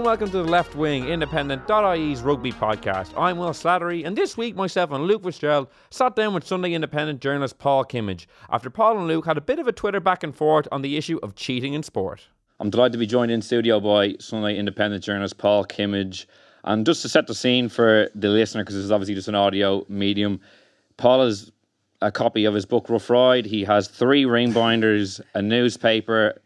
And 0.00 0.06
welcome 0.06 0.30
to 0.30 0.38
the 0.38 0.44
Left 0.44 0.74
Wing 0.74 1.06
Independent.ie's 1.08 2.22
rugby 2.22 2.52
podcast. 2.52 3.12
I'm 3.18 3.36
Will 3.36 3.50
Slattery, 3.50 4.06
and 4.06 4.16
this 4.16 4.34
week 4.34 4.56
myself 4.56 4.92
and 4.92 5.04
Luke 5.04 5.22
Fitzgerald 5.22 5.68
sat 5.90 6.16
down 6.16 6.32
with 6.32 6.46
Sunday 6.46 6.72
Independent 6.72 7.20
journalist 7.20 7.58
Paul 7.58 7.84
Kimmage 7.84 8.24
after 8.48 8.70
Paul 8.70 8.96
and 8.96 9.06
Luke 9.06 9.26
had 9.26 9.36
a 9.36 9.42
bit 9.42 9.58
of 9.58 9.68
a 9.68 9.72
Twitter 9.72 10.00
back 10.00 10.22
and 10.22 10.34
forth 10.34 10.66
on 10.72 10.80
the 10.80 10.96
issue 10.96 11.18
of 11.22 11.34
cheating 11.34 11.74
in 11.74 11.82
sport. 11.82 12.28
I'm 12.60 12.70
delighted 12.70 12.92
to 12.92 12.98
be 12.98 13.06
joined 13.06 13.30
in 13.30 13.42
studio 13.42 13.78
by 13.78 14.14
Sunday 14.20 14.56
Independent 14.56 15.04
journalist 15.04 15.36
Paul 15.36 15.66
Kimmage. 15.66 16.24
And 16.64 16.86
just 16.86 17.02
to 17.02 17.10
set 17.10 17.26
the 17.26 17.34
scene 17.34 17.68
for 17.68 18.08
the 18.14 18.30
listener, 18.30 18.62
because 18.62 18.76
this 18.76 18.84
is 18.84 18.90
obviously 18.90 19.16
just 19.16 19.28
an 19.28 19.34
audio 19.34 19.84
medium, 19.90 20.40
Paul 20.96 21.26
has 21.26 21.52
a 22.00 22.10
copy 22.10 22.46
of 22.46 22.54
his 22.54 22.64
book 22.64 22.88
Rough 22.88 23.10
Ride. 23.10 23.44
He 23.44 23.64
has 23.64 23.86
three 23.86 24.24
ring 24.24 24.54
binders, 24.54 25.20
a 25.34 25.42
newspaper, 25.42 26.40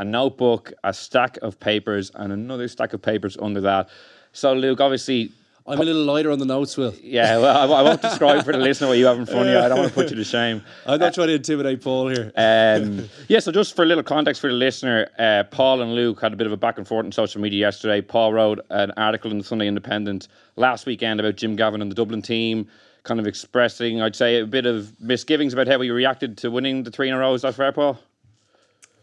a 0.00 0.04
notebook, 0.04 0.72
a 0.82 0.94
stack 0.94 1.36
of 1.42 1.60
papers, 1.60 2.10
and 2.14 2.32
another 2.32 2.66
stack 2.68 2.94
of 2.94 3.02
papers 3.02 3.36
under 3.40 3.60
that. 3.60 3.90
So, 4.32 4.54
Luke, 4.54 4.80
obviously, 4.80 5.30
I'm 5.66 5.78
a 5.78 5.84
little 5.84 6.04
lighter 6.04 6.30
on 6.30 6.38
the 6.38 6.46
notes, 6.46 6.74
Will. 6.78 6.94
yeah, 7.02 7.36
well, 7.36 7.72
I, 7.72 7.80
I 7.80 7.82
won't 7.82 8.00
describe 8.00 8.42
for 8.44 8.52
the 8.52 8.58
listener 8.58 8.88
what 8.88 8.96
you 8.96 9.04
have 9.04 9.18
in 9.18 9.26
front 9.26 9.48
of 9.48 9.52
you. 9.52 9.58
I 9.58 9.68
don't 9.68 9.78
want 9.78 9.90
to 9.90 9.94
put 9.94 10.08
you 10.08 10.16
to 10.16 10.24
shame. 10.24 10.62
I'm 10.86 10.98
not 10.98 11.12
trying 11.12 11.28
to 11.28 11.34
intimidate 11.34 11.82
Paul 11.82 12.08
here. 12.08 12.32
Um, 12.34 13.10
yeah, 13.28 13.40
so 13.40 13.52
just 13.52 13.76
for 13.76 13.82
a 13.82 13.86
little 13.86 14.02
context 14.02 14.40
for 14.40 14.48
the 14.48 14.56
listener, 14.56 15.08
uh, 15.18 15.44
Paul 15.50 15.82
and 15.82 15.94
Luke 15.94 16.18
had 16.22 16.32
a 16.32 16.36
bit 16.36 16.46
of 16.46 16.52
a 16.52 16.56
back 16.56 16.78
and 16.78 16.88
forth 16.88 17.04
on 17.04 17.12
social 17.12 17.42
media 17.42 17.60
yesterday. 17.60 18.00
Paul 18.00 18.32
wrote 18.32 18.60
an 18.70 18.92
article 18.96 19.30
in 19.30 19.36
the 19.36 19.44
Sunday 19.44 19.68
Independent 19.68 20.28
last 20.56 20.86
weekend 20.86 21.20
about 21.20 21.36
Jim 21.36 21.56
Gavin 21.56 21.82
and 21.82 21.90
the 21.90 21.94
Dublin 21.94 22.22
team, 22.22 22.66
kind 23.02 23.20
of 23.20 23.26
expressing, 23.26 24.00
I'd 24.00 24.16
say, 24.16 24.40
a 24.40 24.46
bit 24.46 24.64
of 24.64 24.98
misgivings 24.98 25.52
about 25.52 25.68
how 25.68 25.76
we 25.76 25.90
reacted 25.90 26.38
to 26.38 26.50
winning 26.50 26.84
the 26.84 26.90
three 26.90 27.08
in 27.08 27.14
a 27.14 27.18
row. 27.18 27.34
Is 27.34 27.42
that 27.42 27.54
fair, 27.54 27.70
Paul? 27.70 27.98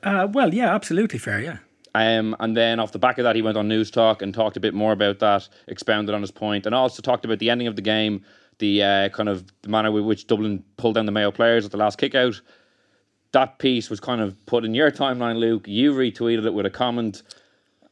Uh, 0.07 0.27
well, 0.27 0.53
yeah, 0.53 0.73
absolutely 0.73 1.19
fair, 1.19 1.39
yeah. 1.41 1.57
Um, 1.95 2.35
and 2.39 2.55
then 2.55 2.79
off 2.79 2.91
the 2.91 2.99
back 2.99 3.17
of 3.17 3.23
that, 3.23 3.35
he 3.35 3.41
went 3.41 3.57
on 3.57 3.67
News 3.67 3.89
Talk 3.89 4.21
and 4.21 4.33
talked 4.33 4.55
a 4.55 4.59
bit 4.59 4.73
more 4.73 4.91
about 4.91 5.19
that, 5.19 5.47
expounded 5.67 6.13
on 6.13 6.21
his 6.21 6.31
point, 6.31 6.65
and 6.65 6.75
also 6.75 7.01
talked 7.01 7.25
about 7.25 7.39
the 7.39 7.49
ending 7.49 7.67
of 7.67 7.75
the 7.75 7.81
game, 7.81 8.23
the 8.59 8.83
uh, 8.83 9.09
kind 9.09 9.27
of 9.29 9.45
the 9.63 9.69
manner 9.69 9.91
with 9.91 10.03
which 10.05 10.27
Dublin 10.27 10.63
pulled 10.77 10.95
down 10.95 11.05
the 11.07 11.11
Mayo 11.11 11.31
players 11.31 11.65
at 11.65 11.71
the 11.71 11.77
last 11.77 11.97
kick 11.97 12.13
out. 12.15 12.39
That 13.31 13.59
piece 13.59 13.89
was 13.89 13.99
kind 13.99 14.21
of 14.21 14.43
put 14.45 14.63
in 14.63 14.73
your 14.73 14.91
timeline, 14.91 15.37
Luke. 15.37 15.67
You 15.67 15.91
retweeted 15.93 16.45
it 16.45 16.53
with 16.53 16.65
a 16.65 16.69
comment, 16.69 17.23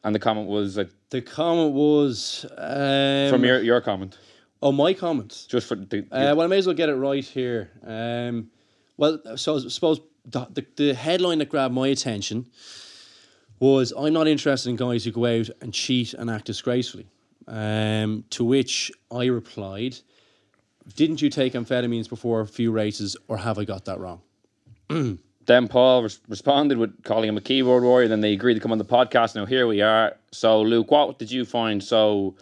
and 0.03 0.13
the 0.13 0.19
comment 0.19 0.47
was 0.47 0.77
uh, 0.77 0.85
The 1.09 1.21
comment 1.21 1.73
was 1.73 2.45
um, 2.57 3.29
from 3.29 3.43
your, 3.43 3.61
your 3.61 3.81
comment, 3.81 4.17
Oh, 4.61 4.71
my 4.71 4.93
comment. 4.93 5.45
just 5.49 5.67
for 5.67 5.75
the. 5.75 5.99
Uh, 6.11 6.33
well, 6.35 6.41
I 6.41 6.47
may 6.47 6.57
as 6.57 6.67
well 6.67 6.75
get 6.75 6.89
it 6.89 6.95
right 6.95 7.25
here. 7.25 7.71
Um, 7.85 8.49
well, 8.97 9.19
so 9.35 9.57
I 9.57 9.67
suppose 9.67 9.99
the, 10.25 10.65
the, 10.75 10.93
headline 10.93 11.39
that 11.39 11.49
grabbed 11.49 11.73
my 11.73 11.87
attention 11.87 12.47
was 13.59 13.93
I'm 13.97 14.13
not 14.13 14.27
interested 14.27 14.69
in 14.69 14.75
guys 14.75 15.05
who 15.05 15.11
go 15.11 15.25
out 15.25 15.49
and 15.61 15.73
cheat 15.73 16.13
and 16.13 16.29
act 16.29 16.45
disgracefully. 16.45 17.07
Um, 17.47 18.25
to 18.31 18.43
which 18.43 18.91
I 19.11 19.25
replied, 19.25 19.97
Didn't 20.95 21.21
you 21.21 21.29
take 21.29 21.53
amphetamines 21.53 22.09
before 22.09 22.41
a 22.41 22.47
few 22.47 22.71
races, 22.71 23.15
or 23.27 23.37
have 23.37 23.59
I 23.59 23.65
got 23.65 23.85
that 23.85 23.99
wrong? 23.99 24.21
then 25.45 25.67
Paul 25.67 26.03
res- 26.03 26.19
responded 26.27 26.77
with 26.77 27.03
calling 27.03 27.29
him 27.29 27.37
a 27.37 27.41
keyboard 27.41 27.83
warrior. 27.83 28.07
Then 28.07 28.21
they 28.21 28.33
agreed 28.33 28.55
to 28.55 28.59
come 28.59 28.71
on 28.71 28.77
the 28.77 28.85
podcast. 28.85 29.35
Now 29.35 29.45
here 29.45 29.67
we 29.67 29.81
are. 29.81 30.17
So 30.31 30.61
Luke, 30.61 30.91
what 30.91 31.19
did 31.19 31.31
you 31.31 31.45
find 31.45 31.83
so 31.83 32.35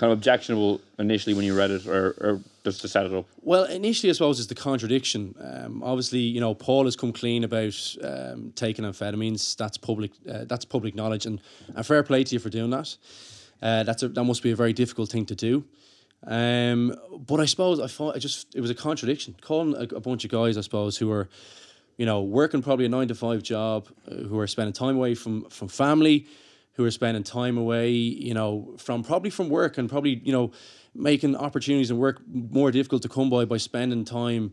kind 0.00 0.10
of 0.10 0.18
objectionable 0.18 0.80
initially 0.98 1.34
when 1.34 1.44
you 1.44 1.54
read 1.54 1.70
it, 1.70 1.86
or, 1.86 2.16
or 2.20 2.40
just 2.64 2.80
to 2.80 2.88
set 2.88 3.04
it 3.04 3.12
up? 3.12 3.26
Well, 3.42 3.64
initially, 3.64 4.08
I 4.08 4.14
suppose 4.14 4.38
it's 4.40 4.48
the 4.48 4.54
contradiction. 4.54 5.34
Um, 5.38 5.82
obviously, 5.82 6.20
you 6.20 6.40
know, 6.40 6.54
Paul 6.54 6.86
has 6.86 6.96
come 6.96 7.12
clean 7.12 7.44
about 7.44 7.76
um, 8.02 8.52
taking 8.56 8.86
amphetamines. 8.86 9.54
That's 9.56 9.76
public. 9.76 10.12
Uh, 10.26 10.46
that's 10.46 10.64
public 10.64 10.94
knowledge, 10.94 11.26
and, 11.26 11.38
and 11.76 11.84
fair 11.84 12.02
play 12.02 12.24
to 12.24 12.34
you 12.34 12.38
for 12.38 12.48
doing 12.48 12.70
that. 12.70 12.96
Uh, 13.60 13.82
that's 13.82 14.02
a, 14.02 14.08
that 14.08 14.24
must 14.24 14.42
be 14.42 14.52
a 14.52 14.56
very 14.56 14.72
difficult 14.72 15.10
thing 15.10 15.26
to 15.26 15.34
do. 15.34 15.64
Um, 16.26 16.96
but 17.26 17.38
I 17.38 17.44
suppose 17.44 17.78
I 17.78 17.86
thought 17.86 18.16
I 18.16 18.18
just 18.18 18.54
it 18.54 18.62
was 18.62 18.70
a 18.70 18.74
contradiction. 18.74 19.36
Calling 19.42 19.74
a, 19.74 19.96
a 19.96 20.00
bunch 20.00 20.24
of 20.24 20.30
guys, 20.30 20.56
I 20.56 20.62
suppose, 20.62 20.96
who 20.96 21.12
are, 21.12 21.28
you 21.98 22.06
know, 22.06 22.22
working 22.22 22.62
probably 22.62 22.86
a 22.86 22.88
nine 22.88 23.08
to 23.08 23.14
five 23.14 23.42
job, 23.42 23.86
uh, 24.10 24.14
who 24.14 24.38
are 24.38 24.46
spending 24.46 24.72
time 24.72 24.96
away 24.96 25.14
from 25.14 25.44
from 25.50 25.68
family, 25.68 26.26
who 26.80 26.86
are 26.86 26.90
spending 26.90 27.22
time 27.22 27.58
away, 27.58 27.90
you 27.90 28.34
know, 28.34 28.74
from 28.78 29.02
probably 29.04 29.30
from 29.30 29.48
work 29.48 29.76
and 29.78 29.88
probably 29.88 30.20
you 30.24 30.32
know 30.32 30.50
making 30.94 31.36
opportunities 31.36 31.90
and 31.90 32.00
work 32.00 32.20
more 32.26 32.70
difficult 32.70 33.02
to 33.02 33.08
come 33.08 33.30
by 33.30 33.44
by 33.44 33.56
spending 33.58 34.04
time 34.04 34.52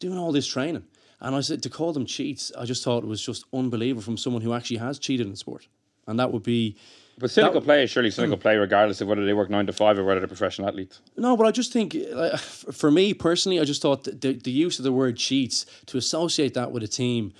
doing 0.00 0.18
all 0.18 0.32
this 0.32 0.46
training. 0.46 0.84
And 1.20 1.36
I 1.36 1.40
said 1.40 1.62
to 1.62 1.70
call 1.70 1.92
them 1.92 2.04
cheats, 2.04 2.50
I 2.58 2.64
just 2.64 2.82
thought 2.82 3.04
it 3.04 3.06
was 3.06 3.24
just 3.24 3.44
unbelievable 3.52 4.02
from 4.02 4.16
someone 4.16 4.42
who 4.42 4.52
actually 4.52 4.78
has 4.78 4.98
cheated 4.98 5.26
in 5.28 5.36
sport, 5.36 5.68
and 6.06 6.18
that 6.18 6.32
would 6.32 6.42
be. 6.42 6.76
But 7.18 7.30
cynical 7.30 7.60
That- 7.60 7.66
play 7.66 7.84
is 7.84 7.90
surely 7.90 8.10
cynical 8.10 8.36
play, 8.36 8.56
regardless 8.56 9.00
of 9.00 9.06
whether 9.06 9.24
they 9.24 9.34
work 9.34 9.48
nine 9.50 9.66
to 9.66 9.72
five 9.72 9.98
or 9.98 10.04
whether 10.04 10.18
they're 10.18 10.26
professional 10.26 10.66
athletes. 10.66 11.00
No, 11.16 11.36
but 11.36 11.46
I 11.46 11.52
just 11.52 11.72
think, 11.72 11.94
uh, 11.94 12.36
for 12.38 12.90
me 12.90 13.14
personally, 13.14 13.60
I 13.60 13.64
just 13.64 13.82
thought 13.82 14.02
that 14.04 14.20
the, 14.22 14.32
the 14.32 14.50
use 14.50 14.80
of 14.80 14.82
the 14.82 14.92
word 14.92 15.16
cheats 15.16 15.64
to 15.86 15.98
associate 15.98 16.54
that 16.54 16.72
with 16.72 16.82
a 16.82 16.88
team, 16.88 17.32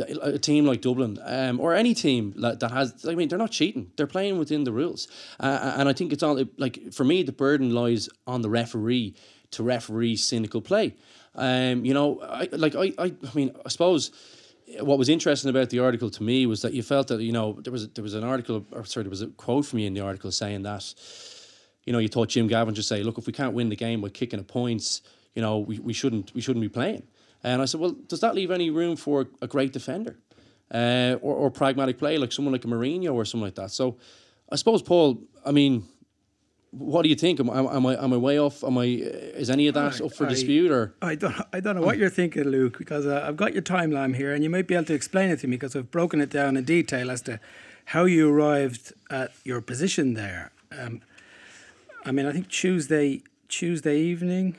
a 0.00 0.38
team 0.38 0.66
like 0.66 0.80
Dublin, 0.80 1.18
um, 1.24 1.60
or 1.60 1.74
any 1.74 1.94
team 1.94 2.34
that 2.36 2.62
has, 2.62 3.06
I 3.06 3.14
mean, 3.14 3.28
they're 3.28 3.38
not 3.38 3.50
cheating; 3.50 3.90
they're 3.96 4.06
playing 4.06 4.38
within 4.38 4.64
the 4.64 4.72
rules. 4.72 5.08
Uh, 5.40 5.74
and 5.76 5.88
I 5.88 5.92
think 5.92 6.12
it's 6.12 6.22
all 6.22 6.42
like 6.58 6.92
for 6.92 7.04
me, 7.04 7.22
the 7.22 7.32
burden 7.32 7.74
lies 7.74 8.08
on 8.26 8.42
the 8.42 8.50
referee 8.50 9.14
to 9.52 9.62
referee 9.62 10.16
cynical 10.16 10.60
play. 10.60 10.94
Um, 11.34 11.84
you 11.84 11.94
know, 11.94 12.20
I 12.20 12.48
like 12.52 12.74
I, 12.74 12.92
I, 12.98 13.06
I 13.06 13.34
mean, 13.34 13.54
I 13.64 13.68
suppose 13.68 14.10
what 14.80 14.98
was 14.98 15.08
interesting 15.08 15.50
about 15.50 15.70
the 15.70 15.78
article 15.78 16.10
to 16.10 16.22
me 16.22 16.46
was 16.46 16.62
that 16.62 16.72
you 16.72 16.82
felt 16.82 17.08
that 17.08 17.20
you 17.20 17.32
know 17.32 17.58
there 17.62 17.72
was 17.72 17.88
there 17.90 18.02
was 18.02 18.14
an 18.14 18.24
article 18.24 18.64
or 18.72 18.84
sorry 18.84 19.04
there 19.04 19.10
was 19.10 19.22
a 19.22 19.28
quote 19.28 19.66
from 19.66 19.78
you 19.78 19.86
in 19.86 19.94
the 19.94 20.00
article 20.00 20.30
saying 20.30 20.62
that 20.62 20.94
you 21.84 21.92
know 21.92 21.98
you 21.98 22.08
thought 22.08 22.28
Jim 22.28 22.46
Gavin 22.46 22.74
just 22.74 22.88
say 22.88 23.02
look 23.02 23.18
if 23.18 23.26
we 23.26 23.32
can't 23.32 23.54
win 23.54 23.68
the 23.68 23.76
game 23.76 24.00
by 24.00 24.08
kicking 24.08 24.40
at 24.40 24.46
points 24.46 25.02
you 25.34 25.42
know 25.42 25.58
we, 25.58 25.78
we 25.78 25.92
shouldn't 25.92 26.34
we 26.34 26.40
shouldn't 26.40 26.62
be 26.62 26.68
playing 26.68 27.02
and 27.44 27.62
I 27.62 27.66
said 27.66 27.80
well 27.80 27.94
does 28.08 28.20
that 28.20 28.34
leave 28.34 28.50
any 28.50 28.70
room 28.70 28.96
for 28.96 29.26
a 29.40 29.46
great 29.46 29.72
defender 29.72 30.16
uh, 30.72 31.16
or, 31.22 31.34
or 31.36 31.50
pragmatic 31.50 31.98
play 31.98 32.18
like 32.18 32.32
someone 32.32 32.52
like 32.52 32.64
a 32.64 32.68
Mourinho 32.68 33.14
or 33.14 33.24
something 33.24 33.44
like 33.44 33.54
that? 33.54 33.70
So 33.70 33.96
I 34.50 34.56
suppose 34.56 34.82
Paul 34.82 35.22
I 35.46 35.52
mean 35.52 35.84
what 36.76 37.02
do 37.02 37.08
you 37.08 37.14
think? 37.14 37.38
Am, 37.38 37.48
am, 37.50 37.66
am 37.68 37.86
I 37.86 37.94
am 38.04 38.12
I 38.12 38.16
way 38.16 38.36
off? 38.40 38.64
Am 38.64 38.76
I 38.78 38.84
is 38.84 39.48
any 39.48 39.68
of 39.68 39.74
that 39.74 40.00
I- 40.00 40.04
up 40.06 40.12
for 40.12 40.26
I- 40.26 40.30
dispute 40.30 40.72
or? 40.72 40.94
I 41.00 41.14
don't, 41.14 41.36
I 41.52 41.60
don't 41.60 41.76
know 41.76 41.82
what 41.82 41.98
you're 41.98 42.10
thinking, 42.10 42.44
Luke, 42.44 42.76
because 42.78 43.06
uh, 43.06 43.24
I've 43.26 43.36
got 43.36 43.52
your 43.52 43.62
timeline 43.62 44.16
here, 44.16 44.34
and 44.34 44.42
you 44.42 44.50
might 44.50 44.66
be 44.66 44.74
able 44.74 44.86
to 44.86 44.94
explain 44.94 45.30
it 45.30 45.38
to 45.40 45.46
me 45.46 45.56
because 45.56 45.76
I've 45.76 45.92
broken 45.92 46.20
it 46.20 46.30
down 46.30 46.56
in 46.56 46.64
detail 46.64 47.12
as 47.12 47.22
to 47.22 47.38
how 47.86 48.06
you 48.06 48.28
arrived 48.28 48.92
at 49.08 49.30
your 49.44 49.60
position 49.60 50.14
there. 50.14 50.50
Um, 50.76 51.02
I 52.04 52.10
mean, 52.10 52.26
I 52.26 52.32
think 52.32 52.48
Tuesday, 52.48 53.22
Tuesday 53.48 53.98
evening 54.00 54.56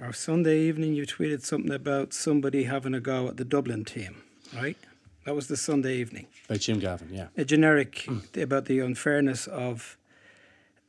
or 0.00 0.12
Sunday 0.12 0.60
evening, 0.60 0.94
you 0.94 1.06
tweeted 1.06 1.42
something 1.44 1.72
about 1.72 2.12
somebody 2.12 2.64
having 2.64 2.94
a 2.94 3.00
go 3.00 3.28
at 3.28 3.36
the 3.36 3.44
Dublin 3.44 3.84
team, 3.84 4.22
right? 4.54 4.76
That 5.24 5.34
was 5.34 5.48
the 5.48 5.56
Sunday 5.56 5.96
evening. 5.96 6.26
by 6.48 6.56
Jim 6.56 6.78
Gavin 6.78 7.08
yeah 7.10 7.28
a 7.36 7.44
generic 7.44 8.06
about 8.36 8.66
the 8.66 8.80
unfairness 8.80 9.46
of 9.46 9.96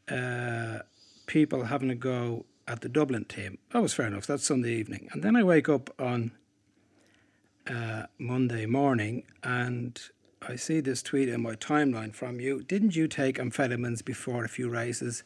uh, 0.09 0.79
people 1.25 1.63
having 1.65 1.89
a 1.89 1.95
go 1.95 2.45
at 2.67 2.81
the 2.81 2.89
Dublin 2.89 3.25
team. 3.25 3.57
That 3.71 3.81
was 3.81 3.93
fair 3.93 4.07
enough. 4.07 4.25
That's 4.27 4.45
Sunday 4.45 4.73
evening. 4.75 5.07
And 5.11 5.23
then 5.23 5.35
I 5.35 5.43
wake 5.43 5.69
up 5.69 5.89
on 5.99 6.31
uh, 7.67 8.03
Monday 8.17 8.65
morning 8.65 9.23
and 9.43 9.99
I 10.41 10.55
see 10.55 10.79
this 10.79 11.01
tweet 11.01 11.29
in 11.29 11.41
my 11.41 11.55
timeline 11.55 12.13
from 12.13 12.39
you. 12.39 12.63
Didn't 12.63 12.95
you 12.95 13.07
take 13.07 13.37
amphetamines 13.37 14.03
before 14.03 14.43
a 14.43 14.49
few 14.49 14.69
races? 14.69 15.23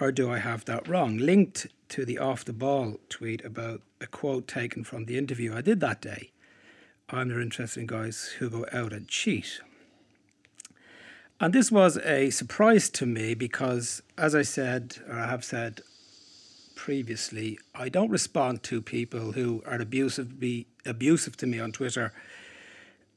Or 0.00 0.12
do 0.12 0.30
I 0.30 0.38
have 0.38 0.64
that 0.64 0.88
wrong? 0.88 1.18
Linked 1.18 1.66
to 1.90 2.04
the 2.04 2.18
off 2.18 2.44
the 2.44 2.52
ball 2.52 2.96
tweet 3.08 3.44
about 3.44 3.82
a 4.00 4.06
quote 4.06 4.48
taken 4.48 4.84
from 4.84 5.04
the 5.04 5.18
interview 5.18 5.54
I 5.54 5.60
did 5.60 5.80
that 5.80 6.00
day. 6.00 6.30
I'm 7.10 7.28
not 7.28 7.40
interested 7.42 7.80
in 7.80 7.86
guys 7.86 8.34
who 8.38 8.48
go 8.48 8.66
out 8.72 8.92
and 8.92 9.06
cheat. 9.06 9.60
And 11.38 11.52
this 11.52 11.70
was 11.70 11.98
a 11.98 12.30
surprise 12.30 12.88
to 12.90 13.04
me 13.04 13.34
because, 13.34 14.00
as 14.16 14.34
I 14.34 14.42
said, 14.42 14.98
or 15.08 15.18
I 15.18 15.26
have 15.26 15.44
said 15.44 15.80
previously, 16.76 17.58
I 17.74 17.88
don't 17.88 18.10
respond 18.10 18.62
to 18.64 18.80
people 18.80 19.32
who 19.32 19.62
are 19.66 19.80
abusive, 19.80 20.38
be 20.40 20.66
abusive 20.86 21.36
to 21.38 21.46
me 21.46 21.60
on 21.60 21.72
Twitter, 21.72 22.12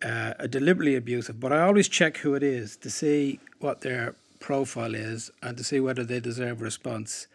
uh, 0.04 0.34
deliberately 0.48 0.96
abusive. 0.96 1.40
But 1.40 1.54
I 1.54 1.62
always 1.62 1.88
check 1.88 2.18
who 2.18 2.34
it 2.34 2.44
is 2.44 2.76
to 2.78 2.90
see 2.90 3.40
what 3.60 3.82
their 3.82 4.16
profile 4.46 4.94
is 4.94 5.32
and 5.42 5.58
to 5.58 5.64
see 5.64 5.80
whether 5.80 6.04
they 6.04 6.20
deserve 6.20 6.62
a 6.62 6.64
response. 6.64 7.26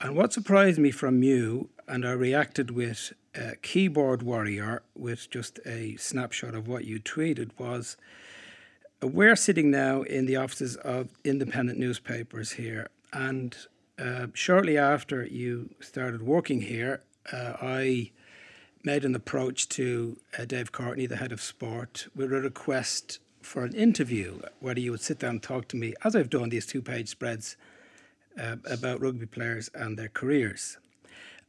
And 0.00 0.16
what 0.16 0.32
surprised 0.32 0.80
me 0.80 0.90
from 0.90 1.22
you, 1.22 1.68
and 1.86 2.04
I 2.04 2.10
reacted 2.10 2.72
with 2.72 3.12
keyboard 3.62 4.22
warrior 4.24 4.82
with 4.96 5.30
just 5.30 5.60
a 5.64 5.94
snapshot 5.96 6.56
of 6.56 6.66
what 6.66 6.84
you 6.84 6.98
tweeted, 6.98 7.50
was 7.58 7.96
we're 9.00 9.36
sitting 9.36 9.70
now 9.70 10.02
in 10.02 10.26
the 10.26 10.34
offices 10.34 10.74
of 10.76 11.10
independent 11.22 11.78
newspapers 11.78 12.52
here, 12.52 12.88
and 13.12 13.56
uh, 13.96 14.26
shortly 14.34 14.76
after 14.76 15.24
you 15.24 15.70
started 15.78 16.22
working 16.22 16.62
here, 16.62 17.02
uh, 17.32 17.52
I 17.62 18.10
made 18.82 19.04
an 19.04 19.14
approach 19.14 19.68
to 19.70 20.18
uh, 20.36 20.44
Dave 20.44 20.72
Courtney, 20.72 21.06
the 21.06 21.16
head 21.16 21.30
of 21.30 21.40
sport, 21.40 22.08
with 22.16 22.32
a 22.32 22.40
request 22.40 23.20
for 23.42 23.64
an 23.64 23.74
interview, 23.74 24.40
where 24.60 24.78
you 24.78 24.90
would 24.92 25.00
sit 25.00 25.18
down 25.18 25.30
and 25.30 25.42
talk 25.42 25.68
to 25.68 25.76
me, 25.76 25.94
as 26.04 26.16
I've 26.16 26.30
done 26.30 26.48
these 26.48 26.66
two 26.66 26.82
page 26.82 27.08
spreads 27.08 27.56
uh, 28.40 28.56
about 28.64 29.00
rugby 29.00 29.26
players 29.26 29.70
and 29.74 29.98
their 29.98 30.08
careers. 30.08 30.78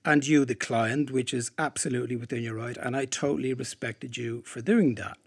And 0.05 0.27
you 0.27 0.45
declined, 0.45 1.09
which 1.09 1.33
is 1.33 1.51
absolutely 1.57 2.15
within 2.17 2.43
your 2.43 2.55
right, 2.55 2.75
and 2.77 2.95
I 2.95 3.05
totally 3.05 3.53
respected 3.53 4.17
you 4.17 4.41
for 4.45 4.61
doing 4.61 4.95
that. 4.95 5.17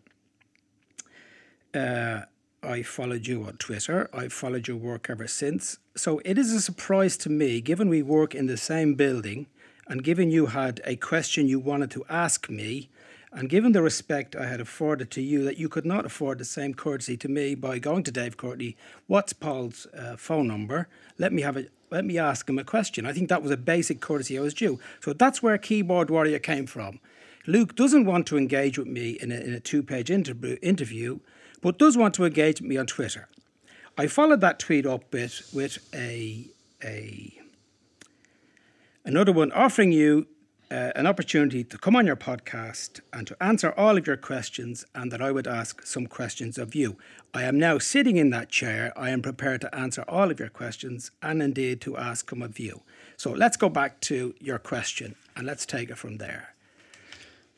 Uh, 1.74 2.26
I 2.62 2.82
followed 2.82 3.26
you 3.26 3.44
on 3.44 3.56
Twitter. 3.58 4.10
I've 4.12 4.32
followed 4.32 4.66
your 4.66 4.76
work 4.76 5.08
ever 5.08 5.28
since. 5.28 5.78
So 5.94 6.20
it 6.24 6.36
is 6.36 6.52
a 6.52 6.60
surprise 6.60 7.16
to 7.18 7.30
me, 7.30 7.60
given 7.60 7.88
we 7.88 8.02
work 8.02 8.34
in 8.34 8.46
the 8.46 8.56
same 8.56 8.94
building, 8.94 9.46
and 9.86 10.02
given 10.02 10.30
you 10.30 10.46
had 10.46 10.80
a 10.84 10.96
question 10.96 11.48
you 11.48 11.60
wanted 11.60 11.90
to 11.92 12.04
ask 12.08 12.50
me, 12.50 12.88
and 13.36 13.50
given 13.50 13.72
the 13.72 13.82
respect 13.82 14.34
I 14.34 14.46
had 14.46 14.62
afforded 14.62 15.10
to 15.10 15.20
you, 15.20 15.44
that 15.44 15.58
you 15.58 15.68
could 15.68 15.84
not 15.84 16.06
afford 16.06 16.38
the 16.38 16.44
same 16.46 16.72
courtesy 16.72 17.18
to 17.18 17.28
me 17.28 17.54
by 17.54 17.78
going 17.78 18.02
to 18.04 18.10
Dave 18.10 18.38
Courtney, 18.38 18.78
what's 19.08 19.34
Paul's 19.34 19.86
uh, 19.94 20.16
phone 20.16 20.48
number? 20.48 20.88
Let 21.18 21.34
me 21.34 21.42
have 21.42 21.58
it. 21.58 21.70
Let 21.90 22.06
me 22.06 22.16
ask 22.16 22.48
him 22.48 22.58
a 22.58 22.64
question. 22.64 23.04
I 23.04 23.12
think 23.12 23.28
that 23.28 23.42
was 23.42 23.50
a 23.50 23.58
basic 23.58 24.00
courtesy 24.00 24.38
I 24.38 24.40
was 24.40 24.54
due. 24.54 24.80
So 25.00 25.12
that's 25.12 25.42
where 25.42 25.58
Keyboard 25.58 26.08
Warrior 26.08 26.38
came 26.38 26.66
from. 26.66 26.98
Luke 27.46 27.76
doesn't 27.76 28.06
want 28.06 28.26
to 28.28 28.38
engage 28.38 28.78
with 28.78 28.88
me 28.88 29.10
in 29.20 29.30
a, 29.30 29.36
in 29.36 29.52
a 29.52 29.60
two 29.60 29.82
page 29.82 30.10
interview, 30.10 30.56
interview 30.62 31.20
but 31.60 31.78
does 31.78 31.94
want 31.94 32.14
to 32.14 32.24
engage 32.24 32.62
with 32.62 32.70
me 32.70 32.78
on 32.78 32.86
Twitter. 32.86 33.28
I 33.98 34.06
followed 34.06 34.40
that 34.40 34.58
tweet 34.58 34.86
up 34.86 35.12
with 35.12 35.50
with 35.52 35.86
a 35.94 36.46
a 36.82 37.38
another 39.04 39.32
one 39.32 39.52
offering 39.52 39.92
you 39.92 40.26
uh, 40.70 40.90
an 40.96 41.06
opportunity 41.06 41.62
to 41.64 41.78
come 41.78 41.94
on 41.96 42.06
your 42.06 42.16
podcast 42.16 43.00
and 43.12 43.26
to 43.26 43.36
answer 43.42 43.72
all 43.76 43.96
of 43.96 44.06
your 44.06 44.16
questions, 44.16 44.84
and 44.94 45.12
that 45.12 45.22
I 45.22 45.30
would 45.30 45.46
ask 45.46 45.84
some 45.86 46.06
questions 46.06 46.58
of 46.58 46.74
you. 46.74 46.96
I 47.32 47.44
am 47.44 47.58
now 47.58 47.78
sitting 47.78 48.16
in 48.16 48.30
that 48.30 48.48
chair. 48.48 48.92
I 48.96 49.10
am 49.10 49.22
prepared 49.22 49.60
to 49.60 49.74
answer 49.74 50.04
all 50.08 50.30
of 50.30 50.40
your 50.40 50.48
questions 50.48 51.10
and 51.22 51.42
indeed 51.42 51.80
to 51.82 51.96
ask 51.96 52.30
them 52.30 52.42
of 52.42 52.58
you. 52.58 52.82
So 53.16 53.30
let's 53.32 53.56
go 53.56 53.68
back 53.68 54.00
to 54.02 54.34
your 54.40 54.58
question 54.58 55.14
and 55.36 55.46
let's 55.46 55.66
take 55.66 55.90
it 55.90 55.98
from 55.98 56.16
there. 56.18 56.54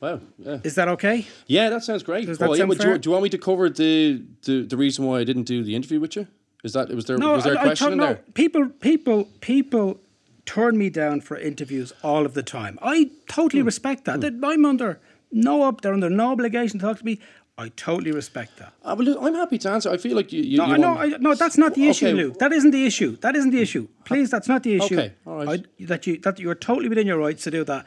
Wow. 0.00 0.20
Yeah. 0.38 0.58
Is 0.62 0.74
that 0.76 0.88
okay? 0.88 1.26
Yeah, 1.46 1.70
that 1.70 1.82
sounds 1.82 2.02
great. 2.02 2.26
Does 2.26 2.38
that 2.38 2.48
Well, 2.48 2.56
yeah, 2.56 2.62
sound 2.62 2.68
but 2.78 2.80
do, 2.80 2.88
you, 2.90 2.98
do 2.98 3.08
you 3.08 3.12
want 3.12 3.24
me 3.24 3.30
to 3.30 3.38
cover 3.38 3.68
the, 3.68 4.22
the, 4.44 4.62
the 4.62 4.76
reason 4.76 5.04
why 5.06 5.20
I 5.20 5.24
didn't 5.24 5.42
do 5.44 5.64
the 5.64 5.74
interview 5.74 5.98
with 5.98 6.14
you? 6.14 6.26
Is 6.64 6.72
that 6.74 6.88
was 6.90 7.04
there 7.06 7.18
No, 7.18 7.32
was 7.32 7.44
there 7.44 7.54
a 7.54 7.58
I- 7.58 7.60
I 7.60 7.64
question 7.64 7.84
don't 7.86 7.92
in 7.94 7.98
know. 7.98 8.06
there? 8.06 8.22
People, 8.34 8.68
people, 8.68 9.24
people 9.40 10.00
turn 10.48 10.78
me 10.78 10.88
down 10.88 11.20
for 11.20 11.36
interviews 11.36 11.92
all 12.02 12.24
of 12.24 12.32
the 12.32 12.42
time. 12.42 12.78
I 12.80 13.10
totally 13.28 13.62
respect 13.62 14.06
that. 14.06 14.22
That 14.22 14.34
I'm 14.42 14.64
under 14.64 14.98
no 15.30 15.62
up. 15.64 15.82
They're 15.82 15.92
under 15.92 16.08
no 16.08 16.32
obligation 16.32 16.78
to 16.78 16.86
talk 16.86 16.98
to 17.00 17.04
me. 17.04 17.20
I 17.58 17.68
totally 17.70 18.12
respect 18.12 18.56
that. 18.60 18.72
Ah, 18.82 18.94
well, 18.94 19.26
I'm 19.26 19.34
happy 19.34 19.58
to 19.58 19.68
answer. 19.70 19.90
I 19.90 19.98
feel 19.98 20.16
like 20.16 20.32
you. 20.32 20.42
you, 20.42 20.56
No, 20.56 20.66
you 20.66 20.72
I 20.72 20.76
no, 20.78 20.90
I, 20.96 21.06
no, 21.18 21.34
that's 21.34 21.58
not 21.58 21.74
the 21.74 21.86
issue, 21.88 22.06
Okay. 22.06 22.14
Luke. 22.14 22.38
That 22.38 22.52
isn't 22.52 22.70
the 22.70 22.86
issue. 22.86 23.16
That 23.18 23.36
isn't 23.36 23.50
the 23.50 23.60
issue. 23.60 23.88
Please, 24.04 24.30
that's 24.30 24.48
not 24.48 24.62
the 24.62 24.76
issue. 24.76 24.98
Okay, 24.98 25.12
all 25.26 25.44
right. 25.44 25.66
I, 25.80 25.84
that 25.84 26.06
you 26.06 26.18
that 26.20 26.38
you're 26.38 26.54
totally 26.54 26.88
within 26.88 27.06
your 27.06 27.18
rights 27.18 27.44
to 27.44 27.50
do 27.50 27.62
that. 27.64 27.84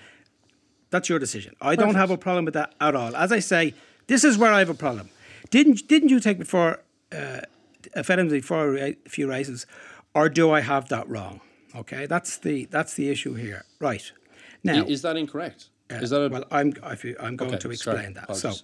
That's 0.92 1.10
your 1.10 1.19
decision. 1.19 1.56
I 1.62 1.75
don't 1.75 1.96
have 1.96 2.12
a 2.12 2.18
problem 2.18 2.46
with 2.46 2.54
that 2.54 2.75
at 2.80 2.96
all. 2.96 3.16
As 3.16 3.31
I 3.31 3.40
say, 3.40 3.74
this 4.08 4.24
is 4.24 4.38
where 4.38 4.54
I 4.54 4.60
have 4.60 4.69
a 4.69 4.80
problem. 4.86 5.10
Didn't 5.50 5.88
didn't 5.88 6.10
you 6.10 6.19
take 6.19 6.38
before 6.38 6.72
uh, 7.12 7.42
a 7.96 8.04
Fedham 8.04 8.30
before 8.30 8.78
a 8.78 8.96
few 9.16 9.28
races, 9.30 9.66
or 10.13 10.30
do 10.30 10.52
I 10.52 10.62
have 10.62 10.90
that 10.90 11.10
wrong? 11.10 11.40
Okay, 11.75 12.06
that's 12.06 12.38
the 12.38 12.65
that's 12.65 12.94
the 12.95 13.09
issue 13.09 13.33
here. 13.33 13.63
Right 13.79 14.12
now, 14.63 14.83
Is 14.85 15.01
that 15.03 15.15
incorrect? 15.18 15.69
uh, 15.89 15.95
Is 15.95 16.09
that 16.12 16.21
a, 16.21 16.29
well? 16.29 16.45
I'm 16.51 16.73
I'm 16.83 17.35
going 17.38 17.56
Okay, 17.56 17.69
to 17.69 17.75
sorry, 17.75 17.97
explain 17.97 18.13
that. 18.13 18.35
So. 18.35 18.50
apologies. 18.50 18.63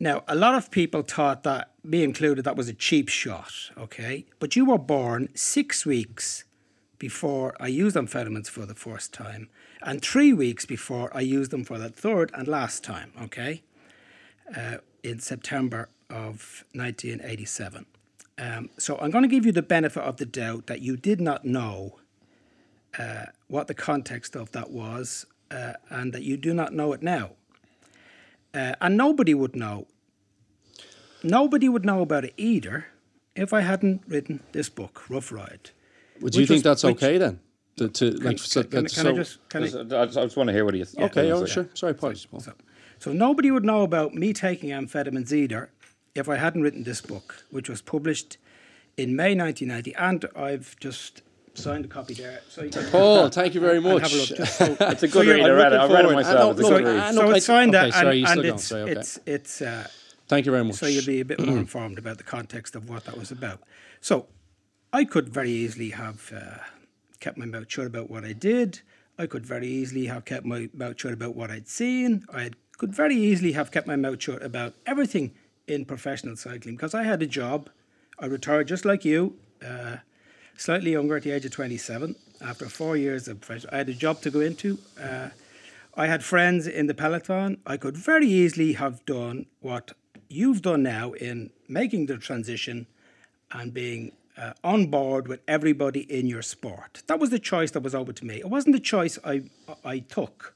Now, 0.00 0.22
a 0.28 0.36
lot 0.36 0.54
of 0.54 0.70
people 0.70 1.02
thought 1.02 1.42
that, 1.42 1.72
me 1.82 2.04
included, 2.04 2.44
that 2.44 2.54
was 2.56 2.68
a 2.68 2.72
cheap 2.72 3.08
shot, 3.08 3.52
okay? 3.76 4.26
But 4.38 4.54
you 4.54 4.64
were 4.64 4.78
born 4.78 5.28
six 5.34 5.84
weeks 5.84 6.44
before 7.00 7.56
I 7.58 7.66
used 7.66 7.96
amphetamines 7.96 8.48
for 8.48 8.64
the 8.64 8.76
first 8.76 9.12
time, 9.12 9.48
and 9.82 10.00
three 10.00 10.32
weeks 10.32 10.64
before 10.66 11.10
I 11.16 11.22
used 11.22 11.50
them 11.50 11.64
for 11.64 11.78
the 11.78 11.88
third 11.88 12.30
and 12.32 12.46
last 12.46 12.84
time, 12.84 13.10
okay? 13.20 13.62
Uh, 14.56 14.76
in 15.02 15.18
September 15.18 15.88
of 16.08 16.64
1987. 16.74 17.86
Um, 18.38 18.70
so 18.78 18.96
I'm 18.98 19.10
going 19.10 19.22
to 19.22 19.28
give 19.28 19.44
you 19.44 19.52
the 19.52 19.62
benefit 19.62 20.02
of 20.02 20.16
the 20.18 20.24
doubt 20.24 20.66
that 20.68 20.80
you 20.80 20.96
did 20.96 21.20
not 21.20 21.44
know 21.44 21.98
uh, 22.98 23.26
what 23.48 23.66
the 23.66 23.74
context 23.74 24.36
of 24.36 24.52
that 24.52 24.70
was, 24.70 25.26
uh, 25.50 25.74
and 25.90 26.12
that 26.12 26.22
you 26.22 26.36
do 26.36 26.54
not 26.54 26.72
know 26.72 26.92
it 26.92 27.02
now. 27.02 27.30
Uh, 28.54 28.74
and 28.80 28.96
nobody 28.96 29.34
would 29.34 29.56
know. 29.56 29.86
Nobody 31.22 31.68
would 31.68 31.84
know 31.84 32.00
about 32.00 32.24
it 32.24 32.34
either 32.36 32.86
if 33.34 33.52
I 33.52 33.60
hadn't 33.60 34.02
written 34.06 34.40
this 34.52 34.68
book, 34.68 35.10
Rough 35.10 35.32
Ride. 35.32 35.70
Would 36.20 36.34
you 36.34 36.46
think 36.46 36.56
was- 36.58 36.62
that's 36.62 36.84
which- 36.84 36.96
okay 36.96 37.18
then? 37.18 37.40
To, 37.76 37.88
to 37.88 38.10
like 38.10 38.40
so, 38.40 38.62
Can, 38.62 38.70
can, 38.70 38.82
that's 38.82 38.94
can 38.96 39.06
I 39.06 39.12
just 39.12 39.48
can 39.48 39.62
I, 39.62 40.02
I 40.02 40.06
just, 40.06 40.36
want 40.36 40.48
to 40.48 40.52
hear 40.52 40.64
what 40.64 40.74
you 40.74 40.84
think. 40.84 41.12
okay? 41.12 41.30
Oh, 41.30 41.46
sure. 41.46 41.68
Sorry, 41.74 41.92
apologies. 41.92 42.26
Paul. 42.26 42.40
so, 42.40 42.52
so 42.98 43.12
nobody 43.12 43.52
would 43.52 43.64
know 43.64 43.82
about 43.82 44.14
me 44.14 44.32
taking 44.32 44.70
amphetamines 44.70 45.32
either 45.32 45.70
if 46.14 46.28
I 46.28 46.36
hadn't 46.36 46.62
written 46.62 46.84
this 46.84 47.00
book, 47.00 47.44
which 47.50 47.68
was 47.68 47.82
published 47.82 48.36
in 48.96 49.14
May 49.16 49.34
1990, 49.34 49.94
and 49.94 50.24
I've 50.36 50.76
just 50.80 51.22
signed 51.54 51.84
a 51.84 51.88
copy 51.88 52.14
there. 52.14 52.40
So 52.48 52.62
you 52.62 52.70
can 52.70 52.84
Paul, 52.90 53.28
thank 53.30 53.54
you 53.54 53.60
very 53.60 53.80
much. 53.80 54.02
have 54.02 54.12
a 54.12 54.16
look. 54.16 54.28
Just 54.36 54.58
so, 54.58 54.76
It's 54.80 55.02
a 55.02 55.08
good 55.08 55.26
you're- 55.26 55.40
read. 55.40 55.50
I 55.50 55.52
I'm 55.52 55.56
read 55.56 55.72
it. 55.72 55.76
I 55.76 55.82
looking 55.82 55.96
read 55.96 56.04
it 56.04 56.14
myself. 56.14 56.56
I 56.56 56.60
It's 56.60 56.68
a 56.68 56.72
good 56.72 56.84
read. 56.84 57.14
So 57.14 57.30
it's 57.30 57.46
signed 57.46 57.74
okay, 57.74 57.90
that, 57.90 57.94
sorry, 57.94 58.22
and, 58.24 58.28
and 58.40 58.44
it's 58.48 58.64
Sorry, 58.64 58.82
okay. 58.82 58.92
it's 58.92 59.18
it's. 59.26 59.62
Uh, 59.62 59.88
Thank 60.28 60.44
you 60.46 60.52
very 60.52 60.64
much. 60.64 60.74
so 60.76 60.86
you'll 60.86 61.06
be 61.06 61.20
a 61.20 61.24
bit 61.24 61.40
more 61.40 61.56
informed 61.56 61.98
about 61.98 62.18
the 62.18 62.24
context 62.24 62.76
of 62.76 62.88
what 62.90 63.04
that 63.06 63.16
was 63.16 63.30
about. 63.30 63.60
So 64.00 64.26
I 64.92 65.04
could 65.04 65.28
very 65.30 65.50
easily 65.50 65.90
have 65.90 66.30
uh, 66.36 66.58
kept 67.18 67.38
my 67.38 67.46
mouth 67.46 67.64
shut 67.68 67.86
about 67.86 68.10
what 68.10 68.24
I 68.24 68.34
did. 68.34 68.80
I 69.18 69.26
could 69.26 69.46
very 69.46 69.66
easily 69.66 70.06
have 70.06 70.24
kept 70.26 70.44
my 70.44 70.68
mouth 70.74 71.00
shut 71.00 71.12
about 71.14 71.34
what 71.34 71.50
I'd 71.50 71.66
seen. 71.66 72.24
I 72.32 72.50
could 72.76 72.94
very 72.94 73.16
easily 73.16 73.52
have 73.52 73.70
kept 73.72 73.86
my 73.86 73.96
mouth 73.96 74.22
shut 74.22 74.42
about 74.42 74.74
everything 74.86 75.32
in 75.68 75.84
professional 75.84 76.36
cycling 76.36 76.76
because 76.76 76.94
I 76.94 77.04
had 77.04 77.22
a 77.22 77.26
job. 77.26 77.70
I 78.18 78.26
retired 78.26 78.68
just 78.68 78.84
like 78.84 79.04
you, 79.04 79.36
uh, 79.64 79.96
slightly 80.56 80.92
younger 80.92 81.16
at 81.16 81.22
the 81.22 81.30
age 81.30 81.44
of 81.44 81.52
27 81.52 82.16
after 82.40 82.68
four 82.68 82.96
years 82.96 83.28
of 83.28 83.40
professional. 83.40 83.74
I 83.74 83.78
had 83.78 83.88
a 83.88 83.94
job 83.94 84.20
to 84.22 84.30
go 84.30 84.40
into. 84.40 84.78
Uh, 85.00 85.28
I 85.94 86.06
had 86.06 86.24
friends 86.24 86.66
in 86.66 86.86
the 86.86 86.94
peloton. 86.94 87.58
I 87.66 87.76
could 87.76 87.96
very 87.96 88.26
easily 88.26 88.74
have 88.74 89.04
done 89.04 89.46
what 89.60 89.92
you've 90.28 90.62
done 90.62 90.82
now 90.82 91.12
in 91.12 91.50
making 91.68 92.06
the 92.06 92.16
transition 92.18 92.86
and 93.50 93.72
being 93.72 94.12
uh, 94.36 94.52
on 94.62 94.86
board 94.86 95.26
with 95.26 95.40
everybody 95.48 96.00
in 96.00 96.26
your 96.26 96.42
sport. 96.42 97.02
That 97.06 97.18
was 97.18 97.30
the 97.30 97.38
choice 97.38 97.72
that 97.72 97.82
was 97.82 97.94
open 97.94 98.14
to 98.16 98.24
me. 98.24 98.36
It 98.36 98.48
wasn't 98.48 98.74
the 98.74 98.80
choice 98.80 99.18
I 99.24 99.42
I 99.84 99.98
took, 100.00 100.54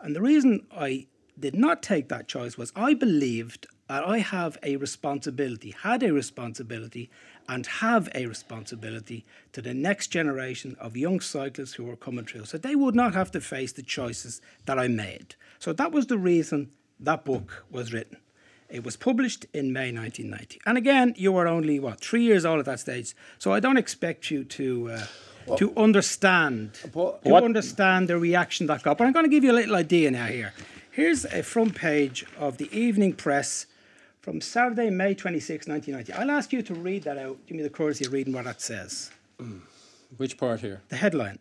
and 0.00 0.14
the 0.14 0.20
reason 0.20 0.66
I 0.70 1.06
did 1.38 1.56
not 1.56 1.82
take 1.82 2.08
that 2.08 2.28
choice 2.28 2.56
was 2.56 2.72
I 2.76 2.94
believed 2.94 3.66
that 3.88 4.06
I 4.06 4.18
have 4.18 4.58
a 4.62 4.76
responsibility, 4.76 5.74
had 5.82 6.02
a 6.02 6.12
responsibility, 6.12 7.10
and 7.48 7.66
have 7.66 8.08
a 8.14 8.26
responsibility 8.26 9.24
to 9.52 9.60
the 9.60 9.74
next 9.74 10.08
generation 10.08 10.76
of 10.80 10.96
young 10.96 11.20
cyclists 11.20 11.74
who 11.74 11.90
are 11.90 11.96
coming 11.96 12.24
through, 12.24 12.46
so 12.46 12.58
they 12.58 12.74
would 12.74 12.94
not 12.94 13.14
have 13.14 13.30
to 13.32 13.40
face 13.40 13.72
the 13.72 13.82
choices 13.82 14.40
that 14.66 14.78
I 14.78 14.88
made. 14.88 15.34
So 15.58 15.72
that 15.74 15.92
was 15.92 16.06
the 16.06 16.18
reason 16.18 16.70
that 17.00 17.24
book 17.24 17.64
was 17.70 17.92
written. 17.92 18.18
It 18.70 18.82
was 18.82 18.96
published 18.96 19.46
in 19.52 19.72
May 19.72 19.92
1990. 19.92 20.60
And 20.66 20.78
again, 20.78 21.14
you 21.16 21.32
were 21.32 21.46
only, 21.46 21.78
what, 21.78 22.00
three 22.00 22.22
years 22.22 22.44
old 22.44 22.60
at 22.60 22.64
that 22.64 22.80
stage. 22.80 23.14
So 23.38 23.52
I 23.52 23.60
don't 23.60 23.76
expect 23.76 24.30
you 24.30 24.44
to. 24.44 24.90
Uh, 24.90 25.06
to 25.58 25.74
understand, 25.76 26.72
to 26.94 27.34
understand 27.34 28.08
the 28.08 28.16
reaction 28.16 28.66
that 28.68 28.82
got. 28.82 28.96
But 28.96 29.06
I'm 29.06 29.12
going 29.12 29.26
to 29.26 29.30
give 29.30 29.44
you 29.44 29.52
a 29.52 29.52
little 29.52 29.76
idea 29.76 30.10
now 30.10 30.24
here. 30.24 30.54
Here's 30.90 31.26
a 31.26 31.42
front 31.42 31.74
page 31.74 32.24
of 32.38 32.56
the 32.56 32.74
Evening 32.74 33.12
Press 33.12 33.66
from 34.24 34.40
Saturday, 34.40 34.88
May 34.88 35.12
26, 35.12 35.68
1990. 35.68 36.12
I'll 36.14 36.34
ask 36.34 36.50
you 36.50 36.62
to 36.62 36.74
read 36.74 37.02
that 37.02 37.18
out. 37.18 37.36
Give 37.46 37.58
me 37.58 37.62
the 37.62 37.68
courtesy 37.68 38.06
of 38.06 38.12
reading 38.14 38.32
what 38.32 38.46
that 38.46 38.58
says. 38.58 39.10
Mm. 39.38 39.60
Which 40.16 40.38
part 40.38 40.60
here? 40.60 40.80
The 40.88 40.96
headline 40.96 41.38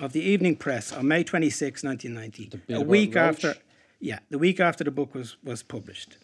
of 0.00 0.14
the 0.14 0.22
Evening 0.22 0.56
Press 0.56 0.90
on 0.90 1.06
May 1.06 1.22
26, 1.22 1.84
1990. 1.84 2.62
bit 2.66 2.78
A 2.78 2.80
week 2.80 3.14
Roche? 3.14 3.44
after, 3.44 3.54
yeah, 4.00 4.20
the 4.30 4.38
week 4.38 4.58
after 4.58 4.84
the 4.84 4.90
book 4.90 5.14
was, 5.14 5.36
was 5.44 5.62
published. 5.62 6.16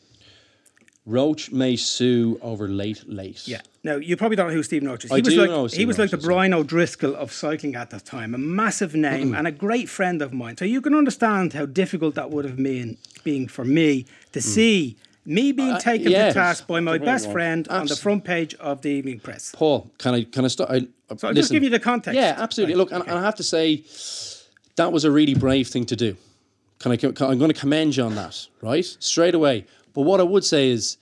Roche 1.04 1.50
may 1.50 1.76
sue 1.76 2.38
over 2.40 2.66
late 2.66 3.06
late. 3.06 3.46
Yeah. 3.46 3.60
Now 3.84 3.96
you 3.96 4.16
probably 4.16 4.36
don't 4.36 4.48
know 4.48 4.54
who 4.54 4.62
Stephen 4.62 4.88
Roche 4.88 5.04
is. 5.04 5.10
I 5.10 5.16
He 5.16 5.22
was 5.22 5.34
do 5.34 5.40
like 5.40 5.50
know 5.50 5.62
he 5.64 5.68
Stephen 5.68 5.88
was 5.88 5.98
like 5.98 6.10
the 6.10 6.18
Brian 6.18 6.54
O'Driscoll 6.54 7.16
of 7.16 7.32
cycling 7.32 7.74
at 7.74 7.90
that 7.90 8.04
time, 8.04 8.34
a 8.34 8.38
massive 8.38 8.94
name 8.94 9.32
mm. 9.32 9.38
and 9.38 9.46
a 9.46 9.50
great 9.50 9.88
friend 9.88 10.22
of 10.22 10.32
mine. 10.32 10.56
So 10.56 10.66
you 10.66 10.80
can 10.80 10.94
understand 10.94 11.54
how 11.54 11.66
difficult 11.66 12.14
that 12.16 12.30
would 12.30 12.44
have 12.44 12.56
been 12.56 12.98
being 13.24 13.48
for 13.48 13.64
me 13.64 14.06
to 14.32 14.38
mm. 14.38 14.42
see 14.42 14.96
me 15.24 15.52
being 15.52 15.76
taken 15.78 16.08
Uh, 16.08 16.10
yes. 16.10 16.34
to 16.34 16.38
task 16.40 16.66
by 16.66 16.80
my 16.80 16.98
best 16.98 17.30
friend 17.30 17.68
on 17.68 17.86
the 17.86 17.96
front 17.96 18.24
page 18.24 18.54
of 18.54 18.80
the 18.82 18.90
Evening 18.90 19.20
Press. 19.20 19.52
Paul, 19.54 19.90
can 19.98 20.14
I 20.14 20.24
can 20.24 20.44
I 20.44 20.48
start? 20.48 20.70
I, 20.70 20.88
So 21.16 21.28
I'll 21.28 21.34
just 21.34 21.50
give 21.52 21.62
you 21.62 21.70
the 21.70 21.78
context. 21.80 22.16
Yeah, 22.16 22.34
absolutely. 22.38 22.74
Right, 22.74 22.78
Look, 22.78 22.92
and, 22.92 23.02
okay. 23.02 23.10
and 23.10 23.18
I 23.18 23.22
have 23.22 23.36
to 23.36 23.42
say, 23.42 23.84
that 24.76 24.92
was 24.92 25.04
a 25.04 25.10
really 25.10 25.34
brave 25.34 25.68
thing 25.68 25.84
to 25.86 25.96
do. 25.96 26.16
Can 26.78 26.92
I? 26.92 26.96
Can, 26.96 27.10
I'm 27.20 27.38
going 27.38 27.52
to 27.52 27.60
commend 27.60 27.96
you 27.96 28.04
on 28.04 28.14
that, 28.14 28.46
right? 28.62 28.84
Straight 29.00 29.34
away. 29.34 29.66
But 29.92 30.02
what 30.02 30.20
I 30.20 30.22
would 30.22 30.44
say 30.44 30.70
is, 30.70 30.96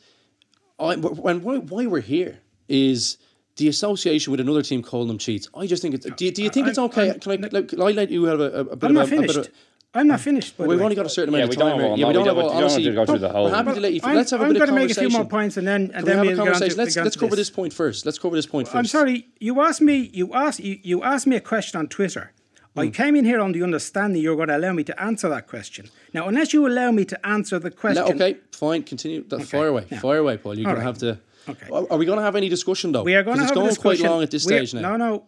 I, 0.80 0.96
when 0.96 1.42
why, 1.42 1.58
why 1.58 1.86
we're 1.86 2.00
here 2.00 2.40
is 2.68 3.18
the 3.56 3.68
association 3.68 4.30
with 4.32 4.40
another 4.40 4.62
team 4.62 4.82
calling 4.82 5.08
them 5.08 5.18
cheats. 5.18 5.48
I 5.54 5.66
just 5.66 5.82
think 5.82 5.94
it's. 5.94 6.06
Do 6.06 6.24
you, 6.24 6.32
do 6.32 6.42
you 6.42 6.50
think 6.50 6.66
I- 6.66 6.70
it's 6.70 6.78
okay? 6.78 7.10
I'm- 7.10 7.20
can 7.20 7.32
I? 7.44 7.48
Like, 7.52 7.68
can 7.68 7.80
I 7.82 7.90
let 7.92 8.10
you 8.10 8.24
have 8.24 8.40
a, 8.40 8.50
a, 8.74 8.76
bit 8.76 8.90
I'm 8.90 8.96
of 8.96 9.12
a, 9.12 9.16
a 9.16 9.20
bit 9.20 9.30
finished. 9.30 9.48
of. 9.50 9.54
I'm 9.94 10.06
not 10.06 10.20
finished. 10.20 10.56
by 10.58 10.66
We've 10.66 10.78
way. 10.78 10.84
only 10.84 10.96
got 10.96 11.06
a 11.06 11.08
certain 11.08 11.34
amount 11.34 11.48
we 11.48 11.56
of 11.56 11.60
time 11.62 11.80
have 11.80 11.98
Yeah, 11.98 12.08
we 12.08 12.12
don't 12.12 12.26
have 12.26 12.36
don't- 12.36 12.44
all. 12.44 12.50
we 12.56 12.60
don't 12.60 12.62
have 12.62 12.70
to 12.72 12.74
Honestly, 12.76 12.92
go 12.94 13.06
through 13.06 13.18
the 13.20 13.28
whole- 13.30 13.44
We're 13.46 13.54
happy 13.54 13.72
to 13.74 13.80
let 13.80 13.92
you. 13.94 14.00
I'm, 14.04 14.16
Let's 14.16 14.30
have 14.32 14.40
a 14.42 14.44
I'm 14.44 14.52
bit 14.52 14.62
of 14.62 14.68
going 14.68 14.80
to 14.80 14.86
make 14.86 14.96
a 14.96 15.00
few 15.00 15.08
more 15.08 15.24
points 15.24 15.56
and 15.56 15.66
then 15.66 15.82
and 15.82 15.92
Can 15.92 16.04
then 16.04 16.20
we 16.20 16.26
have 16.26 16.26
a 16.26 16.28
get 16.28 16.38
on 16.40 16.46
to- 16.46 16.52
conversation? 16.52 16.76
Let's 16.78 16.96
let's 16.96 17.16
cover 17.16 17.34
this 17.36 17.48
point 17.50 17.72
first. 17.72 18.04
Let's 18.04 18.18
cover 18.18 18.36
this 18.36 18.46
1st 18.46 18.74
I'm 18.74 18.84
sorry. 18.84 19.28
You 19.40 19.60
asked 19.62 19.80
me. 19.80 20.10
You 20.12 20.34
asked 20.34 20.60
you, 20.60 20.78
you 20.82 21.02
asked 21.02 21.26
me 21.26 21.36
a 21.36 21.40
question 21.40 21.78
on 21.78 21.88
Twitter. 21.88 22.32
Hmm. 22.74 22.80
I 22.80 22.88
came 22.90 23.16
in 23.16 23.24
here 23.24 23.40
on 23.40 23.52
the 23.52 23.62
understanding 23.62 24.20
you're 24.22 24.36
going 24.36 24.48
to 24.48 24.58
allow 24.58 24.74
me 24.74 24.84
to 24.84 25.02
answer 25.02 25.26
that 25.30 25.46
question. 25.48 25.86
Now, 26.12 26.28
unless 26.28 26.52
you 26.52 26.66
allow 26.68 26.90
me 26.90 27.06
to 27.06 27.26
answer 27.26 27.58
the 27.58 27.70
question, 27.70 28.04
okay, 28.14 28.36
fine. 28.52 28.82
Continue. 28.82 29.24
That, 29.28 29.42
Fire 29.44 29.68
away. 29.68 29.86
now- 29.90 30.00
Fire 30.00 30.18
away, 30.18 30.36
Paul. 30.36 30.58
You're 30.58 30.68
All 30.68 30.74
going 30.74 30.84
to 30.84 30.86
have 30.86 30.98
to. 30.98 31.18
Okay. 31.48 31.66
Are, 31.72 31.86
are 31.92 31.96
we 31.96 32.04
going 32.04 32.18
to 32.18 32.22
have 32.24 32.36
any 32.36 32.50
discussion 32.50 32.92
though? 32.92 33.04
we 33.04 33.14
are 33.14 33.22
going 33.22 33.38
to 33.38 33.44
have 33.44 33.50
it's 33.52 33.54
going 33.54 33.66
a 33.68 33.70
discussion. 33.70 34.02
quite 34.04 34.10
long 34.10 34.22
at 34.22 34.30
this 34.30 34.44
We 34.44 34.54
are- 34.54 34.66
stage 34.66 34.74
now. 34.82 34.96
No, 34.96 34.96
no. 34.98 35.24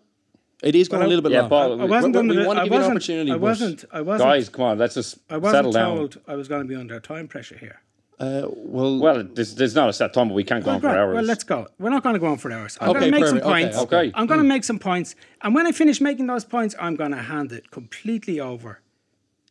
It 0.62 0.74
is 0.74 0.88
going 0.88 1.00
Well, 1.00 1.08
a 1.08 1.10
little 1.10 1.22
bit 1.22 1.32
Yeah, 1.32 1.40
long. 1.42 1.48
Paul, 1.48 1.80
I 1.80 1.84
wasn't 1.86 2.14
we, 2.14 2.18
under. 2.20 2.34
we 2.40 2.46
want 2.46 2.58
to 2.58 2.64
give 2.64 2.72
you 2.74 2.78
an 2.80 2.90
opportunity. 2.90 3.30
I 3.32 3.36
wasn't. 3.36 3.84
I 3.92 4.00
wasn't. 4.02 4.28
Guys, 4.28 4.48
come 4.48 4.64
on, 4.64 4.78
let's 4.78 4.94
just 4.94 5.18
I 5.30 5.36
wasn't 5.38 5.56
settle 5.58 5.72
down. 5.72 5.96
told 5.96 6.20
I 6.28 6.34
was 6.36 6.48
going 6.48 6.62
to 6.62 6.68
be 6.68 6.74
under 6.74 7.00
time 7.00 7.28
pressure 7.28 7.56
here. 7.56 7.80
Uh, 8.18 8.46
well, 8.54 8.98
Well, 8.98 9.24
there's, 9.24 9.54
there's 9.54 9.74
not 9.74 9.88
a 9.88 9.94
set 9.94 10.12
time, 10.12 10.28
but 10.28 10.34
we 10.34 10.44
can't 10.44 10.62
go 10.62 10.72
on 10.72 10.80
for 10.82 10.88
hours. 10.90 11.14
Well, 11.14 11.24
let's 11.24 11.44
go. 11.44 11.66
We're 11.78 11.88
not 11.88 12.02
going 12.02 12.12
to 12.14 12.18
go 12.18 12.26
on 12.26 12.36
for 12.36 12.52
hours. 12.52 12.76
I'm 12.78 12.90
Okay, 12.90 13.00
going 13.00 13.12
to 13.12 13.18
make 13.18 13.26
some 13.28 13.38
perfect. 13.38 13.46
Okay, 13.46 13.62
points. 13.64 13.78
okay. 13.78 14.12
I'm 14.14 14.26
going 14.26 14.40
to 14.40 14.44
make 14.46 14.64
some 14.64 14.78
points, 14.78 15.14
and 15.40 15.54
when 15.54 15.66
I 15.66 15.72
finish 15.72 16.02
making 16.02 16.26
those 16.26 16.44
points, 16.44 16.74
I'm 16.78 16.96
going 16.96 17.12
to 17.12 17.22
hand 17.22 17.52
it 17.52 17.70
completely 17.70 18.38
over 18.38 18.80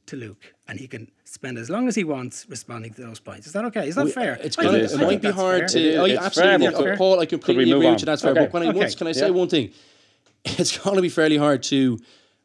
to 0.05 0.15
Luke, 0.15 0.53
and 0.67 0.79
he 0.79 0.87
can 0.87 1.09
spend 1.23 1.57
as 1.57 1.71
long 1.71 1.87
as 1.87 1.95
he 1.95 2.03
wants 2.03 2.45
responding 2.47 2.93
to 2.93 3.01
those 3.01 3.19
points. 3.19 3.47
Is 3.47 3.53
that 3.53 3.65
okay? 3.65 3.87
Is 3.87 3.95
that 3.95 4.09
fair? 4.11 4.37
It's 4.43 4.57
I 4.59 4.63
gonna, 4.63 4.73
think- 4.77 4.85
is. 4.85 4.93
it 4.93 5.01
might 5.01 5.21
be 5.21 5.31
hard 5.31 5.59
fair. 5.61 5.67
to. 5.69 5.79
It 5.79 5.85
is- 5.85 5.97
oh, 5.99 6.05
it's 6.05 6.21
absolutely, 6.23 6.67
fair, 6.67 6.89
but- 6.91 6.97
Paul. 6.99 7.19
I 7.19 7.25
completely 7.25 7.71
agree 7.71 7.87
on? 7.87 7.93
with 7.93 8.01
you. 8.01 8.05
That's 8.05 8.21
fair. 8.21 8.31
Okay. 8.31 8.41
But 8.41 8.53
when 8.53 8.63
I 8.63 8.67
Okay. 8.69 8.77
once 8.79 8.93
can 8.95 9.07
I 9.07 9.11
say 9.13 9.25
Yeah. 9.27 9.31
one 9.31 9.47
thing? 9.49 9.71
It's 10.59 10.77
going 10.77 10.95
to 10.95 11.01
be 11.01 11.09
fairly 11.09 11.37
hard 11.37 11.63
to 11.63 11.99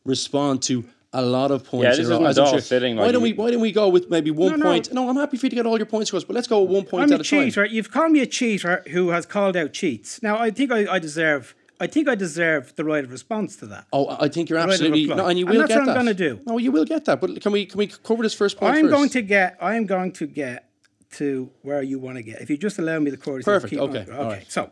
respond 0.04 0.62
to 0.64 0.84
a 1.12 1.22
lot 1.22 1.50
of 1.52 1.64
points. 1.64 1.84
Yeah, 1.84 1.90
this 1.90 1.98
in 2.00 2.06
a 2.06 2.08
row, 2.08 2.14
isn't 2.16 2.26
as 2.26 2.38
all 2.38 2.50
sure. 2.50 2.60
sitting 2.60 2.96
Why 2.96 3.04
like 3.04 3.12
don't 3.12 3.22
we? 3.22 3.32
Why 3.32 3.50
don't 3.50 3.60
we 3.60 3.70
go 3.72 3.88
with 3.88 4.10
maybe 4.10 4.30
one 4.32 4.50
No, 4.50 4.56
no. 4.56 4.64
point? 4.64 4.92
No, 4.92 5.08
I'm 5.08 5.16
happy 5.16 5.36
for 5.36 5.46
you 5.46 5.50
to 5.50 5.56
get 5.56 5.64
all 5.66 5.76
your 5.78 5.86
points 5.86 6.10
across, 6.10 6.24
but 6.24 6.34
let's 6.34 6.48
go 6.48 6.62
with 6.62 6.70
one 6.72 6.84
point 6.84 7.04
I'm 7.04 7.12
at 7.12 7.20
a 7.20 7.22
a 7.22 7.24
time. 7.24 7.44
cheater. 7.46 7.64
You've 7.64 7.90
called 7.92 8.10
me 8.10 8.20
a 8.20 8.26
cheater 8.26 8.82
who 8.90 9.10
has 9.10 9.24
called 9.24 9.56
out 9.56 9.72
cheats. 9.72 10.22
Now, 10.22 10.36
I 10.38 10.50
think 10.50 10.72
I, 10.72 10.94
I 10.94 10.98
deserve. 10.98 11.54
I 11.80 11.86
think 11.88 12.08
I 12.08 12.14
deserve 12.14 12.74
the 12.76 12.84
right 12.84 13.04
of 13.04 13.10
response 13.10 13.56
to 13.56 13.66
that. 13.66 13.86
Oh, 13.92 14.16
I 14.20 14.28
think 14.28 14.48
you're 14.48 14.58
Right 14.58 14.64
of 14.66 14.70
absolutely 14.72 15.02
reply. 15.02 15.16
no, 15.16 15.26
and 15.26 15.38
you 15.38 15.44
will 15.46 15.52
And 15.52 15.58
will 15.62 15.68
that's 15.68 15.74
get 15.74 15.80
what 15.80 15.88
I'm 15.98 16.04
that. 16.06 16.14
gonna 16.22 16.36
do. 16.36 16.40
No, 16.46 16.58
you 16.58 16.70
will 16.72 16.84
get 16.84 17.04
that. 17.06 17.20
But 17.20 17.40
can 17.40 17.52
we 17.52 17.66
can 17.66 17.78
we 17.78 17.86
cover 17.88 18.22
this 18.22 18.34
first 18.34 18.58
point 18.58 18.74
I'm 18.76 18.84
first? 18.84 18.92
going 18.94 19.08
to 19.10 19.22
get. 19.22 19.56
I 19.60 19.74
am 19.76 19.86
going 19.86 20.12
to 20.12 20.26
get 20.26 20.68
to 21.12 21.50
where 21.62 21.82
you 21.82 21.98
want 22.00 22.16
to 22.16 22.22
get. 22.22 22.40
If 22.42 22.50
you 22.50 22.56
just 22.56 22.78
allow 22.78 22.98
me 22.98 23.10
the 23.12 23.16
courtesy. 23.16 23.42
of 23.42 23.44
Perfect, 23.44 23.70
keep 23.70 23.80
okay, 23.80 23.98
on- 24.00 24.10
Okay. 24.10 24.24
right. 24.38 24.46
So 24.50 24.70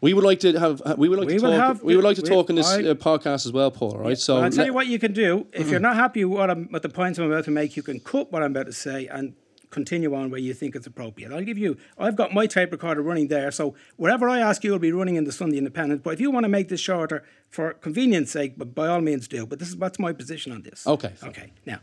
We 0.00 0.12
would 0.12 0.24
like 0.24 0.40
to 0.40 0.58
have. 0.58 0.82
We 0.98 1.08
would 1.08 1.18
like 1.18 1.28
We 1.28 1.34
to 1.34 1.40
talk. 1.40 1.52
have 1.54 1.82
we 1.82 1.96
would 1.96 2.04
like 2.04 2.16
to 2.16 2.22
we- 2.22 2.28
talk 2.28 2.50
in 2.50 2.56
this 2.56 2.68
I- 2.70 2.82
uh, 2.84 2.94
podcast 2.94 3.46
as 3.46 3.52
well, 3.52 3.70
Paul. 3.70 3.96
Right. 3.98 4.18
So 4.18 4.36
I'll 4.38 4.50
tell 4.50 4.66
you 4.66 4.74
what 4.74 4.86
you 4.86 4.98
can 4.98 5.12
do. 5.12 5.46
If 5.52 5.70
you're 5.70 5.80
not 5.80 5.96
happy 5.96 6.24
with 6.24 6.38
what, 6.38 6.50
I'm, 6.50 6.68
with 6.70 6.82
the 6.82 6.88
points 6.90 7.18
I'm 7.18 7.30
about 7.30 7.44
to 7.44 7.50
make, 7.50 7.76
you 7.76 7.82
can 7.82 8.00
cut 8.00 8.30
what 8.30 8.42
I'm 8.42 8.50
about 8.50 8.66
to 8.66 8.72
say 8.72 9.06
and 9.06 9.34
continue 9.70 10.14
on 10.14 10.30
where 10.30 10.38
you 10.38 10.54
think 10.54 10.76
it's 10.76 10.86
appropriate. 10.86 11.32
I'll 11.32 11.42
give 11.42 11.58
you. 11.58 11.76
I've 11.98 12.14
got 12.16 12.32
my 12.32 12.46
tape 12.46 12.70
recorder 12.70 13.02
running 13.02 13.26
there, 13.28 13.50
so 13.50 13.74
wherever 13.96 14.28
I 14.28 14.38
ask 14.40 14.62
you, 14.62 14.70
will 14.72 14.78
be 14.78 14.92
running 14.92 15.16
in 15.16 15.24
the 15.24 15.32
Sunday 15.32 15.56
Independent. 15.58 16.02
But 16.04 16.14
if 16.14 16.20
you 16.20 16.30
want 16.30 16.44
to 16.44 16.48
make 16.48 16.68
this 16.68 16.80
shorter 16.80 17.24
for 17.50 17.72
convenience 17.72 18.30
sake, 18.30 18.56
but 18.58 18.74
by 18.74 18.86
all 18.88 19.00
means 19.00 19.26
do. 19.26 19.46
But 19.46 19.58
this 19.58 19.68
is 19.68 19.76
what's 19.76 19.98
my 19.98 20.12
position 20.12 20.52
on 20.52 20.62
this. 20.62 20.86
Okay, 20.86 21.12
fine. 21.16 21.30
Okay. 21.30 21.52
Now, 21.66 21.78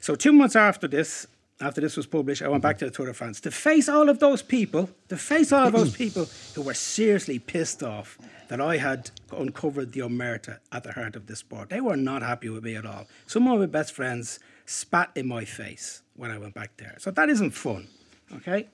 so 0.00 0.14
two 0.14 0.32
months 0.32 0.54
after 0.56 0.86
this. 0.88 1.26
After 1.60 1.80
this 1.80 1.96
was 1.96 2.06
published, 2.06 2.42
I 2.42 2.48
went 2.48 2.62
back 2.62 2.78
to 2.78 2.84
the 2.84 2.90
Tour 2.90 3.06
de 3.06 3.14
France 3.14 3.40
to 3.42 3.50
face 3.50 3.88
all 3.88 4.08
of 4.08 4.18
those 4.18 4.42
people, 4.42 4.90
to 5.08 5.16
face 5.16 5.52
all 5.52 5.68
of 5.68 5.72
those 5.72 5.96
people 5.96 6.26
who 6.54 6.62
were 6.62 6.74
seriously 6.74 7.38
pissed 7.38 7.82
off 7.82 8.18
that 8.48 8.60
I 8.60 8.76
had 8.76 9.10
uncovered 9.30 9.92
the 9.92 10.00
omerta 10.00 10.58
at 10.72 10.82
the 10.82 10.92
heart 10.92 11.14
of 11.14 11.26
this 11.26 11.38
sport. 11.38 11.70
They 11.70 11.80
were 11.80 11.96
not 11.96 12.22
happy 12.22 12.48
with 12.48 12.64
me 12.64 12.74
at 12.74 12.84
all. 12.84 13.06
Some 13.26 13.46
of 13.46 13.60
my 13.60 13.66
best 13.66 13.92
friends 13.92 14.40
spat 14.66 15.10
in 15.14 15.28
my 15.28 15.44
face 15.44 16.02
when 16.16 16.32
I 16.32 16.38
went 16.38 16.54
back 16.54 16.76
there. 16.76 16.96
So 16.98 17.12
that 17.12 17.28
isn't 17.28 17.52
fun, 17.52 17.86
okay? 18.32 18.68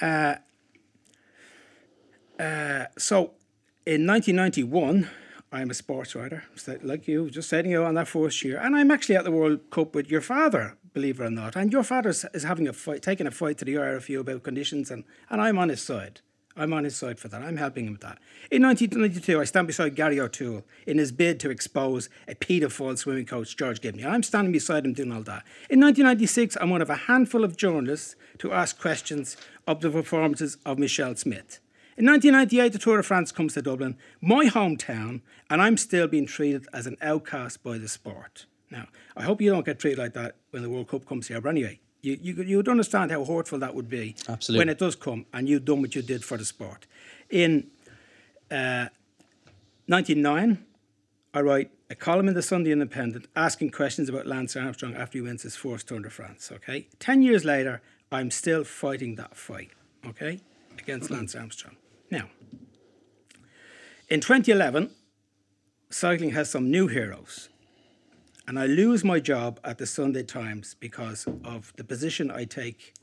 Uh, 0.00 0.34
uh, 2.38 2.86
so 2.98 3.32
in 3.86 4.06
1991, 4.06 5.08
I'm 5.52 5.70
a 5.70 5.74
sports 5.74 6.14
writer, 6.14 6.44
like 6.82 7.08
you, 7.08 7.30
just 7.30 7.48
setting 7.48 7.74
out 7.74 7.84
on 7.84 7.94
that 7.94 8.08
first 8.08 8.44
year, 8.44 8.58
and 8.58 8.76
I'm 8.76 8.90
actually 8.90 9.16
at 9.16 9.24
the 9.24 9.30
World 9.30 9.70
Cup 9.70 9.94
with 9.94 10.10
your 10.10 10.20
father, 10.20 10.76
believe 10.96 11.20
it 11.20 11.24
or 11.24 11.30
not. 11.30 11.54
And 11.56 11.74
your 11.74 11.82
father 11.82 12.08
is 12.08 12.42
having 12.42 12.66
a 12.66 12.72
fight, 12.72 13.02
taking 13.02 13.26
a 13.26 13.30
fight 13.30 13.58
to 13.58 13.66
the 13.66 13.74
IRFU 13.74 14.20
about 14.20 14.42
conditions, 14.42 14.90
and, 14.90 15.04
and 15.28 15.42
I'm 15.42 15.58
on 15.58 15.68
his 15.68 15.82
side. 15.82 16.22
I'm 16.56 16.72
on 16.72 16.84
his 16.84 16.96
side 16.96 17.18
for 17.18 17.28
that. 17.28 17.42
I'm 17.42 17.58
helping 17.58 17.84
him 17.84 17.92
with 17.92 18.00
that. 18.00 18.18
In 18.50 18.62
1992, 18.62 19.38
I 19.38 19.44
stand 19.44 19.66
beside 19.66 19.94
Gary 19.94 20.18
O'Toole 20.18 20.64
in 20.86 20.96
his 20.96 21.12
bid 21.12 21.38
to 21.40 21.50
expose 21.50 22.08
a 22.26 22.34
paedophile 22.34 22.96
swimming 22.96 23.26
coach, 23.26 23.58
George 23.58 23.82
Gibney. 23.82 24.06
I'm 24.06 24.22
standing 24.22 24.52
beside 24.52 24.86
him 24.86 24.94
doing 24.94 25.12
all 25.12 25.22
that. 25.24 25.44
In 25.68 25.80
1996, 25.80 26.56
I'm 26.62 26.70
one 26.70 26.80
of 26.80 26.88
a 26.88 27.02
handful 27.10 27.44
of 27.44 27.58
journalists 27.58 28.16
to 28.38 28.54
ask 28.54 28.80
questions 28.80 29.36
of 29.66 29.82
the 29.82 29.90
performances 29.90 30.56
of 30.64 30.78
Michelle 30.78 31.14
Smith. 31.14 31.60
In 31.98 32.06
1998, 32.06 32.72
the 32.72 32.78
Tour 32.78 32.96
de 32.96 33.02
France 33.02 33.32
comes 33.32 33.52
to 33.52 33.60
Dublin, 33.60 33.98
my 34.22 34.46
hometown, 34.46 35.20
and 35.50 35.60
I'm 35.60 35.76
still 35.76 36.08
being 36.08 36.24
treated 36.24 36.66
as 36.72 36.86
an 36.86 36.96
outcast 37.02 37.62
by 37.62 37.76
the 37.76 37.88
sport. 37.88 38.46
Now, 38.70 38.86
I 39.16 39.22
hope 39.22 39.40
you 39.40 39.50
don't 39.50 39.64
get 39.64 39.78
treated 39.78 39.98
like 39.98 40.14
that 40.14 40.36
when 40.50 40.62
the 40.62 40.70
World 40.70 40.88
Cup 40.88 41.06
comes 41.06 41.28
here, 41.28 41.40
but 41.40 41.50
anyway, 41.50 41.80
you, 42.02 42.18
you, 42.20 42.42
you 42.42 42.56
would 42.56 42.68
understand 42.68 43.10
how 43.10 43.24
hurtful 43.24 43.58
that 43.58 43.74
would 43.74 43.88
be 43.88 44.14
Absolutely. 44.28 44.60
when 44.60 44.68
it 44.68 44.78
does 44.78 44.94
come 44.94 45.26
and 45.32 45.48
you've 45.48 45.64
done 45.64 45.80
what 45.80 45.94
you 45.94 46.02
did 46.02 46.24
for 46.24 46.36
the 46.36 46.44
sport. 46.44 46.86
In 47.30 47.68
uh, 48.50 48.86
99, 49.88 50.64
I 51.34 51.40
write 51.40 51.70
a 51.90 51.94
column 51.94 52.28
in 52.28 52.34
the 52.34 52.42
Sunday 52.42 52.72
Independent 52.72 53.28
asking 53.36 53.70
questions 53.70 54.08
about 54.08 54.26
Lance 54.26 54.56
Armstrong 54.56 54.94
after 54.94 55.18
he 55.18 55.22
wins 55.22 55.42
his 55.42 55.56
first 55.56 55.88
Tour 55.88 56.00
de 56.00 56.10
France. 56.10 56.50
Okay, 56.52 56.88
ten 56.98 57.22
years 57.22 57.44
later, 57.44 57.82
I'm 58.10 58.30
still 58.30 58.64
fighting 58.64 59.16
that 59.16 59.36
fight. 59.36 59.70
Okay, 60.06 60.40
against 60.78 61.10
Lance 61.10 61.34
Armstrong. 61.34 61.76
Now, 62.10 62.30
in 64.08 64.20
2011, 64.20 64.90
cycling 65.90 66.30
has 66.30 66.50
some 66.50 66.70
new 66.70 66.86
heroes, 66.86 67.48
and 68.46 68.58
I 68.58 68.66
lose 68.66 69.04
my 69.04 69.20
job 69.20 69.60
at 69.64 69.78
the 69.78 69.86
Sunday 69.86 70.22
Times 70.22 70.76
because 70.78 71.26
of 71.44 71.72
the 71.76 71.84
position 71.84 72.30
I 72.30 72.44
take 72.44 72.94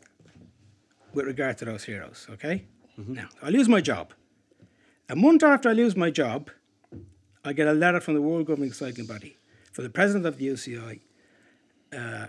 with 1.14 1.26
regard 1.26 1.58
to 1.60 1.66
those 1.66 1.84
heroes. 1.84 2.28
Okay, 2.32 2.66
now 2.98 3.30
I 3.42 3.50
lose 3.50 3.68
my 3.68 3.82
job. 3.82 4.14
A 5.10 5.16
month 5.16 5.44
after 5.44 5.70
I 5.70 5.74
lose 5.74 5.96
my 5.96 6.10
job, 6.10 6.50
I 7.44 7.54
get 7.54 7.68
a 7.68 7.74
letter 7.74 8.00
from 8.00 8.14
the 8.14 8.22
World 8.22 8.48
Governing 8.48 8.72
Cycling 8.72 9.06
Body, 9.06 9.38
from 9.74 9.84
the 9.84 9.90
president 9.90 10.26
of 10.26 10.38
the 10.38 10.48
UCI, 10.48 11.02
uh, 11.96 12.28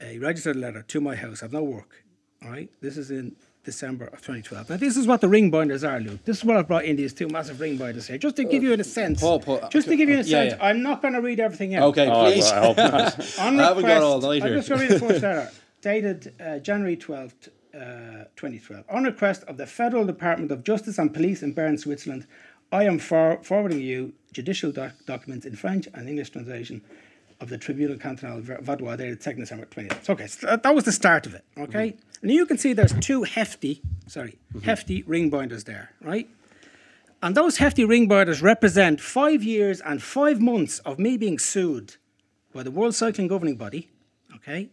a 0.00 0.18
registered 0.18 0.56
letter 0.56 0.82
to 0.82 1.00
my 1.00 1.14
house. 1.14 1.42
I've 1.42 1.52
no 1.52 1.62
work. 1.62 2.04
All 2.42 2.50
right, 2.50 2.68
this 2.80 2.96
is 2.96 3.10
in 3.10 3.36
December 3.64 4.04
of 4.06 4.18
2012. 4.20 4.70
Now, 4.70 4.76
this 4.76 4.96
is 4.96 5.06
what 5.06 5.20
the 5.20 5.28
ring 5.28 5.50
binders 5.50 5.82
are, 5.84 5.98
Luke. 6.00 6.24
This 6.24 6.38
is 6.38 6.44
what 6.44 6.56
I've 6.56 6.68
brought 6.68 6.84
in 6.84 6.96
these 6.96 7.12
two 7.12 7.28
massive 7.28 7.60
ring 7.60 7.76
binders 7.76 8.06
here, 8.06 8.18
just 8.18 8.36
to 8.36 8.44
give 8.44 8.62
you 8.62 8.72
a 8.72 8.84
sense. 8.84 9.20
Paul, 9.20 9.40
Paul, 9.40 9.66
just 9.70 9.88
to 9.88 9.96
give 9.96 10.08
you 10.08 10.18
a 10.18 10.24
sense. 10.24 10.52
yeah. 10.52 10.64
I'm 10.64 10.82
not 10.82 11.02
going 11.02 11.14
to 11.14 11.20
read 11.20 11.40
everything 11.40 11.74
out. 11.74 11.84
Okay, 11.88 12.06
Oh, 12.06 12.26
I- 12.26 12.32
please. 12.32 12.50
I 12.50 12.60
hope 12.60 12.76
not. 12.76 12.92
On 13.40 13.58
I 13.60 13.62
haven't 13.64 13.66
got 13.66 13.76
request- 13.76 14.02
all 14.02 14.20
night 14.20 14.42
here. 14.42 14.52
I'm 14.52 14.58
just 14.58 14.68
going 14.68 14.80
to 14.80 14.86
read 14.86 14.94
the 15.02 15.06
first 15.06 15.22
letter, 15.22 15.50
dated 15.82 16.34
uh, 16.40 16.58
January 16.58 16.96
12th, 16.96 17.48
uh, 17.74 18.24
2012. 18.36 18.84
On 18.90 19.04
request 19.04 19.42
of 19.44 19.56
the 19.56 19.66
Federal 19.66 20.04
Department 20.04 20.52
of 20.52 20.62
Justice 20.62 20.98
and 20.98 21.12
Police 21.12 21.42
in 21.42 21.52
Bern, 21.52 21.78
Switzerland, 21.78 22.26
I 22.70 22.84
am 22.84 22.98
for- 22.98 23.38
forwarding 23.42 23.80
you 23.80 24.12
judicial 24.32 24.72
doc- 24.72 24.92
documents 25.06 25.46
in 25.46 25.56
French 25.56 25.88
and 25.94 26.08
English 26.08 26.30
translation 26.30 26.82
of 27.40 27.48
the 27.48 27.58
Tribunal 27.58 27.96
Cantonal 27.96 28.40
Vaudois 28.40 28.96
dated 28.96 29.20
2nd 29.20 29.40
December 29.40 29.66
20. 29.66 29.90
Okay, 30.08 30.26
so 30.26 30.46
that- 30.46 30.52
uh, 30.52 30.56
that 30.56 30.74
was 30.74 30.84
the 30.84 30.92
start 30.92 31.26
of 31.26 31.34
it. 31.34 31.44
Okay, 31.58 31.90
mm-hmm. 31.90 32.22
and 32.22 32.30
you 32.30 32.46
can 32.46 32.58
see 32.58 32.72
there's 32.72 32.94
two 33.00 33.24
hefty, 33.24 33.82
sorry, 34.06 34.38
mm-hmm. 34.52 34.60
hefty 34.60 35.02
ring 35.02 35.30
binders 35.30 35.64
there, 35.64 35.90
right? 36.00 36.28
And 37.22 37.34
those 37.34 37.56
hefty 37.56 37.84
ring 37.84 38.06
binders 38.06 38.42
represent 38.42 39.00
five 39.00 39.42
years 39.42 39.80
and 39.80 40.02
five 40.02 40.40
months 40.40 40.78
of 40.80 40.98
me 40.98 41.16
being 41.16 41.38
sued 41.38 41.96
by 42.52 42.62
the 42.62 42.70
World 42.70 42.94
Cycling 42.94 43.28
Governing 43.28 43.56
Body, 43.56 43.88
okay, 44.36 44.68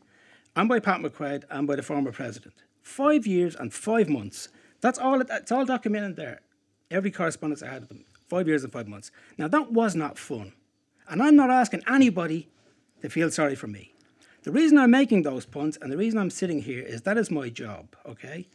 and 0.56 0.68
by 0.68 0.80
Pat 0.80 1.00
McQuaid 1.00 1.44
and 1.50 1.66
by 1.68 1.76
the 1.76 1.84
former 1.84 2.12
president. 2.12 2.56
Five 2.84 3.26
years 3.26 3.56
and 3.56 3.74
five 3.74 4.10
months. 4.10 4.50
That's 4.82 5.00
all. 5.00 5.22
It's 5.22 5.52
all 5.52 5.66
documented 5.66 6.16
there. 6.16 6.42
Every 6.90 7.12
correspondence 7.12 7.64
I 7.64 7.68
had 7.68 7.82
with 7.82 7.90
them. 7.90 8.06
Five 8.28 8.48
years 8.48 8.64
and 8.64 8.74
five 8.74 8.88
months. 8.88 9.12
Now 9.38 9.48
that 9.48 9.72
was 9.72 9.96
not 9.96 10.18
fun, 10.18 10.54
and 11.12 11.22
I'm 11.22 11.36
not 11.36 11.52
asking 11.52 11.84
anybody 11.88 12.48
to 13.02 13.10
feel 13.10 13.30
sorry 13.30 13.56
for 13.56 13.68
me. 13.68 13.94
The 14.44 14.52
reason 14.52 14.80
I'm 14.80 14.90
making 14.90 15.22
those 15.22 15.46
puns 15.46 15.78
and 15.82 15.92
the 15.92 15.98
reason 15.98 16.18
I'm 16.18 16.32
sitting 16.32 16.62
here 16.62 16.82
is 16.82 17.04
that 17.04 17.18
is 17.18 17.30
my 17.30 17.50
job, 17.50 17.96
okay? 18.08 18.48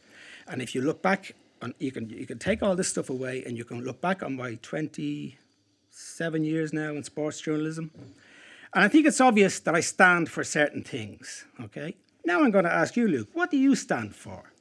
And 0.47 0.61
if 0.61 0.75
you 0.75 0.81
look 0.81 1.01
back, 1.01 1.33
on, 1.61 1.73
you 1.79 1.91
can 1.91 2.09
you 2.09 2.25
can 2.25 2.39
take 2.39 2.61
all 2.61 2.75
this 2.75 2.89
stuff 2.89 3.09
away 3.09 3.43
and 3.45 3.57
you 3.57 3.63
can 3.63 3.83
look 3.85 4.01
back 4.01 4.21
on 4.23 4.35
my 4.35 4.55
27 4.61 6.43
years 6.43 6.73
now 6.73 6.89
in 6.91 7.03
sports 7.03 7.39
journalism. 7.39 7.91
And 8.73 8.83
I 8.83 8.89
think 8.89 9.07
it's 9.07 9.21
obvious 9.21 9.59
that 9.61 9.75
I 9.75 9.79
stand 9.79 10.29
for 10.29 10.43
certain 10.43 10.83
things, 10.83 11.45
okay? 11.61 11.95
Now 12.25 12.43
I'm 12.43 12.51
going 12.51 12.65
to 12.65 12.73
ask 12.73 12.97
you, 12.97 13.07
Luke, 13.07 13.29
what 13.33 13.49
do 13.49 13.57
you 13.57 13.75
stand 13.75 14.13
for? 14.13 14.51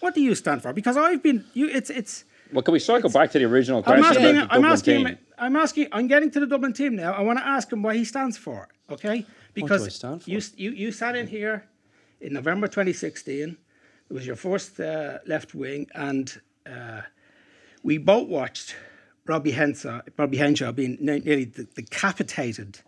What 0.00 0.14
do 0.14 0.20
you 0.20 0.34
stand 0.34 0.62
for? 0.62 0.72
Because 0.74 0.98
I've 0.98 1.22
been, 1.22 1.46
you, 1.54 1.68
it's, 1.68 1.88
it's, 1.88 2.24
Well, 2.52 2.62
can 2.62 2.72
we 2.72 2.78
cycle 2.78 3.08
back 3.08 3.30
to 3.30 3.38
the 3.38 3.46
original 3.46 3.78
I'm 3.78 3.84
question 3.84 4.04
asking, 4.04 4.36
about 4.36 4.48
the 4.50 4.54
I'm 4.54 4.64
asking, 4.66 5.06
team? 5.06 5.18
I'm 5.38 5.56
asking, 5.56 5.88
I'm 5.92 6.06
getting 6.06 6.30
to 6.30 6.40
the 6.40 6.46
Dublin 6.46 6.72
team 6.72 6.96
now. 6.96 7.12
I 7.12 7.20
want 7.22 7.38
to 7.38 7.46
ask 7.46 7.72
him 7.72 7.82
what 7.82 7.96
he 7.96 8.04
stands 8.04 8.36
for, 8.36 8.68
okay? 8.90 9.26
Because 9.52 9.86
I 9.86 9.88
stand 9.88 10.22
for? 10.22 10.30
you 10.30 10.40
you 10.56 10.70
you 10.70 10.92
sat 10.92 11.16
in 11.16 11.26
here 11.26 11.66
in 12.20 12.32
November 12.32 12.66
2016. 12.66 13.56
It 14.10 14.12
was 14.12 14.26
your 14.26 14.36
first 14.36 14.78
uh, 14.78 15.18
left 15.26 15.54
wing, 15.54 15.86
and 15.94 16.40
uh, 16.66 17.02
we 17.82 17.98
both 17.98 18.28
watched 18.28 18.76
Robbie 19.26 19.52
Henshaw, 19.52 20.02
Robbie 20.16 20.36
Henshaw 20.36 20.72
being 20.72 20.98
nearly 21.00 21.46
decapitated 21.46 22.80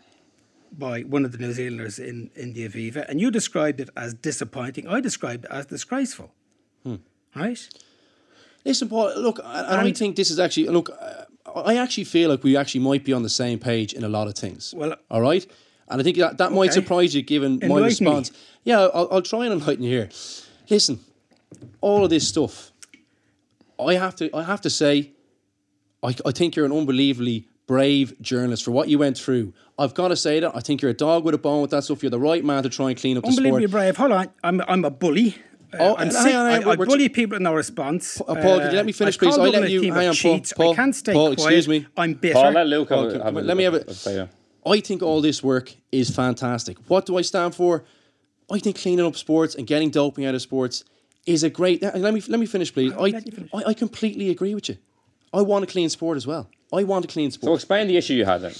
by 0.77 1.03
one 1.03 1.25
of 1.25 1.33
the 1.33 1.39
New 1.39 1.53
Zealanders 1.53 1.99
in, 1.99 2.31
in 2.35 2.53
the 2.53 2.69
Aviva, 2.69 3.09
and 3.09 3.21
you 3.21 3.31
described 3.31 3.81
it 3.81 3.89
as 3.97 4.15
disappointing. 4.15 4.87
I 4.87 5.01
described 5.01 5.45
it 5.47 5.51
as 5.51 5.67
disgraceful. 5.67 6.33
Hmm. 6.83 6.97
Right? 7.35 7.69
Listen, 8.67 8.89
Paul. 8.89 9.13
Look, 9.17 9.41
I, 9.45 9.87
I 9.87 9.93
think 9.93 10.17
this 10.17 10.31
is 10.31 10.39
actually 10.41 10.69
look. 10.69 10.91
I 11.55 11.77
actually 11.77 12.05
feel 12.05 12.29
like 12.29 12.43
we 12.45 12.57
actually 12.57 12.83
might 12.83 13.05
be 13.05 13.13
on 13.15 13.23
the 13.23 13.31
same 13.31 13.59
page 13.59 13.95
in 13.95 14.05
a 14.05 14.09
lot 14.09 14.27
of 14.27 14.35
things. 14.35 14.75
Well- 14.77 14.97
all 15.11 15.23
right, 15.23 15.47
and 15.89 16.01
I 16.01 16.05
think 16.05 16.17
that 16.19 16.37
that 16.39 16.53
might 16.53 16.73
surprise 16.73 17.15
you 17.15 17.23
given 17.23 17.61
my 17.61 17.67
Enlighten 17.67 18.05
me. 18.05 18.11
response. 18.11 18.33
Yeah, 18.65 18.81
I'll, 18.93 19.09
I'll 19.13 19.23
try 19.23 19.47
and 19.47 19.53
enlighten 19.55 19.85
you 19.85 19.91
here. 19.91 20.09
Listen, 20.69 20.99
all 21.81 22.03
of 22.05 22.11
this 22.11 22.27
stuff, 22.29 22.73
I 23.81 23.95
have 23.95 24.17
to. 24.17 24.35
I 24.37 24.43
have 24.43 24.61
to 24.63 24.71
say, 24.71 25.13
I, 26.03 26.15
I 26.27 26.33
think 26.33 26.57
you're 26.57 26.67
an 26.67 26.73
unbelievably 26.73 27.47
brave 27.69 28.21
journalist 28.21 28.65
for 28.65 28.73
what 28.73 28.89
you 28.89 28.99
went 28.99 29.17
through. 29.17 29.53
I've 29.79 29.95
got 29.95 30.09
to 30.09 30.17
say 30.17 30.41
that. 30.41 30.53
I 30.57 30.61
think 30.61 30.83
you're 30.83 30.91
a 30.91 30.95
dog 30.95 31.25
with 31.25 31.35
a 31.35 31.39
bone 31.39 31.63
with 31.63 31.71
that 31.71 31.85
stuff. 31.85 32.03
You're 32.03 32.11
the 32.11 32.19
right 32.19 32.45
man 32.45 32.65
to 32.65 32.69
try 32.69 32.91
and 32.91 32.99
clean 32.99 33.17
up 33.17 33.25
the 33.25 33.31
sport. 33.33 33.47
Unbelievably 33.47 33.67
brave. 33.69 33.97
Hold 33.97 34.13
on. 34.13 34.29
I'm, 34.43 34.61
I'm 34.67 34.85
a 34.85 34.91
bully. 34.91 35.37
Uh, 35.81 35.85
Oh, 35.85 35.97
I'm 35.97 36.09
hang 36.09 36.11
sick. 36.11 36.35
on, 36.35 36.51
hang 36.51 36.63
on, 36.63 36.69
I, 36.69 36.73
I 36.73 36.77
we're- 36.77 36.87
bully 36.87 37.09
people 37.09 37.37
in 37.37 37.43
no 37.43 37.55
response. 37.55 38.21
Uh, 38.21 38.35
Paul, 38.35 38.61
could 38.61 38.71
you 38.73 38.77
let 38.77 38.87
me 38.87 38.93
finish, 38.93 39.19
please? 39.19 39.37
I 39.39 39.43
let 39.49 39.71
you- 39.71 39.81
team 39.81 39.93
of 39.95 39.97
hang 39.99 40.09
on, 40.09 40.15
Paul. 40.17 40.41
Paul, 40.57 40.73
I 40.73 40.77
can't 40.77 40.95
stay 40.95 41.13
Paul, 41.13 41.35
quiet. 41.35 41.41
excuse 41.57 41.69
me. 41.69 41.87
I'm 41.97 42.15
bitter. 42.15 42.35
Paul, 42.35 42.53
let 42.53 42.67
Luke 42.67 42.89
have, 42.91 42.99
Okay, 42.99 43.19
a- 43.19 43.25
have 43.25 43.37
a 43.37 43.41
let 43.43 43.57
me 43.57 43.65
have 43.65 43.75
it. 43.75 43.89
at- 43.89 43.95
say, 43.95 44.19
uh, 44.19 44.27
I 44.67 44.81
think 44.81 45.03
all 45.03 45.21
this 45.21 45.43
work 45.43 45.75
is 45.93 46.11
fantastic. 46.11 46.77
What 46.89 47.07
do 47.07 47.17
I 47.19 47.23
stand 47.23 47.55
for? 47.55 47.85
I 48.51 48.59
think 48.59 48.79
cleaning 48.79 49.05
up 49.07 49.17
sports 49.17 49.55
and 49.55 49.67
getting 49.67 49.91
doping 49.91 50.25
out 50.25 50.35
of 50.35 50.43
sports 50.43 50.85
is 51.27 51.43
a 51.43 51.51
great. 51.51 51.83
uh, 51.83 51.91
Let 51.95 52.15
me 52.15 52.23
let 52.29 52.39
me 52.41 52.47
finish, 52.47 52.73
please. 52.73 52.93
I, 52.93 53.11
finish. 53.13 53.51
I 53.55 53.65
I 53.71 53.75
completely 53.75 54.31
agree 54.31 54.55
with 54.55 54.69
you. 54.69 54.77
I 55.35 55.43
want 55.43 55.65
a 55.65 55.67
clean 55.67 55.89
sport 55.89 56.17
as 56.17 56.27
well. 56.27 56.49
I 56.73 56.85
want 56.85 57.05
a 57.05 57.09
clean 57.09 57.31
sport. 57.31 57.49
So 57.51 57.55
explain 57.55 57.89
the 57.89 57.97
issue 57.97 58.15
you 58.15 58.25
had 58.25 58.43
then. 58.43 58.55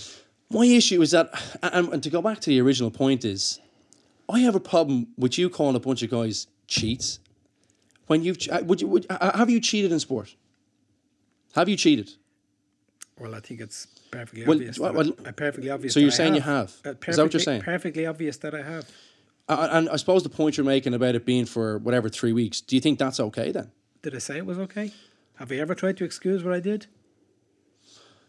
My 0.51 0.65
issue 0.67 1.01
is 1.03 1.11
that, 1.11 1.31
and, 1.63 1.93
and 1.93 2.03
to 2.05 2.11
go 2.11 2.21
back 2.23 2.41
to 2.41 2.51
the 2.51 2.61
original 2.61 2.91
point 2.91 3.25
is, 3.25 3.59
I 4.29 4.41
have 4.41 4.55
a 4.55 4.61
problem 4.61 5.09
with 5.17 5.39
you 5.39 5.49
calling 5.51 5.75
a 5.77 5.81
bunch 5.81 6.03
of 6.05 6.11
guys 6.11 6.47
cheats. 6.67 7.19
When 8.07 8.23
you've 8.23 8.39
uh, 8.51 8.61
would 8.65 8.81
you 8.81 8.87
would, 8.89 9.07
uh, 9.11 9.37
have 9.37 9.51
you 9.51 9.61
cheated 9.61 9.93
in 9.93 9.99
sport? 10.01 10.35
Have 11.55 11.69
you 11.69 11.77
cheated? 11.77 12.11
Well, 13.19 13.35
I 13.35 13.41
think 13.41 13.61
it's 13.61 13.87
perfectly 14.11 14.45
Well, 14.45 14.57
obvious. 14.59 14.79
well, 14.79 14.93
well, 14.93 15.11
uh, 15.25 15.33
perfectly 15.33 15.71
obvious. 15.71 15.95
so 15.95 16.01
you're 16.01 16.11
saying 16.11 16.35
you 16.35 16.43
have? 16.43 16.75
Uh, 16.85 16.91
Is 16.91 16.95
that 16.95 16.95
what 16.95 17.17
you're 17.17 17.17
perfectly- 17.17 17.41
saying? 17.41 17.63
Perfectly 17.63 18.07
obvious 18.07 18.37
that 18.39 18.55
I 18.55 18.63
have. 18.63 18.91
Uh, 19.49 19.69
and 19.73 19.89
I 19.89 19.97
suppose 19.97 20.23
the 20.23 20.29
point 20.29 20.57
you're 20.57 20.67
making 20.67 20.93
about 20.93 21.15
it 21.15 21.25
being 21.25 21.47
for 21.47 21.79
whatever 21.79 22.09
three 22.09 22.33
weeks. 22.33 22.61
Do 22.61 22.77
you 22.77 22.81
think 22.81 22.99
that's 22.99 23.19
okay 23.21 23.53
then? 23.53 23.71
Did 24.03 24.15
I 24.15 24.19
say 24.19 24.37
it 24.39 24.45
was 24.47 24.59
okay? 24.59 24.93
Have 25.37 25.51
I 25.51 25.57
ever 25.57 25.75
tried 25.75 25.97
to 25.99 26.05
excuse 26.05 26.43
what 26.45 26.53
I 26.53 26.61
did? 26.61 26.87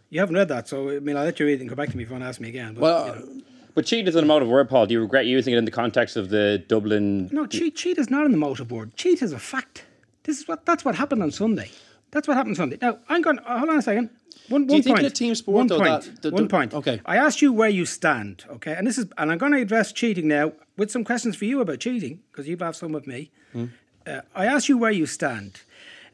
You 0.10 0.20
haven't 0.22 0.36
read 0.36 0.48
that, 0.48 0.68
so 0.70 0.90
I 0.90 1.00
mean, 1.00 1.18
I'll 1.18 1.26
let 1.26 1.40
you 1.40 1.46
read 1.46 1.56
it 1.56 1.62
and 1.62 1.70
come 1.70 1.76
back 1.76 1.90
to 1.90 1.98
me 1.98 2.04
if 2.04 2.10
you 2.10 2.14
want 2.14 2.24
to 2.24 2.30
ask 2.30 2.40
me 2.40 2.48
again. 2.50 2.76
But, 2.76 2.82
Well, 2.82 3.08
you 3.08 3.14
know. 3.36 3.42
But 3.78 3.86
cheat 3.86 4.08
is 4.08 4.16
an 4.16 4.24
emotive 4.24 4.48
word, 4.48 4.70
Paul. 4.72 4.88
Do 4.88 4.96
you 4.96 5.02
regret 5.02 5.28
using 5.28 5.54
it 5.54 5.58
in 5.60 5.66
the 5.66 5.70
context 5.70 6.18
of 6.18 6.30
the 6.30 6.58
Dublin? 6.68 7.30
no, 7.32 7.46
cheat, 7.46 7.76
cheat 7.76 8.00
is 8.00 8.10
not 8.10 8.26
in 8.26 8.32
the 8.32 8.38
motive 8.40 8.68
board. 8.68 8.96
Cheat 8.96 9.22
is 9.22 9.32
a 9.34 9.38
fact. 9.38 9.86
This 10.24 10.40
is 10.40 10.48
what 10.48 10.66
that's 10.66 10.84
what 10.84 10.96
happened 10.96 11.22
on 11.22 11.30
Sunday. 11.30 11.70
That's 12.10 12.28
what 12.28 12.36
happened 12.38 12.58
Sunday. 12.58 12.80
Now, 12.82 12.98
I'm 13.08 13.22
going. 13.22 13.38
Uh, 13.38 13.60
hold 13.60 13.70
on 13.70 13.78
a 13.78 13.82
second. 13.84 14.10
One, 14.50 14.66
Do 14.66 14.74
you 14.74 14.78
one 14.78 14.82
think 14.82 14.96
point. 14.96 15.00
in 15.02 15.06
a 15.06 15.10
team 15.12 15.36
sport, 15.36 15.56
one 15.58 15.68
though, 15.68 15.78
point. 15.78 16.06
that- 16.06 16.22
that- 16.24 16.34
one 16.34 16.48
point. 16.48 16.74
okay. 16.74 17.02
I 17.06 17.18
asked 17.18 17.40
you 17.44 17.54
where 17.54 17.70
you 17.70 17.86
stand. 17.86 18.46
Okay, 18.50 18.74
and 18.74 18.88
this 18.88 18.98
is, 18.98 19.06
and 19.16 19.32
I'm 19.32 19.38
going 19.38 19.52
to 19.52 19.62
address 19.62 19.92
cheating 19.92 20.28
now 20.28 20.54
with 20.76 20.90
some 20.90 21.04
questions 21.04 21.36
for 21.36 21.46
you 21.46 21.62
about 21.62 21.80
cheating 21.80 22.22
because 22.32 22.48
you've 22.48 22.64
asked 22.64 22.80
some 22.80 22.96
of 22.96 23.06
me. 23.06 23.30
Hmm. 23.54 23.66
Uh, 24.08 24.22
I 24.34 24.48
asked 24.48 24.70
you 24.70 24.80
where 24.80 24.90
you 24.92 25.06
stand 25.06 25.62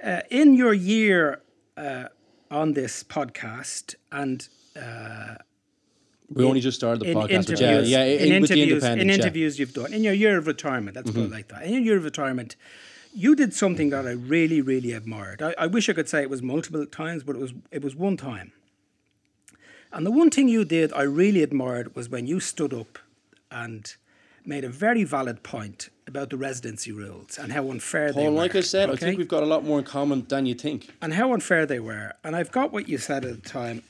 uh, 0.03 0.19
in 0.29 0.55
your 0.55 0.73
year 0.73 1.41
uh, 1.77 2.09
on 2.51 2.73
this 2.73 3.05
podcast 3.05 3.95
and 4.11 4.49
we 6.35 6.43
only 6.43 6.59
just 6.61 6.77
started 6.77 7.01
the 7.01 7.11
in 7.11 7.17
podcast. 7.17 7.29
interviews, 7.31 7.89
yeah, 7.89 8.03
yeah, 8.05 8.11
in, 8.25 8.33
in, 8.33 8.41
with 8.41 8.51
the 8.51 8.61
interviews, 8.61 8.83
in 8.83 9.07
yeah. 9.07 9.13
interviews 9.15 9.59
you've 9.59 9.73
done 9.73 9.93
in 9.93 10.03
your 10.03 10.13
year 10.13 10.37
of 10.37 10.47
retirement. 10.47 10.95
Let's 10.95 11.09
Mm-hmm. 11.09 11.19
put 11.21 11.25
it 11.27 11.31
like 11.31 11.47
that. 11.49 11.63
In 11.63 11.73
your 11.73 11.81
year 11.81 11.97
of 11.97 12.03
retirement, 12.03 12.55
you 13.13 13.35
did 13.35 13.53
something 13.53 13.89
that 13.91 14.05
I 14.07 14.11
really, 14.11 14.59
really 14.61 14.91
admired. 14.93 15.41
I, 15.41 15.53
I 15.57 15.67
wish 15.67 15.87
I 15.89 15.93
could 15.93 16.09
say 16.09 16.21
it 16.21 16.29
was 16.29 16.41
multiple 16.41 16.85
times, 16.85 17.23
but 17.23 17.35
it 17.35 17.39
was 17.39 17.53
it 17.71 17.83
was 17.83 17.95
one 17.95 18.17
time. 18.17 18.51
And 19.91 20.05
the 20.05 20.11
one 20.11 20.29
thing 20.31 20.47
you 20.47 20.65
did 20.65 20.91
I 20.93 21.03
really 21.03 21.43
admired 21.43 21.95
was 21.95 22.09
when 22.09 22.25
you 22.25 22.39
stood 22.39 22.73
up 22.73 22.97
and 23.51 23.93
made 24.45 24.63
a 24.65 24.69
very 24.69 25.03
valid 25.03 25.43
point 25.43 25.89
about 26.07 26.29
the 26.31 26.35
residency 26.37 26.91
rules 26.91 27.37
and 27.37 27.53
how 27.53 27.69
unfair 27.69 28.11
they 28.11 28.23
Paul, 28.23 28.31
were. 28.33 28.37
like 28.43 28.55
I 28.55 28.61
said, 28.61 28.89
I 28.89 28.95
think 28.95 29.17
we've 29.17 29.27
got 29.27 29.43
a 29.43 29.45
lot 29.45 29.63
more 29.63 29.77
in 29.79 29.85
common 29.85 30.25
than 30.27 30.45
you 30.47 30.55
think. 30.55 30.89
and 31.01 31.13
how 31.13 31.31
unfair 31.33 31.65
they 31.65 31.79
were. 31.79 32.13
And 32.23 32.35
I've 32.35 32.51
got 32.51 32.73
what 32.73 32.89
you 32.89 32.97
said 32.97 33.23
at 33.23 33.41
the 33.43 33.49
time, 33.49 33.83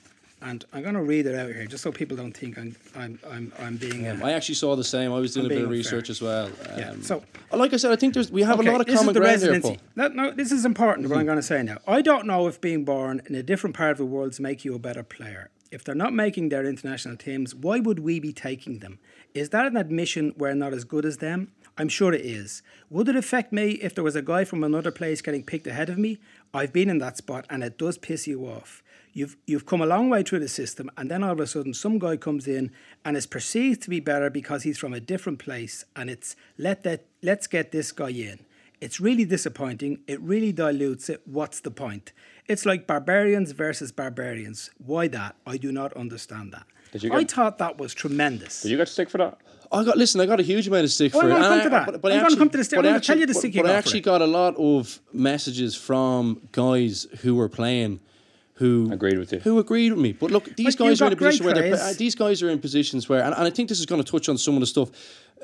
and 0.43 0.63
I'm 0.73 0.83
going 0.83 0.93
to 0.95 1.01
read 1.01 1.25
it 1.25 1.35
out 1.35 1.47
here 1.51 1.65
just 1.65 1.81
so 1.83 1.91
people 1.91 2.15
don't 2.17 2.35
think 2.35 2.57
I'm 2.57 2.75
I'm 2.95 3.19
I'm, 3.29 3.51
I'm 3.59 3.77
being. 3.77 4.05
uh, 4.05 4.19
I 4.23 4.33
actually 4.33 4.55
saw 4.55 4.75
the 4.75 4.83
same. 4.83 5.11
I 5.13 5.19
was 5.19 5.33
doing 5.33 5.45
I'm 5.47 5.51
a 5.51 5.55
bit 5.55 5.57
of 5.59 5.63
unfair. 5.69 5.77
research 5.77 6.09
as 6.09 6.21
well. 6.21 6.49
Yeah, 6.77 6.91
Um, 6.91 7.01
so- 7.01 7.23
like 7.51 7.73
I 7.73 7.77
said, 7.77 7.91
I 7.91 7.95
think 7.95 8.13
there's 8.13 8.31
we 8.31 8.43
have 8.43 8.59
Okay, 8.59 8.67
a 8.69 8.71
lot 8.71 8.81
of 8.81 8.87
common 8.95 9.13
ground 9.15 9.41
here. 9.41 9.59
Paul. 9.61 9.77
No, 9.95 10.07
no, 10.09 10.31
this 10.31 10.51
is 10.51 10.65
important. 10.65 11.09
What 11.09 11.17
I'm 11.17 11.25
going 11.25 11.37
to 11.37 11.43
say 11.43 11.63
now. 11.63 11.77
I 11.87 12.01
don't 12.01 12.25
know 12.27 12.47
if 12.47 12.59
being 12.61 12.83
born 12.85 13.21
in 13.27 13.35
a 13.35 13.43
different 13.43 13.75
part 13.75 13.91
of 13.91 13.97
the 13.97 14.05
world 14.05 14.39
makes 14.39 14.65
you 14.65 14.75
a 14.75 14.79
better 14.79 15.03
player. 15.03 15.49
If 15.71 15.83
they're 15.83 15.95
not 15.95 16.13
making 16.13 16.49
their 16.49 16.65
international 16.65 17.17
teams, 17.17 17.55
why 17.55 17.79
would 17.79 17.99
we 17.99 18.19
be 18.19 18.31
taking 18.33 18.79
them? 18.79 18.99
Is 19.33 19.49
that 19.49 19.65
an 19.65 19.75
admission 19.77 20.33
we're 20.37 20.53
not 20.53 20.71
as 20.73 20.83
good 20.83 21.05
as 21.05 21.17
them? 21.17 21.51
I'm 21.79 21.89
sure 21.89 22.13
it 22.13 22.21
is. 22.23 22.61
Would 22.91 23.09
it 23.09 23.15
affect 23.15 23.51
me 23.51 23.71
if 23.71 23.95
there 23.95 24.03
was 24.03 24.15
a 24.15 24.21
guy 24.21 24.43
from 24.45 24.63
another 24.63 24.91
place 24.91 25.23
getting 25.23 25.43
picked 25.43 25.65
ahead 25.65 25.89
of 25.89 25.97
me? 25.97 26.19
I've 26.53 26.71
been 26.71 26.89
in 26.89 26.99
that 26.99 27.17
spot 27.17 27.47
and 27.49 27.63
it 27.63 27.79
does 27.79 27.97
piss 27.97 28.27
you 28.27 28.45
off. 28.45 28.83
You've 29.15 29.37
you've 29.45 29.65
come 29.67 29.81
a 29.81 29.85
long 29.85 30.09
way 30.09 30.23
through 30.23 30.39
the 30.39 30.47
system 30.47 30.89
and 30.97 31.09
then 31.11 31.23
all 31.23 31.31
of 31.31 31.39
a 31.39 31.45
sudden 31.45 31.73
some 31.73 31.99
guy 31.99 32.17
comes 32.17 32.47
in 32.47 32.71
and 33.05 33.15
is 33.15 33.27
perceived 33.27 33.83
to 33.83 33.89
be 33.91 33.99
better 33.99 34.29
because 34.31 34.63
he's 34.63 34.79
from 34.79 34.91
a 34.93 34.99
different 34.99 35.37
place 35.37 35.85
and 35.95 36.09
it's 36.09 36.35
let 36.57 36.83
that 36.83 37.05
let's 37.21 37.45
get 37.45 37.71
this 37.71 37.91
guy 37.91 38.09
in. 38.09 38.39
It's 38.81 38.99
really 38.99 39.23
disappointing. 39.23 39.99
It 40.07 40.19
really 40.19 40.51
dilutes 40.51 41.09
it. 41.09 41.21
What's 41.25 41.59
the 41.61 41.71
point? 41.71 42.11
It's 42.47 42.65
like 42.65 42.87
barbarians 42.87 43.51
versus 43.51 43.91
barbarians. 43.91 44.71
Why 44.83 45.07
that? 45.09 45.35
I 45.45 45.57
do 45.57 45.71
not 45.71 45.93
understand 45.93 46.51
that. 46.53 46.65
Did 46.91 47.03
you 47.03 47.13
I 47.13 47.23
thought 47.23 47.59
that 47.59 47.77
was 47.77 47.93
tremendous. 47.93 48.61
Did 48.63 48.71
you 48.71 48.77
get 48.77 48.87
stick 48.87 49.09
for 49.11 49.19
that? 49.19 49.37
I 49.71 49.83
got 49.83 49.95
listen. 49.97 50.21
I 50.21 50.25
got 50.25 50.39
a 50.39 50.43
huge 50.43 50.67
amount 50.67 50.83
of 50.85 50.91
stick 50.91 51.15
Oh, 51.15 51.19
for 51.21 51.25
I'm 51.25 51.31
it. 51.31 51.35
gonna 51.35 51.45
and 51.53 51.61
come 51.61 51.69
to 51.71 51.75
I- 51.75 51.79
that. 51.79 51.85
But, 51.91 52.01
but 52.01 52.11
I'm 52.11 52.17
gonna 52.17 52.23
actually, 52.25 52.37
come 52.39 52.49
to 52.49 52.57
the 52.57 52.63
stick. 52.63 52.79
I'm 52.79 52.85
gonna 52.85 52.99
tell 52.99 53.17
you 53.19 53.25
the 53.27 53.33
but- 53.33 53.39
stick 53.39 53.55
you 53.55 53.61
But 53.61 53.69
I 53.69 53.73
got 53.73 53.83
for 53.83 53.87
actually 53.87 53.99
it. 53.99 54.03
got 54.03 54.21
a 54.23 54.27
lot 54.27 54.55
of 54.57 54.99
messages 55.13 55.75
from 55.75 56.41
guys 56.51 57.05
who 57.21 57.35
were 57.35 57.49
playing, 57.49 57.99
who 58.63 58.89
Agreed 58.91 59.17
with 59.17 59.33
you. 59.33 59.39
Who 59.39 59.59
agreed 59.59 59.91
with 59.91 59.99
me? 59.99 60.13
But 60.13 60.31
look, 60.31 60.55
these 60.55 60.75
But 60.75 60.85
guys 60.85 61.01
are 61.01 61.07
in 61.07 61.13
a 61.13 61.15
position 61.15 61.45
where 61.45 61.53
they're, 61.53 61.73
uh, 61.75 61.93
these 61.97 62.15
guys 62.15 62.41
are 62.41 62.49
in 62.49 62.59
positions 62.59 63.09
where, 63.09 63.21
and, 63.21 63.33
and 63.35 63.45
I 63.45 63.49
think 63.49 63.67
this 63.69 63.79
is 63.79 63.85
going 63.85 64.01
to 64.03 64.09
touch 64.09 64.29
on 64.29 64.37
some 64.37 64.53
of 64.53 64.61
the 64.61 64.67
stuff. 64.67 64.89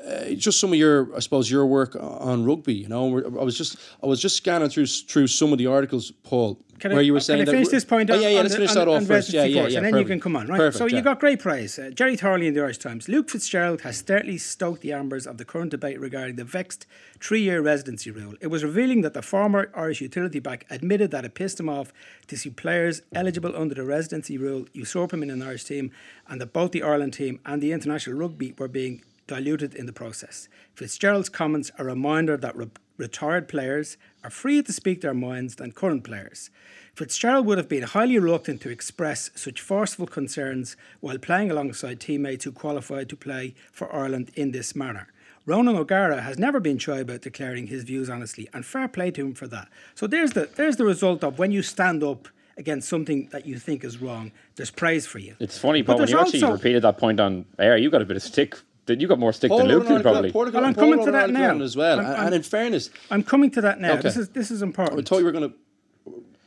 Uh, 0.00 0.30
just 0.30 0.58
some 0.58 0.72
of 0.72 0.78
your, 0.78 1.14
I 1.14 1.20
suppose, 1.20 1.50
your 1.50 1.66
work 1.66 1.94
on 1.94 2.44
rugby. 2.44 2.72
You 2.74 2.88
know, 2.88 3.18
I 3.18 3.44
was 3.44 3.56
just, 3.56 3.76
I 4.02 4.06
was 4.06 4.20
just 4.20 4.36
scanning 4.36 4.70
through 4.70 4.86
through 4.86 5.26
some 5.26 5.52
of 5.52 5.58
the 5.58 5.66
articles, 5.66 6.10
Paul, 6.22 6.58
Can 6.78 6.92
where 6.92 7.00
I, 7.00 7.02
you 7.02 7.12
were 7.12 7.20
saying. 7.20 7.40
can 7.40 7.46
saying 7.46 7.58
I 7.58 7.60
that. 7.60 7.66
finish 7.66 7.68
this 7.68 7.84
point? 7.84 8.10
Oh, 8.10 8.14
yeah, 8.14 8.28
yeah. 8.28 8.38
on 8.38 8.44
Let's 8.44 8.54
the- 8.54 8.60
finish 8.60 8.72
that 8.74 8.88
off 8.88 9.04
first. 9.04 9.30
Yeah, 9.30 9.44
yeah, 9.44 9.66
yeah. 9.66 9.76
and 9.76 9.84
then 9.84 9.92
perfect. 9.92 9.98
you 9.98 10.04
can 10.06 10.20
come 10.20 10.36
on. 10.36 10.46
Right. 10.46 10.56
Perfect, 10.56 10.78
so 10.78 10.86
yeah. 10.86 10.96
you 10.96 11.02
got 11.02 11.20
great 11.20 11.40
praise. 11.40 11.78
Uh, 11.78 11.90
Gerry 11.92 12.16
Thornley 12.16 12.46
in 12.46 12.54
the 12.54 12.62
Irish 12.62 12.78
Times. 12.78 13.10
Luke 13.10 13.28
Fitzgerald 13.28 13.82
has 13.82 13.98
sternly 13.98 14.38
stoked 14.38 14.80
the 14.80 14.94
embers 14.94 15.26
of 15.26 15.36
the 15.36 15.44
current 15.44 15.70
debate 15.70 16.00
regarding 16.00 16.36
the 16.36 16.44
vexed 16.44 16.86
three-year 17.20 17.60
residency 17.60 18.10
rule. 18.10 18.36
It 18.40 18.46
was 18.46 18.64
revealing 18.64 19.02
that 19.02 19.12
the 19.12 19.20
former 19.20 19.70
Irish 19.74 20.00
utility 20.00 20.38
back 20.38 20.64
admitted 20.70 21.10
that 21.10 21.26
it 21.26 21.34
pissed 21.34 21.60
him 21.60 21.68
off 21.68 21.92
to 22.28 22.38
see 22.38 22.48
players 22.48 23.02
eligible 23.14 23.54
under 23.54 23.74
the 23.74 23.84
residency 23.84 24.38
rule 24.38 24.64
usurp 24.72 25.12
him 25.12 25.22
in 25.22 25.28
an 25.28 25.42
Irish 25.42 25.64
team, 25.64 25.90
and 26.26 26.40
that 26.40 26.54
both 26.54 26.72
the 26.72 26.82
Ireland 26.82 27.12
team 27.12 27.38
and 27.44 27.60
the 27.60 27.72
international 27.72 28.16
rugby 28.16 28.54
were 28.56 28.66
being 28.68 29.02
diluted 29.30 29.76
in 29.76 29.86
the 29.86 29.92
process. 29.92 30.48
Fitzgerald's 30.74 31.28
comments 31.28 31.70
are 31.78 31.86
a 31.86 31.94
reminder 31.94 32.36
that 32.36 32.56
re- 32.56 32.66
retired 32.96 33.46
players 33.46 33.96
are 34.24 34.30
freer 34.30 34.60
to 34.60 34.72
speak 34.72 35.02
their 35.02 35.14
minds 35.14 35.54
than 35.54 35.70
current 35.70 36.02
players. 36.02 36.50
Fitzgerald 36.94 37.46
would 37.46 37.56
have 37.56 37.68
been 37.68 37.84
highly 37.84 38.18
reluctant 38.18 38.60
to 38.62 38.70
express 38.70 39.30
such 39.36 39.60
forceful 39.60 40.08
concerns 40.08 40.76
while 40.98 41.16
playing 41.16 41.48
alongside 41.48 42.00
teammates 42.00 42.44
who 42.44 42.50
qualified 42.50 43.08
to 43.08 43.16
play 43.16 43.54
for 43.70 43.94
Ireland 43.94 44.32
in 44.34 44.50
this 44.50 44.74
manner. 44.74 45.06
Ronan 45.46 45.76
O'Gara 45.76 46.22
has 46.22 46.36
never 46.36 46.58
been 46.58 46.78
shy 46.78 46.98
about 46.98 47.22
declaring 47.22 47.68
his 47.68 47.84
views 47.84 48.10
honestly, 48.10 48.48
and 48.52 48.66
fair 48.66 48.88
play 48.88 49.12
to 49.12 49.20
him 49.20 49.34
for 49.34 49.46
that. 49.46 49.68
So 49.94 50.08
there's 50.08 50.32
the 50.32 50.50
there's 50.56 50.76
the 50.76 50.84
result 50.84 51.22
of 51.22 51.38
when 51.38 51.52
you 51.52 51.62
stand 51.62 52.02
up 52.02 52.26
against 52.56 52.88
something 52.88 53.28
that 53.32 53.46
you 53.46 53.58
think 53.58 53.82
is 53.84 54.02
wrong, 54.02 54.32
there's 54.56 54.70
praise 54.70 55.06
for 55.06 55.18
you. 55.18 55.34
It's 55.40 55.56
funny, 55.56 55.82
But 55.82 55.92
Paul, 55.92 56.00
when 56.00 56.08
you 56.08 56.18
actually 56.18 56.52
repeated 56.52 56.82
that 56.82 56.98
point 56.98 57.18
on 57.18 57.46
air, 57.58 57.76
you 57.76 57.90
got 57.90 58.02
a 58.02 58.04
bit 58.04 58.16
of 58.16 58.22
stick. 58.22 58.56
You 58.98 59.06
got 59.08 59.18
more 59.18 59.32
stick 59.32 59.50
Paul 59.50 59.58
than 59.58 59.68
Luke 59.68 59.86
did, 59.86 60.02
probably. 60.02 60.32
Paul 60.32 60.50
Well, 60.50 60.64
I'm 60.64 60.74
Paul 60.74 60.90
coming 60.92 61.04
to 61.04 61.10
that 61.12 61.30
now. 61.30 61.60
as 61.60 61.76
well. 61.76 61.98
I'm- 61.98 62.06
and, 62.06 62.16
I'm- 62.16 62.26
and 62.26 62.34
in 62.36 62.42
fairness, 62.42 62.90
I'm 63.10 63.22
coming 63.22 63.50
to 63.52 63.60
that 63.60 63.80
now. 63.80 63.92
Okay. 63.94 64.02
This 64.02 64.16
is 64.16 64.28
this 64.30 64.50
is 64.50 64.62
I 64.62 64.66
important. 64.66 65.06
thought 65.08 65.18
you 65.18 65.24
were 65.24 65.32
going 65.32 65.50
to. 65.50 65.54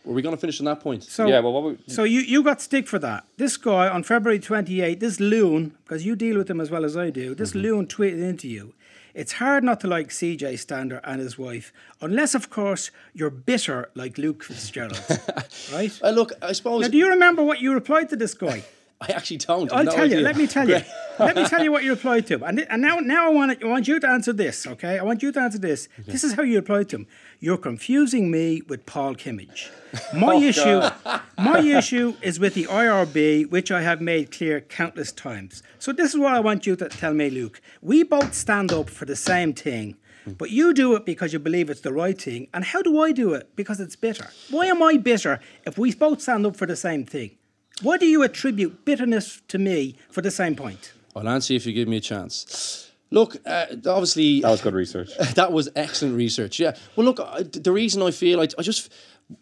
Were 0.06 0.14
we 0.14 0.22
going 0.22 0.36
to 0.36 0.40
finish 0.42 0.60
on 0.60 0.66
that 0.66 0.82
point? 0.82 1.02
So, 1.04 1.28
Yeah, 1.28 1.40
well, 1.40 1.54
what 1.54 1.64
we- 1.64 1.78
so 1.88 2.04
you, 2.04 2.20
you 2.20 2.44
got 2.44 2.62
stick 2.62 2.88
for 2.90 3.00
that. 3.00 3.24
This 3.38 3.56
guy 3.56 3.88
on 3.88 4.04
February 4.04 4.38
28, 4.38 5.00
this 5.00 5.22
loon, 5.22 5.78
because 5.86 6.06
you 6.06 6.18
deal 6.18 6.38
with 6.38 6.50
him 6.50 6.60
as 6.60 6.70
well 6.70 6.84
as 6.84 6.98
I 6.98 7.10
do, 7.10 7.34
this 7.34 7.56
loon 7.56 7.88
tweeted 7.88 8.22
into 8.22 8.50
you. 8.50 8.74
It's 9.14 9.34
hard 9.34 9.64
not 9.64 9.80
to 9.82 9.88
like 9.88 10.10
CJ 10.10 10.58
Stander 10.60 11.00
and 11.06 11.22
his 11.22 11.38
wife, 11.38 11.72
unless, 12.02 12.36
of 12.36 12.50
course, 12.50 12.92
you're 13.14 13.30
bitter 13.30 13.92
like 13.96 14.18
Luke 14.18 14.44
Fitzgerald. 14.44 15.00
right? 15.74 15.98
Uh, 16.04 16.10
look, 16.10 16.34
I 16.42 16.52
suppose 16.52 16.82
Now, 16.82 16.88
do 16.90 16.98
you 16.98 17.08
remember 17.10 17.42
what 17.42 17.62
you 17.62 17.74
replied 17.74 18.10
to 18.10 18.18
this 18.18 18.34
guy? 18.34 18.64
I 19.10 19.14
actually 19.14 19.38
don't. 19.38 19.72
I'll 19.72 19.84
No 19.84 19.92
tell 19.92 20.10
you. 20.10 20.22
Let 20.22 20.38
me 20.38 20.48
tell 20.48 20.68
you. 20.68 20.82
Let 21.20 21.36
me 21.36 21.48
tell 21.48 21.64
you 21.64 21.72
what 21.72 21.84
you 21.84 21.92
replied 21.92 22.26
to. 22.28 22.44
And, 22.44 22.62
and 22.62 22.82
now, 22.82 22.98
now 22.98 23.28
I 23.28 23.30
want 23.30 23.64
I 23.64 23.68
want 23.68 23.88
you 23.88 24.00
to 24.00 24.08
answer 24.08 24.34
this. 24.34 24.66
Okay, 24.66 24.98
I 24.98 25.04
want 25.04 25.22
you 25.22 25.32
to 25.32 25.40
answer 25.40 25.60
this. 25.60 25.88
This 26.08 26.24
is 26.24 26.34
how 26.34 26.44
you 26.44 26.56
replied 26.56 26.90
to 26.90 26.98
him. 26.98 27.08
You're 27.40 27.58
confusing 27.58 28.32
me 28.32 28.62
with 28.68 28.86
Paul 28.86 29.16
Kimmage. 29.16 29.70
My 30.14 30.36
oh, 30.36 30.42
issue, 30.42 30.82
my 31.38 31.60
issue 31.60 32.16
is 32.24 32.40
with 32.40 32.56
the 32.56 32.64
IRB, 32.66 33.52
which 33.52 33.72
I 33.72 33.84
have 33.84 34.02
made 34.02 34.32
clear 34.32 34.60
countless 34.60 35.12
times. 35.12 35.62
So 35.78 35.92
this 35.92 36.16
is 36.16 36.20
what 36.20 36.34
I 36.34 36.40
want 36.40 36.66
you 36.66 36.76
to 36.78 36.90
tell 36.90 37.14
me, 37.14 37.30
Luke. 37.30 37.62
We 37.80 38.02
both 38.02 38.34
stand 38.34 38.72
up 38.72 38.90
for 38.90 39.06
the 39.06 39.16
same 39.16 39.54
thing. 39.54 39.98
Hmm. 40.26 40.32
But 40.32 40.50
you 40.50 40.74
do 40.74 40.96
it 40.96 41.06
because 41.06 41.32
you 41.32 41.38
believe 41.38 41.70
it's 41.70 41.82
the 41.82 41.94
right 41.94 42.20
thing. 42.20 42.48
And 42.56 42.64
how 42.64 42.82
do 42.82 43.02
I 43.02 43.12
do 43.12 43.34
it? 43.34 43.56
Because 43.56 43.80
it's 43.80 43.96
bitter. 43.96 44.30
Why 44.50 44.66
am 44.66 44.82
I 44.82 44.98
bitter 44.98 45.40
if 45.64 45.78
we 45.78 45.94
both 45.94 46.22
stand 46.22 46.46
up 46.48 46.56
for 46.56 46.66
the 46.66 46.76
same 46.76 47.06
thing? 47.06 47.38
Why 47.82 47.98
do 47.98 48.06
you 48.06 48.24
attribute 48.24 48.86
bitterness 48.86 49.42
to 49.48 49.58
me 49.58 49.96
for 50.12 50.22
the 50.22 50.32
same 50.32 50.56
point? 50.56 50.94
I'll 51.16 51.28
answer 51.28 51.54
if 51.54 51.66
you 51.66 51.74
give 51.74 51.88
me 51.88 51.98
a 51.98 52.02
chance. 52.02 52.92
Look, 53.12 53.38
uh, 53.46 53.66
obviously, 53.86 54.42
That 54.42 54.50
was 54.52 54.62
good 54.62 54.74
research. 54.74 55.10
that 55.36 55.52
was 55.52 55.70
excellent 55.76 56.16
research. 56.16 56.60
Yeah. 56.60 56.76
Well, 56.96 57.06
look, 57.06 57.20
I, 57.20 57.44
the 57.44 57.72
reason 57.72 58.02
I 58.02 58.12
feel 58.12 58.40
I, 58.40 58.48
I 58.58 58.62
just 58.62 58.92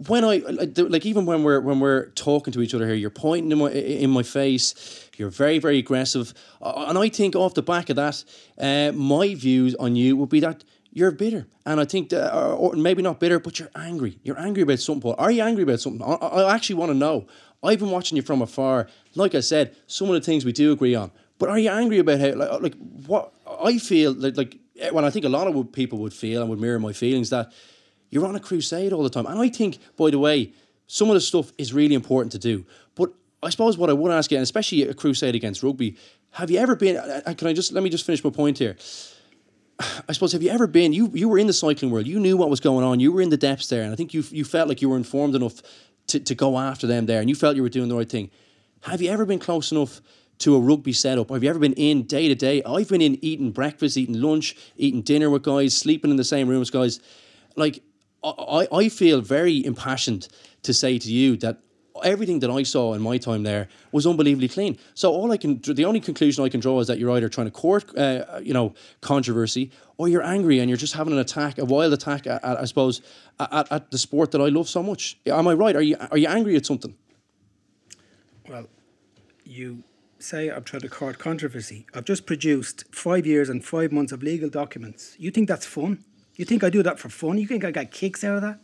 when 0.08 0.24
I 0.24 0.38
like, 0.38 1.06
even 1.06 1.26
when 1.26 1.44
we're 1.44 1.60
when 1.62 1.80
we're 1.80 2.08
talking 2.10 2.54
to 2.54 2.62
each 2.62 2.74
other 2.74 2.86
here, 2.86 2.96
you're 2.96 3.10
pointing 3.10 3.52
in 3.52 3.58
my 3.58 3.72
in 3.72 4.10
my 4.10 4.24
face. 4.24 5.10
You're 5.17 5.30
very 5.30 5.60
very 5.60 5.78
aggressive, 5.80 6.34
Uh, 6.62 6.86
and 6.88 6.98
I 6.98 7.10
think 7.10 7.36
off 7.36 7.54
the 7.54 7.62
back 7.62 7.89
of 7.89 7.96
that, 7.96 8.24
uh, 8.58 8.91
my 8.94 9.36
views 9.36 9.76
on 9.76 9.96
you 9.96 10.17
would 10.17 10.30
be 10.30 10.39
that. 10.41 10.63
You're 10.94 11.12
bitter, 11.12 11.48
and 11.65 11.80
I 11.80 11.86
think, 11.86 12.10
that, 12.10 12.36
or, 12.36 12.52
or 12.54 12.76
maybe 12.76 13.02
not 13.02 13.17
bitter, 13.22 13.39
but 13.39 13.58
you're 13.58 13.72
angry. 13.76 14.20
You're 14.24 14.38
angry 14.38 14.63
about 14.63 14.80
something. 14.80 15.02
Paul. 15.02 15.15
Are 15.17 15.32
you 15.32 15.41
angry 15.41 15.63
about 15.63 15.80
something? 15.80 16.02
I, 16.06 16.15
I 16.15 16.54
actually 16.54 16.76
want 16.76 16.89
to 16.91 16.98
know. 16.98 17.28
I've 17.63 17.80
been 17.80 17.91
watching 17.91 18.15
you 18.15 18.21
from 18.21 18.41
afar. 18.41 18.88
Like 19.15 19.36
I 19.36 19.39
said, 19.39 19.76
some 19.88 20.08
of 20.08 20.15
the 20.15 20.21
things 20.21 20.45
we 20.45 20.52
do 20.52 20.71
agree 20.71 20.95
on, 20.95 21.12
but 21.38 21.50
are 21.50 21.60
you 21.60 21.69
angry 21.69 22.00
about 22.00 22.19
how, 22.19 22.34
like, 22.34 22.62
like 22.62 22.76
what 23.06 23.34
I 23.62 23.78
feel 23.78 24.13
like, 24.13 24.38
eh, 24.38 24.38
like 24.38 24.93
when 24.93 25.06
I 25.06 25.10
think 25.10 25.26
a 25.26 25.30
lot 25.30 25.47
of 25.47 25.71
people 25.71 26.00
would 26.00 26.13
feel 26.13 26.41
and 26.41 26.50
would 26.50 26.60
mirror 26.60 26.80
my 26.80 26.93
feelings 26.93 27.30
that 27.30 27.52
you're 28.10 28.26
on 28.26 28.36
a 28.36 28.39
crusade 28.39 28.93
all 28.93 29.04
the 29.04 29.10
time. 29.10 29.26
And 29.26 29.39
I 29.39 29.50
think, 29.50 29.80
by 29.97 30.10
the 30.10 30.19
way, 30.19 30.54
some 30.88 31.10
of 31.10 31.13
the 31.13 31.21
stuff 31.21 31.52
is 31.58 31.74
really 31.74 31.95
important 31.95 32.32
to 32.34 32.39
do. 32.39 32.65
But 32.95 33.13
I 33.41 33.50
suppose 33.50 33.78
what 33.78 33.89
I 33.89 33.93
would 33.93 34.12
ask 34.12 34.30
you, 34.32 34.38
and 34.38 34.43
especially 34.43 34.84
a 34.84 34.93
crusade 34.93 35.36
against 35.36 35.63
rugby, 35.63 35.97
have 36.32 36.52
you 36.52 36.60
ever 36.60 36.76
been? 36.76 36.97
Eh, 36.97 37.21
eh, 37.26 37.34
can 37.34 37.47
I 37.47 37.54
just 37.54 37.71
let 37.71 37.84
me 37.84 37.89
just 37.89 38.06
finish 38.06 38.24
my 38.24 38.30
point 38.30 38.58
here? 38.58 38.76
I 40.10 40.12
suppose 40.12 40.32
have 40.34 40.43
you 40.43 40.50
ever 40.50 40.67
been? 40.67 40.93
You 40.93 41.10
you 41.13 41.30
were 41.30 41.39
in 41.39 41.47
the 41.47 41.54
cycling 41.54 41.91
world. 41.91 42.08
You 42.08 42.19
knew 42.19 42.38
what 42.38 42.50
was 42.50 42.60
going 42.60 42.86
on. 42.86 43.00
You 43.00 43.12
were 43.12 43.21
in 43.21 43.30
the 43.30 43.38
depths 43.38 43.67
there, 43.67 43.84
and 43.84 43.91
I 43.93 43.95
think 43.95 44.13
you 44.13 44.24
you 44.32 44.43
felt 44.45 44.67
like 44.67 44.82
you 44.82 44.89
were 44.89 44.97
informed 44.97 45.36
enough 45.36 45.62
to, 46.08 46.20
to 46.20 46.36
go 46.36 46.58
after 46.58 46.88
them 46.88 47.06
there, 47.06 47.20
and 47.20 47.30
you 47.30 47.36
felt 47.36 47.56
you 47.56 47.62
were 47.62 47.70
doing 47.70 47.90
the 47.90 47.96
right 47.96 48.10
thing. 48.10 48.30
Have 48.82 49.02
you 49.02 49.10
ever 49.10 49.26
been 49.26 49.40
close 49.40 49.72
enough 49.72 50.02
to 50.40 50.56
a 50.56 50.60
rugby 50.60 50.94
setup? 50.94 51.30
Have 51.30 51.44
you 51.44 51.50
ever 51.50 51.60
been 51.60 51.74
in 51.74 52.04
day 52.04 52.28
to 52.28 52.36
day? 52.36 52.64
I've 52.64 52.90
been 52.90 53.02
in 53.02 53.24
eating 53.24 53.52
breakfast, 53.52 53.96
eating 53.96 54.20
lunch, 54.20 54.56
eating 54.76 55.02
dinner 55.02 55.30
with 55.30 55.44
guys, 55.44 55.76
sleeping 55.76 56.12
in 56.12 56.18
the 56.18 56.24
same 56.24 56.48
room 56.48 56.62
as 56.62 56.72
guys. 56.72 57.00
Like 57.56 57.84
I, 58.24 58.68
I 58.72 58.90
feel 58.90 59.22
very 59.22 59.64
impassioned 59.64 60.28
to 60.64 60.74
say 60.74 60.98
to 60.98 61.12
you 61.12 61.38
that 61.38 61.60
everything 62.04 62.40
that 62.40 62.50
I 62.50 62.64
saw 62.64 62.94
in 62.94 63.02
my 63.02 63.18
time 63.18 63.44
there 63.44 63.68
was 63.92 64.06
unbelievably 64.06 64.48
clean. 64.50 64.78
So 64.94 65.12
all 65.12 65.32
I 65.32 65.38
can, 65.38 65.60
the 65.62 65.86
only 65.86 66.00
conclusion 66.00 66.44
I 66.44 66.50
can 66.50 66.60
draw 66.60 66.80
is 66.80 66.88
that 66.88 67.00
you're 67.00 67.12
either 67.12 67.30
trying 67.30 67.48
to 67.48 67.52
court, 67.52 67.98
uh, 67.98 68.40
you 68.42 68.54
know, 68.54 68.74
controversy, 69.02 69.72
or 69.98 70.08
you're 70.08 70.24
angry 70.24 70.60
and 70.60 70.70
you're 70.70 70.78
just 70.78 70.94
having 70.94 71.14
an 71.14 71.20
attack, 71.20 71.58
a 71.58 71.66
wild 71.66 71.94
attack, 71.94 72.28
at, 72.28 72.44
at, 72.44 72.60
I 72.60 72.66
suppose, 72.66 73.02
at, 73.40 73.72
at 73.72 73.92
the 73.92 73.98
sport 73.98 74.32
that 74.32 74.42
I 74.42 74.48
love 74.50 74.68
so 74.70 74.82
much. 74.84 75.18
Am 75.26 75.48
I 75.48 75.54
right? 75.54 75.76
Are 75.76 75.82
you 75.82 75.96
are 76.12 76.18
you 76.18 76.28
angry 76.28 76.56
at 76.56 76.66
something? 76.66 76.96
Well, 78.50 78.68
you 79.46 79.84
say 80.20 80.50
I'm 80.50 80.64
trying 80.64 80.82
to 80.82 80.90
court 80.90 81.18
controversy. 81.20 81.86
I've 81.94 82.06
just 82.06 82.26
produced 82.26 82.84
five 82.94 83.26
years 83.26 83.50
and 83.50 83.64
five 83.64 83.92
months 83.92 84.12
of 84.12 84.22
legal 84.24 84.50
documents. 84.50 85.16
You 85.20 85.32
think 85.32 85.48
that's 85.48 85.66
fun? 85.66 86.04
You 86.36 86.46
think 86.46 86.64
I 86.64 86.70
do 86.70 86.84
that 86.84 87.00
for 87.00 87.10
fun? 87.10 87.38
You 87.38 87.48
think 87.48 87.64
I 87.64 87.72
get 87.72 87.92
kicks 87.92 88.24
out 88.24 88.36
of 88.36 88.42
that? 88.42 88.60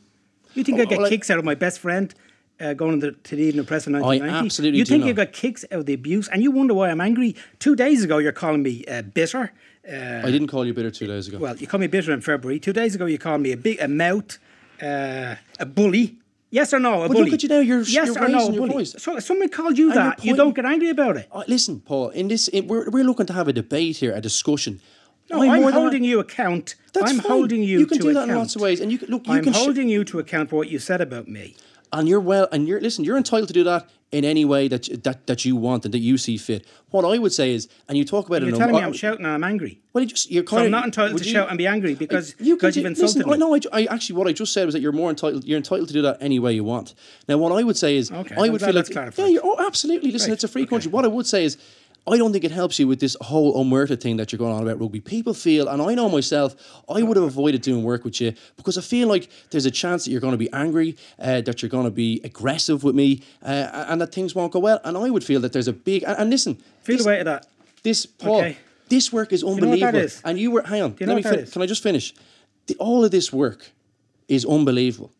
You 0.53 0.63
think 0.63 0.79
I 0.79 0.83
Oh, 0.83 0.85
get 0.85 0.99
like- 0.99 1.09
kicks 1.09 1.29
out 1.29 1.37
of 1.37 1.45
my 1.45 1.55
best 1.55 1.79
friend 1.79 2.13
uh, 2.59 2.73
going 2.73 2.99
to, 3.01 3.11
to 3.11 3.35
the 3.35 3.43
evening 3.43 3.65
press 3.65 3.87
in 3.87 3.93
1990? 3.93 4.45
absolutely 4.45 4.79
You 4.79 4.85
think 4.85 5.05
you 5.05 5.13
got 5.13 5.31
kicks 5.33 5.63
out 5.71 5.79
of 5.79 5.85
the 5.85 5.93
abuse, 5.93 6.27
and 6.29 6.41
you 6.41 6.51
wonder 6.51 6.73
why 6.73 6.89
I'm 6.89 7.01
angry? 7.01 7.35
Two 7.59 7.75
days 7.75 8.03
ago, 8.03 8.17
you're 8.17 8.31
calling 8.31 8.63
me 8.63 8.83
uh, 8.85 9.01
bitter. 9.03 9.51
Uh, 9.87 10.21
I 10.25 10.31
didn't 10.31 10.47
call 10.47 10.65
you 10.65 10.73
bitter 10.73 10.91
two 10.91 11.07
days 11.07 11.27
ago. 11.27 11.37
well, 11.37 11.55
you 11.55 11.67
called 11.67 11.81
me 11.81 11.87
bitter 11.87 12.11
in 12.11 12.21
February. 12.21 12.59
Two 12.59 12.73
days 12.73 12.95
ago, 12.95 13.05
you 13.05 13.17
called 13.17 13.41
me 13.41 13.51
a 13.51 13.57
big 13.57 13.79
a 13.79 13.87
mouth, 13.87 14.37
uh, 14.81 15.35
a 15.59 15.65
bully. 15.65 16.17
Yes 16.49 16.73
or 16.73 16.79
no? 16.79 17.03
A 17.03 17.07
But 17.07 17.13
bully. 17.17 17.25
look 17.25 17.33
at 17.35 17.43
you 17.43 17.49
now, 17.49 17.59
you're- 17.59 17.83
yes 17.87 18.07
you're 18.07 18.23
or 18.23 18.27
no? 18.29 18.49
your 18.49 18.67
voice. 18.67 18.95
So 18.97 19.17
if 19.17 19.23
someone 19.25 19.49
called 19.49 19.77
you 19.77 19.91
And 19.91 19.97
that, 19.99 20.23
you 20.23 20.35
don't 20.35 20.55
get 20.55 20.65
angry 20.65 20.89
about 20.89 21.17
it. 21.17 21.27
Uh, 21.31 21.43
listen, 21.47 21.81
Paul. 21.81 22.09
In 22.09 22.27
this, 22.29 22.47
in, 22.47 22.67
we're 22.67 22.89
we're 22.89 23.03
looking 23.03 23.25
to 23.27 23.33
have 23.33 23.47
a 23.49 23.53
debate 23.53 23.97
here, 23.97 24.13
a 24.13 24.21
discussion. 24.21 24.79
No, 25.29 25.41
I'm, 25.43 25.61
than- 25.61 25.73
holding 25.73 26.03
you 26.05 26.19
account. 26.21 26.75
That's 26.93 27.11
I'm 27.11 27.19
fine. 27.19 27.29
holding 27.31 27.61
you. 27.63 27.79
You 27.79 27.85
can 27.85 27.97
do 27.97 28.13
that 28.13 28.19
account. 28.23 28.31
in 28.31 28.37
lots 28.37 28.55
of 28.55 28.61
ways, 28.61 28.79
and 28.79 28.91
you 28.93 28.97
can- 28.97 29.09
look, 29.09 29.27
you 29.27 29.33
I'm 29.33 29.43
can 29.43 29.51
sh- 29.53 29.57
holding 29.57 29.89
you 29.89 30.05
to 30.05 30.19
account 30.19 30.49
for 30.49 30.55
what 30.55 30.69
you 30.69 30.79
said 30.79 31.01
about 31.01 31.27
me. 31.27 31.55
And 31.93 32.07
you're 32.07 32.19
well, 32.21 32.47
and 32.51 32.67
you're 32.67 32.81
listen. 32.81 33.03
You're 33.03 33.17
entitled 33.17 33.47
to 33.47 33.53
do 33.53 33.63
that 33.65 33.89
in 34.11 34.23
any 34.23 34.45
way 34.45 34.67
that 34.69 35.03
that 35.03 35.27
that 35.27 35.43
you 35.43 35.55
want 35.55 35.83
and 35.85 35.93
that 35.93 35.99
you 35.99 36.17
see 36.17 36.37
fit. 36.37 36.65
What 36.91 37.03
I 37.03 37.17
would 37.17 37.33
say 37.33 37.51
is, 37.53 37.67
and 37.89 37.97
you 37.97 38.05
talk 38.05 38.27
about 38.27 38.37
it. 38.37 38.45
You're 38.45 38.55
in 38.55 38.55
a- 38.55 38.57
telling 38.59 38.75
me 38.75 38.81
I'm 38.81 38.93
shouting 38.93 39.25
and 39.25 39.33
I'm 39.33 39.43
angry. 39.43 39.79
Well, 39.93 40.03
you 40.03 40.09
just 40.09 40.31
you're 40.31 40.43
So 40.43 40.49
kind 40.51 40.61
I'm 40.61 40.65
of 40.67 40.71
not 40.71 40.85
entitled 40.85 41.17
to 41.19 41.25
you- 41.25 41.31
shout 41.31 41.49
and 41.49 41.57
be 41.57 41.67
angry 41.67 41.93
because 41.95 42.35
you 42.39 42.55
can 42.55 42.67
because 42.69 42.77
you've 42.77 42.85
insulted 42.85 43.17
listen, 43.25 43.31
me. 43.31 43.37
No, 43.37 43.55
I, 43.55 43.59
I 43.73 43.85
actually 43.93 44.15
what 44.17 44.27
I 44.27 44.31
just 44.31 44.53
said 44.53 44.65
was 44.65 44.73
that 44.73 44.81
you're 44.81 44.91
more 44.93 45.09
entitled. 45.09 45.43
You're 45.43 45.57
entitled 45.57 45.87
to 45.89 45.93
do 45.93 46.01
that 46.03 46.17
any 46.21 46.39
way 46.39 46.53
you 46.53 46.63
want. 46.63 46.93
Now, 47.27 47.37
what 47.37 47.51
I 47.51 47.63
would 47.63 47.77
say 47.77 47.97
is, 47.97 48.11
Okay, 48.11 48.35
I 48.35 48.49
would 48.49 48.61
feel 48.61 48.73
like 48.73 48.89
clarified. 48.89 49.25
yeah, 49.25 49.31
you're, 49.31 49.41
oh, 49.45 49.65
absolutely. 49.65 50.11
Listen, 50.11 50.31
it's 50.31 50.43
a 50.43 50.47
free 50.47 50.63
okay. 50.63 50.69
country. 50.69 50.91
What 50.91 51.05
I 51.05 51.09
would 51.09 51.27
say 51.27 51.43
is. 51.43 51.57
I 52.09 52.17
don't 52.17 52.31
think 52.31 52.45
it 52.45 52.51
helps 52.51 52.79
you 52.79 52.87
with 52.87 52.99
this 53.01 53.17
whole 53.19 53.61
unwerted 53.63 53.99
thing 54.01 54.15
that 54.17 54.31
you're 54.31 54.37
going 54.39 54.53
on 54.53 54.63
about 54.63 54.79
rugby. 54.79 55.01
People 55.01 55.33
feel, 55.33 55.67
and 55.67 55.81
I 55.81 55.93
know 55.93 56.07
myself, 56.09 56.55
I 56.87 57.03
would 57.03 57.17
have 57.17 57.25
avoided 57.25 57.61
doing 57.61 57.83
work 57.83 58.05
with 58.05 58.21
you 58.21 58.33
because 58.55 58.77
I 58.77 58.81
feel 58.81 59.07
like 59.09 59.29
there's 59.51 59.65
a 59.65 59.71
chance 59.71 60.05
that 60.05 60.11
you're 60.11 60.21
going 60.21 60.31
to 60.31 60.37
be 60.37 60.51
angry, 60.53 60.95
uh, 61.19 61.41
that 61.41 61.61
you're 61.61 61.69
going 61.69 61.83
to 61.85 61.91
be 61.91 62.21
aggressive 62.23 62.83
with 62.83 62.95
me, 62.95 63.23
uh, 63.43 63.85
and 63.89 63.99
that 63.99 64.13
things 64.13 64.33
won't 64.33 64.53
go 64.53 64.59
well. 64.59 64.79
And 64.85 64.97
I 64.97 65.09
would 65.09 65.23
feel 65.23 65.41
that 65.41 65.51
there's 65.51 65.67
a 65.67 65.73
big 65.73 66.03
and, 66.03 66.17
and 66.17 66.29
listen, 66.29 66.55
Feel 66.83 66.95
this, 66.97 67.03
the 67.05 67.09
weight 67.09 67.19
of 67.19 67.25
that. 67.25 67.45
this 67.83 68.05
Paul, 68.05 68.37
Okay. 68.37 68.57
this 68.87 69.11
work 69.11 69.33
is 69.33 69.43
know 69.43 69.51
unbelievable. 69.53 69.99
is? 69.99 70.21
And 70.23 70.39
you 70.39 70.51
were 70.51 70.61
hang 70.63 70.81
on, 70.83 70.95
you 70.99 71.05
know 71.07 71.13
let 71.13 71.23
me 71.23 71.27
what 71.29 71.35
that 71.35 71.43
fin- 71.45 71.51
can 71.51 71.61
I 71.61 71.65
just 71.65 71.83
finish? 71.83 72.13
The, 72.67 72.75
all 72.75 73.03
of 73.03 73.11
this 73.11 73.33
work 73.33 73.71
is 74.29 74.45
unbelievable. 74.45 75.11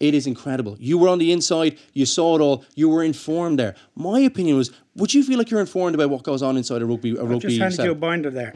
It 0.00 0.12
is 0.14 0.26
incredible. 0.26 0.76
You 0.80 0.98
were 0.98 1.08
on 1.08 1.18
the 1.18 1.30
inside, 1.32 1.78
you 1.92 2.04
saw 2.04 2.34
it 2.36 2.40
all, 2.40 2.64
you 2.74 2.88
were 2.88 3.04
informed 3.04 3.58
there. 3.60 3.76
My 3.94 4.18
opinion 4.20 4.56
was, 4.56 4.72
would 4.96 5.14
you 5.14 5.22
feel 5.22 5.38
like 5.38 5.50
you're 5.50 5.60
informed 5.60 5.94
about 5.94 6.10
what 6.10 6.22
goes 6.24 6.42
on 6.42 6.56
inside 6.56 6.82
a 6.82 6.86
rugby 6.86 7.10
a 7.16 7.22
I've 7.22 7.30
rugby 7.30 7.48
just 7.48 7.60
handed 7.60 7.84
you 7.84 7.92
a 7.92 7.94
binder 7.94 8.30
there. 8.30 8.54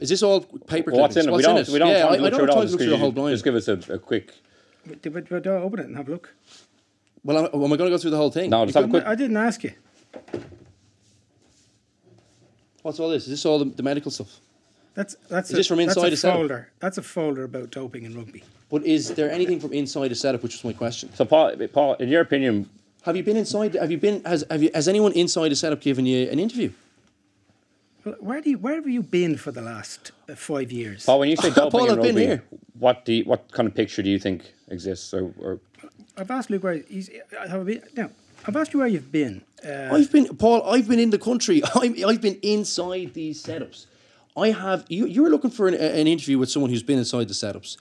Is 0.00 0.10
this 0.10 0.22
all 0.22 0.42
paper 0.42 0.92
What's 0.92 1.16
in 1.16 1.24
clippings? 1.26 1.26
it? 1.26 1.32
We 1.36 1.42
don't. 1.42 1.56
in 1.56 1.62
it? 1.62 1.68
We 1.70 1.78
don't. 1.78 1.88
yeah, 1.88 1.98
have 1.98 2.10
I, 2.10 2.16
to 2.18 2.24
I 2.26 2.30
don't 2.30 2.38
through 2.38 2.46
have 2.46 2.54
time 2.54 2.60
to 2.60 2.62
Just, 2.66 2.72
look 2.72 2.80
through 2.80 2.90
the 2.90 2.96
whole 2.98 3.08
give- 3.08 3.14
blind. 3.14 3.34
just 3.34 3.44
give 3.44 3.54
us 3.54 3.68
a, 3.68 3.94
a 3.94 3.98
quick. 3.98 4.34
But, 4.86 5.02
but, 5.12 5.28
but 5.28 5.42
don't 5.42 5.62
open 5.62 5.80
it 5.80 5.86
and 5.86 5.96
have 5.96 6.08
a 6.08 6.12
look. 6.12 6.34
Well, 7.24 7.38
am 7.38 7.44
am 7.46 7.72
I 7.72 7.76
going 7.76 7.90
to 7.90 7.96
go 7.96 7.98
through 7.98 8.12
the 8.12 8.16
whole 8.16 8.30
thing? 8.30 8.50
No, 8.50 8.64
just 8.64 8.76
have 8.76 8.84
a 8.84 8.88
quick. 8.88 9.04
I 9.06 9.14
didn't 9.14 9.36
ask 9.36 9.64
you. 9.64 9.72
What's 12.82 13.00
all 13.00 13.08
this? 13.10 13.24
Is 13.24 13.30
this 13.30 13.44
all 13.46 13.58
the, 13.58 13.64
the 13.66 13.82
medical 13.82 14.10
stuff? 14.10 14.38
That's 14.94 15.16
that's 15.28 15.48
Is 15.50 15.54
a, 15.54 15.56
this 15.58 15.66
from 15.66 15.78
that's 15.78 15.96
inside 15.96 16.06
a 16.08 16.10
the 16.10 16.16
setup? 16.16 16.38
folder. 16.38 16.70
That's 16.80 16.98
a 16.98 17.02
folder 17.02 17.44
about 17.44 17.70
doping 17.70 18.04
in 18.04 18.16
rugby. 18.16 18.44
But 18.70 18.84
is 18.84 19.14
there 19.14 19.30
anything 19.30 19.60
from 19.60 19.72
inside 19.72 20.08
the 20.08 20.14
setup, 20.14 20.42
which 20.42 20.52
was 20.54 20.64
my 20.64 20.72
question? 20.72 21.12
So, 21.14 21.24
Paul, 21.24 21.56
Paul, 21.72 21.94
in 21.94 22.08
your 22.08 22.20
opinion, 22.20 22.68
Have 23.02 23.16
you 23.16 23.22
been 23.22 23.36
inside? 23.36 23.74
Have 23.74 23.90
you 23.90 23.98
been? 23.98 24.22
Has 24.24 24.44
have 24.50 24.62
you? 24.62 24.70
Has 24.74 24.88
anyone 24.88 25.12
inside 25.12 25.48
the 25.50 25.56
setup 25.56 25.80
given 25.80 26.04
you 26.06 26.28
an 26.30 26.38
interview? 26.38 26.70
Where 28.20 28.40
do 28.40 28.50
you 28.50 28.58
where 28.58 28.74
have 28.76 28.88
you 28.88 29.02
been 29.02 29.36
for 29.36 29.50
the 29.52 29.60
last 29.60 30.12
uh, 30.28 30.34
five 30.34 30.70
years? 30.72 31.04
Paul, 31.04 31.18
when 31.20 31.28
you 31.30 31.36
say 31.36 31.50
doping 31.54 31.70
Paul, 31.70 31.84
in 31.86 31.90
I've 31.90 32.02
been 32.02 32.14
rugby, 32.16 32.26
here. 32.26 32.42
what 32.78 33.04
do 33.04 33.12
you, 33.12 33.24
what 33.24 33.50
kind 33.52 33.66
of 33.68 33.74
picture 33.74 34.02
do 34.02 34.10
you 34.10 34.18
think 34.18 34.52
exists? 34.68 35.12
Or, 35.14 35.32
or 35.40 35.60
I've 36.16 36.30
asked 36.30 36.50
Luke 36.50 36.62
where 36.64 36.74
he's. 36.88 37.10
Have 37.48 37.60
I 37.60 37.64
been, 37.64 37.82
now, 37.96 38.10
I've 38.46 38.56
asked 38.56 38.72
you 38.72 38.80
where 38.80 38.88
you've 38.88 39.10
been. 39.12 39.42
Uh, 39.66 39.94
I've 39.94 40.10
been, 40.12 40.36
Paul. 40.36 40.62
I've 40.70 40.88
been 40.88 41.00
in 41.00 41.10
the 41.10 41.18
country. 41.18 41.62
I'm, 41.74 41.94
I've 42.06 42.20
been 42.20 42.38
inside 42.42 43.14
these 43.14 43.42
setups. 43.42 43.86
I 44.36 44.50
have. 44.50 44.84
You, 44.88 45.06
you 45.06 45.22
were 45.22 45.30
looking 45.30 45.50
for 45.50 45.68
an, 45.68 45.74
an 45.74 46.06
interview 46.06 46.38
with 46.38 46.50
someone 46.50 46.70
who's 46.70 46.82
been 46.82 46.98
inside 46.98 47.28
the 47.28 47.34
setups. 47.34 47.76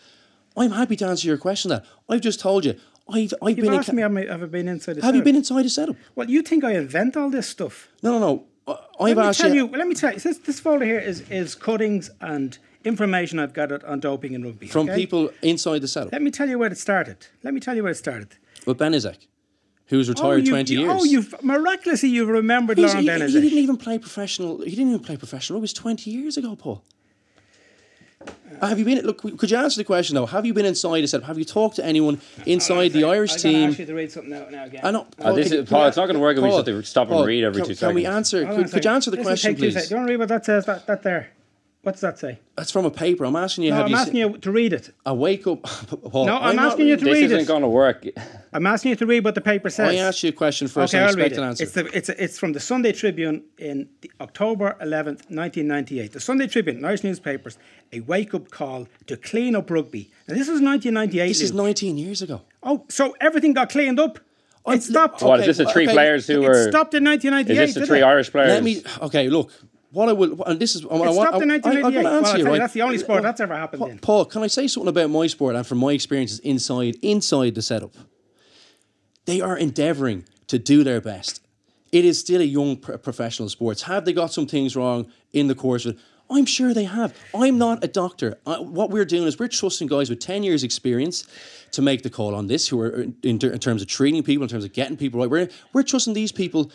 I'm 0.57 0.71
happy 0.71 0.95
to 0.97 1.05
answer 1.07 1.27
your 1.27 1.37
question. 1.37 1.69
That 1.69 1.85
I've 2.09 2.21
just 2.21 2.39
told 2.39 2.65
you. 2.65 2.75
I've 3.09 3.33
I've 3.41 3.57
you've 3.57 3.65
been. 3.65 3.73
asked 3.73 3.87
ca- 3.89 3.93
me, 3.93 4.01
have 4.01 4.17
I, 4.17 4.25
have 4.25 4.43
I 4.43 4.45
been 4.47 4.67
inside 4.67 4.97
the 4.97 5.01
have 5.05 5.15
you 5.15 5.23
been 5.23 5.35
inside 5.35 5.65
a 5.65 5.69
setup? 5.69 5.95
Well, 6.15 6.29
you 6.29 6.41
think 6.41 6.63
I 6.63 6.73
invent 6.73 7.15
all 7.15 7.29
this 7.29 7.47
stuff? 7.47 7.87
No, 8.03 8.11
no, 8.11 8.19
no. 8.19 8.43
I've 8.99 9.15
let 9.15 9.17
me 9.17 9.23
asked 9.23 9.39
tell 9.39 9.53
you. 9.53 9.67
Let 9.67 9.87
me 9.87 9.95
tell 9.95 10.11
you. 10.13 10.19
This, 10.19 10.39
this 10.39 10.59
folder 10.59 10.83
here 10.85 10.99
is 10.99 11.21
is 11.29 11.55
cuttings 11.55 12.09
and 12.19 12.57
information 12.83 13.39
I've 13.39 13.53
gathered 13.53 13.83
on 13.85 13.99
doping 14.01 14.33
in 14.33 14.43
rugby 14.43 14.67
from 14.67 14.89
okay? 14.89 14.95
people 14.97 15.29
inside 15.41 15.79
the 15.79 15.87
setup. 15.87 16.11
Let 16.11 16.21
me 16.21 16.31
tell 16.31 16.49
you 16.49 16.59
where 16.59 16.71
it 16.71 16.77
started. 16.77 17.27
Let 17.43 17.53
me 17.53 17.59
tell 17.61 17.75
you 17.75 17.83
where 17.83 17.91
it 17.91 17.95
started. 17.97 18.35
With 18.65 18.77
Benezech, 18.77 19.27
who's 19.85 20.09
oh, 20.09 20.13
retired 20.13 20.45
you- 20.45 20.51
20 20.51 20.73
you- 20.73 20.79
oh, 20.81 20.83
years. 20.83 21.01
Oh, 21.01 21.05
you've 21.05 21.43
miraculously 21.43 22.09
you've 22.09 22.27
remembered 22.29 22.77
He's- 22.77 22.93
Laurent 22.93 23.03
he, 23.09 23.09
Benezech. 23.25 23.29
he 23.41 23.41
didn't 23.41 23.59
even 23.59 23.77
play 23.77 23.97
professional. 23.99 24.61
He 24.61 24.71
didn't 24.71 24.89
even 24.89 24.99
play 24.99 25.15
professional. 25.15 25.59
It 25.59 25.61
was 25.61 25.73
20 25.73 26.11
years 26.11 26.35
ago, 26.35 26.55
Paul. 26.57 26.83
Uh, 28.61 28.67
Have 28.67 28.79
you 28.79 28.85
been? 28.85 29.05
Look, 29.05 29.21
could 29.37 29.51
you 29.51 29.57
answer 29.57 29.79
the 29.79 29.83
question 29.83 30.15
though? 30.15 30.25
Have 30.25 30.45
you 30.45 30.53
been 30.53 30.65
inside 30.65 31.03
a 31.03 31.07
setup? 31.07 31.27
Have 31.27 31.37
you 31.37 31.45
talked 31.45 31.75
to 31.75 31.85
anyone 31.85 32.19
inside 32.45 32.89
the 32.93 33.03
Irish 33.03 33.33
I'm 33.33 33.39
team? 33.39 33.53
gonna 33.53 33.67
ask 33.67 33.79
you 33.79 33.85
to 33.85 33.93
read 33.93 34.11
something 34.11 34.33
out 34.33 34.51
now 34.51 34.65
again. 34.65 34.81
I 34.83 34.91
know. 34.91 35.05
Uh, 35.19 35.33
this 35.33 35.49
can- 35.49 35.59
is- 35.59 35.69
Paul, 35.69 35.87
it's 35.87 35.97
not 35.97 36.07
gonna 36.07 36.19
work 36.19 36.37
if 36.37 36.43
we 36.43 36.49
just 36.49 36.57
have 36.57 36.65
to 36.65 36.83
stop 36.83 37.07
and 37.09 37.15
Paul, 37.17 37.25
read 37.25 37.43
every 37.43 37.61
can, 37.61 37.69
two 37.69 37.75
Can 37.75 37.93
we 37.95 38.03
seconds. 38.03 38.15
answer? 38.17 38.37
Hold 38.45 38.47
on 38.49 38.59
a 38.59 38.63
Could, 38.63 38.73
could 38.73 38.85
you 38.85 38.91
answer 38.91 39.11
the 39.11 39.17
This 39.17 39.25
question, 39.27 39.51
take 39.51 39.59
please? 39.59 39.73
Do 39.87 39.89
you 39.89 39.95
want 39.97 40.07
to 40.07 40.11
read 40.13 40.19
what 40.19 40.29
that 40.29 40.45
says? 40.45 40.65
That, 40.65 40.87
that 40.87 41.03
there. 41.03 41.29
What's 41.87 42.01
that 42.01 42.19
say? 42.19 42.37
That's 42.57 42.69
from 42.69 42.83
a 42.83 42.91
paper. 42.91 43.23
I'm 43.23 43.37
asking 43.37 43.63
you. 43.63 43.69
No, 43.69 43.77
have 43.77 43.85
I'm 43.85 43.91
you 43.91 43.95
asking 43.97 44.13
seen, 44.15 44.31
you 44.33 44.37
to 44.39 44.51
read 44.51 44.73
it. 44.73 44.93
I 45.05 45.13
wake 45.13 45.47
up. 45.47 45.63
Paul, 46.11 46.25
No, 46.25 46.35
I'm 46.37 46.57
not 46.57 46.65
asking 46.73 46.87
you 46.87 46.97
to 46.97 47.05
reading- 47.05 47.13
this 47.13 47.13
read 47.13 47.23
isn't 47.27 47.39
it. 47.39 47.47
going 47.47 47.61
to 47.61 47.69
work. 47.69 48.05
I'm 48.51 48.67
asking 48.67 48.89
you 48.89 48.95
to 48.97 49.05
read 49.05 49.23
what 49.23 49.35
the 49.35 49.39
paper 49.53 49.69
says. 49.69 49.91
I 49.91 49.95
asked 49.95 50.21
you 50.21 50.27
a 50.31 50.33
question 50.33 50.67
first. 50.67 50.93
Okay, 50.93 51.01
I 51.01 51.07
I'll 51.07 51.15
read 51.15 51.31
it. 51.31 51.37
an 51.37 51.45
answer. 51.45 51.63
It's, 51.63 51.71
the, 51.71 51.85
it's, 51.97 52.09
it's 52.09 52.37
from 52.37 52.51
the 52.51 52.59
Sunday 52.59 52.91
Tribune 52.91 53.41
in 53.57 53.87
the 54.01 54.11
October 54.19 54.75
11th, 54.81 55.31
1998. 55.31 56.11
The 56.11 56.19
Sunday 56.19 56.47
Tribune, 56.47 56.83
Irish 56.83 57.05
newspapers, 57.05 57.57
a 57.93 58.01
wake-up 58.01 58.51
call 58.51 58.89
to 59.05 59.15
clean 59.15 59.55
up 59.55 59.71
rugby. 59.71 60.11
Now, 60.27 60.35
this 60.35 60.49
was 60.49 60.59
1998. 60.59 61.27
this 61.29 61.39
is 61.41 61.53
19 61.53 61.97
years 61.97 62.21
ago. 62.21 62.41
Oh, 62.63 62.83
so 62.89 63.15
everything 63.21 63.53
got 63.53 63.69
cleaned 63.69 63.97
up? 63.97 64.19
I'm- 64.65 64.75
It 64.79 64.83
stopped. 64.83 65.21
What 65.21 65.39
Okay, 65.39 65.49
is 65.49 65.55
this? 65.57 65.65
The 65.65 65.71
three 65.71 65.85
okay. 65.85 65.93
players 65.93 66.27
who 66.27 66.41
It 66.43 66.47
were? 66.49 66.69
stopped 66.69 66.93
in 66.95 67.05
1998. 67.05 67.63
Is 67.69 67.75
this 67.75 67.81
the 67.81 67.87
three 67.87 67.99
it? 68.01 68.03
Irish 68.03 68.29
players? 68.29 68.49
Let 68.49 68.63
me. 68.63 68.83
Okay, 69.03 69.29
look. 69.29 69.53
What 69.97 70.09
I 70.09 70.13
will, 70.13 70.43
and 70.43 70.59
this 70.59 70.75
is. 70.75 70.85
I, 70.85 70.89
want, 70.89 71.01
I, 71.01 71.05
I, 71.05 71.09
I'm 71.09 71.47
1988. 71.47 71.81
going 71.81 71.93
to 71.93 71.97
answer 71.97 72.11
I'll 72.11 72.19
you, 72.19 72.23
tell 72.23 72.37
you, 72.37 72.45
right? 72.45 72.59
that's 72.59 72.73
the 72.73 72.83
only 72.83 72.99
sport 72.99 73.23
that's 73.23 73.41
ever 73.41 73.55
happened 73.55 73.79
Pa- 73.79 73.87
in. 73.87 73.97
Paul, 73.97 74.25
can 74.25 74.43
I 74.43 74.47
say 74.47 74.67
something 74.67 74.89
about 74.89 75.09
my 75.09 75.25
sport 75.25 75.55
and 75.55 75.65
from 75.65 75.79
my 75.79 75.91
experiences 75.91 76.37
inside 76.41 76.97
inside 77.01 77.55
the 77.55 77.63
setup? 77.63 77.95
They 79.25 79.41
are 79.41 79.57
endeavouring 79.57 80.25
to 80.49 80.59
do 80.59 80.83
their 80.83 81.01
best. 81.01 81.41
It 81.91 82.05
is 82.05 82.19
still 82.19 82.41
a 82.41 82.43
young 82.43 82.77
pro- 82.77 82.99
professional 82.99 83.49
sports. 83.49 83.81
Have 83.81 84.05
they 84.05 84.13
got 84.13 84.31
some 84.31 84.45
things 84.45 84.75
wrong 84.75 85.11
in 85.33 85.47
the 85.47 85.55
course 85.55 85.87
of 85.87 85.95
it? 85.95 86.01
I'm 86.29 86.45
sure 86.45 86.75
they 86.75 86.83
have. 86.83 87.15
I'm 87.33 87.57
not 87.57 87.83
a 87.83 87.87
doctor. 87.87 88.37
I, 88.45 88.59
what 88.59 88.91
we're 88.91 89.03
doing 89.03 89.25
is 89.25 89.39
we're 89.39 89.47
trusting 89.47 89.87
guys 89.87 90.11
with 90.11 90.19
10 90.19 90.43
years 90.43 90.63
experience 90.63 91.25
to 91.71 91.81
make 91.81 92.03
the 92.03 92.11
call 92.11 92.35
on 92.35 92.45
this, 92.45 92.67
who 92.67 92.79
are 92.81 93.01
in, 93.01 93.15
in 93.23 93.39
terms 93.39 93.81
of 93.81 93.87
treating 93.87 94.21
people, 94.21 94.43
in 94.43 94.49
terms 94.49 94.63
of 94.63 94.73
getting 94.73 94.95
people 94.95 95.21
right. 95.21 95.29
We're, 95.29 95.49
we're 95.73 95.81
trusting 95.81 96.13
these 96.13 96.31
people 96.31 96.71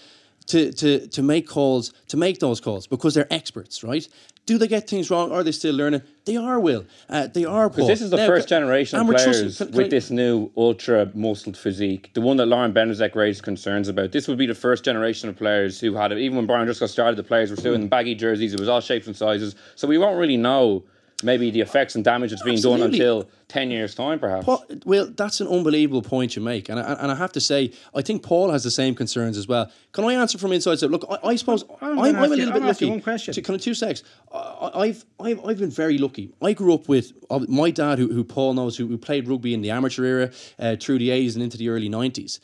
to, 0.46 0.72
to, 0.72 1.07
to 1.09 1.22
make 1.22 1.46
calls, 1.48 1.92
to 2.09 2.16
make 2.16 2.38
those 2.40 2.61
calls 2.61 2.87
because 2.87 3.14
they're 3.14 3.33
experts, 3.33 3.83
right? 3.85 4.07
Do 4.44 4.59
they 4.59 4.66
get 4.66 4.88
things 4.90 5.09
wrong? 5.09 5.31
Are 5.31 5.44
they 5.44 5.52
still 5.52 5.74
learning? 5.74 6.02
They 6.24 6.37
are, 6.37 6.59
Will. 6.59 6.85
Uh, 7.09 7.28
they 7.28 7.44
are, 7.44 7.68
Because 7.68 7.87
this 7.87 8.00
is 8.00 8.11
the 8.11 8.16
Now, 8.16 8.26
first 8.26 8.48
generation 8.48 8.98
of 8.98 9.07
we're 9.07 9.12
trusting- 9.12 9.33
players 9.35 9.59
can- 9.59 9.66
can 9.68 9.76
with 9.76 9.87
I- 9.87 9.88
this 9.90 10.11
new 10.11 10.50
ultra 10.57 11.11
muscled 11.14 11.57
physique. 11.57 12.11
The 12.14 12.20
one 12.20 12.38
that 12.38 12.46
Laurent 12.46 12.74
Benezech 12.74 13.14
raised 13.14 13.44
concerns 13.44 13.87
about. 13.88 14.11
This 14.11 14.26
would 14.26 14.38
be 14.38 14.46
the 14.46 14.55
first 14.55 14.85
generation 14.85 15.28
of 15.28 15.37
players 15.37 15.78
who 15.78 15.94
had 15.94 16.11
it. 16.11 16.18
Even 16.18 16.37
when 16.38 16.46
Brian 16.46 16.66
just 16.66 16.81
got 16.81 16.90
started, 16.90 17.16
the 17.16 17.22
players 17.22 17.50
were 17.50 17.57
still 17.57 17.74
in 17.74 17.87
baggy 17.87 18.16
jerseys. 18.16 18.52
It 18.52 18.59
was 18.59 18.68
all 18.68 18.81
shapes 18.81 19.07
and 19.07 19.16
sizes. 19.16 19.55
So 19.76 19.87
we 19.87 19.96
won't 19.96 20.18
really 20.18 20.37
know 20.37 20.83
maybe 21.22 21.50
the 21.50 21.61
effects 21.61 21.94
and 21.94 22.04
damage 22.04 22.30
that's 22.30 22.42
being 22.42 22.61
done 22.61 22.82
until 22.82 23.28
10 23.48 23.70
years' 23.70 23.94
time, 23.94 24.18
perhaps. 24.18 24.44
Paul, 24.44 24.64
well, 24.85 25.06
that's 25.14 25.40
an 25.40 25.48
unbelievable 25.48 26.02
point 26.02 26.35
you 26.37 26.42
make, 26.42 26.68
and 26.68 26.80
I, 26.80 26.92
and 26.94 27.11
I 27.12 27.14
have 27.14 27.32
to 27.32 27.40
say, 27.40 27.72
I 27.94 28.02
think 28.02 28.22
Paul 28.22 28.50
has 28.50 28.64
the 28.64 28.70
same 28.70 28.94
concerns 28.94 29.37
as 29.37 29.46
well. 29.46 29.70
Can 29.92 30.04
I 30.04 30.14
answer 30.14 30.38
from 30.38 30.52
inside? 30.52 30.78
So, 30.78 30.87
look, 30.87 31.04
I, 31.11 31.28
I 31.28 31.37
suppose 31.37 31.64
I'm 31.80 31.90
I'm, 31.90 31.96
gonna 31.96 32.08
I'm, 32.08 32.14
a 32.14 32.18
ask 32.18 32.30
you- 32.30 32.37
little 32.37 32.52
I'll 32.54 32.61
bit 32.61 32.68
ask 32.68 32.80
you 32.80 32.87
lucky. 32.87 32.90
one 32.96 33.02
question. 33.02 33.35
To, 33.35 33.42
kind 33.42 33.54
of 33.56 33.62
two 33.62 33.74
secs. 33.74 34.02
I, 34.32 34.70
I've, 34.74 35.04
I've 35.20 35.44
I've 35.44 35.58
been 35.58 35.70
very 35.70 35.98
lucky. 35.98 36.32
I 36.42 36.52
grew 36.54 36.72
up 36.74 36.88
with 36.88 37.12
uh, 37.30 37.40
my 37.48 37.70
dad, 37.70 37.98
who, 37.98 38.08
who 38.12 38.24
Paul 38.24 38.54
knows, 38.54 38.76
who, 38.76 38.87
who 38.87 38.98
played 38.98 39.28
rugby 39.28 39.52
in 39.54 39.61
the 39.62 39.70
amateur 39.70 40.04
era 40.04 40.30
uh, 40.58 40.76
through 40.80 40.98
the 40.98 41.11
80s 41.11 41.35
and 41.35 41.42
into 41.42 41.56
the 41.58 41.68
early 41.68 41.88
90s. 41.88 42.38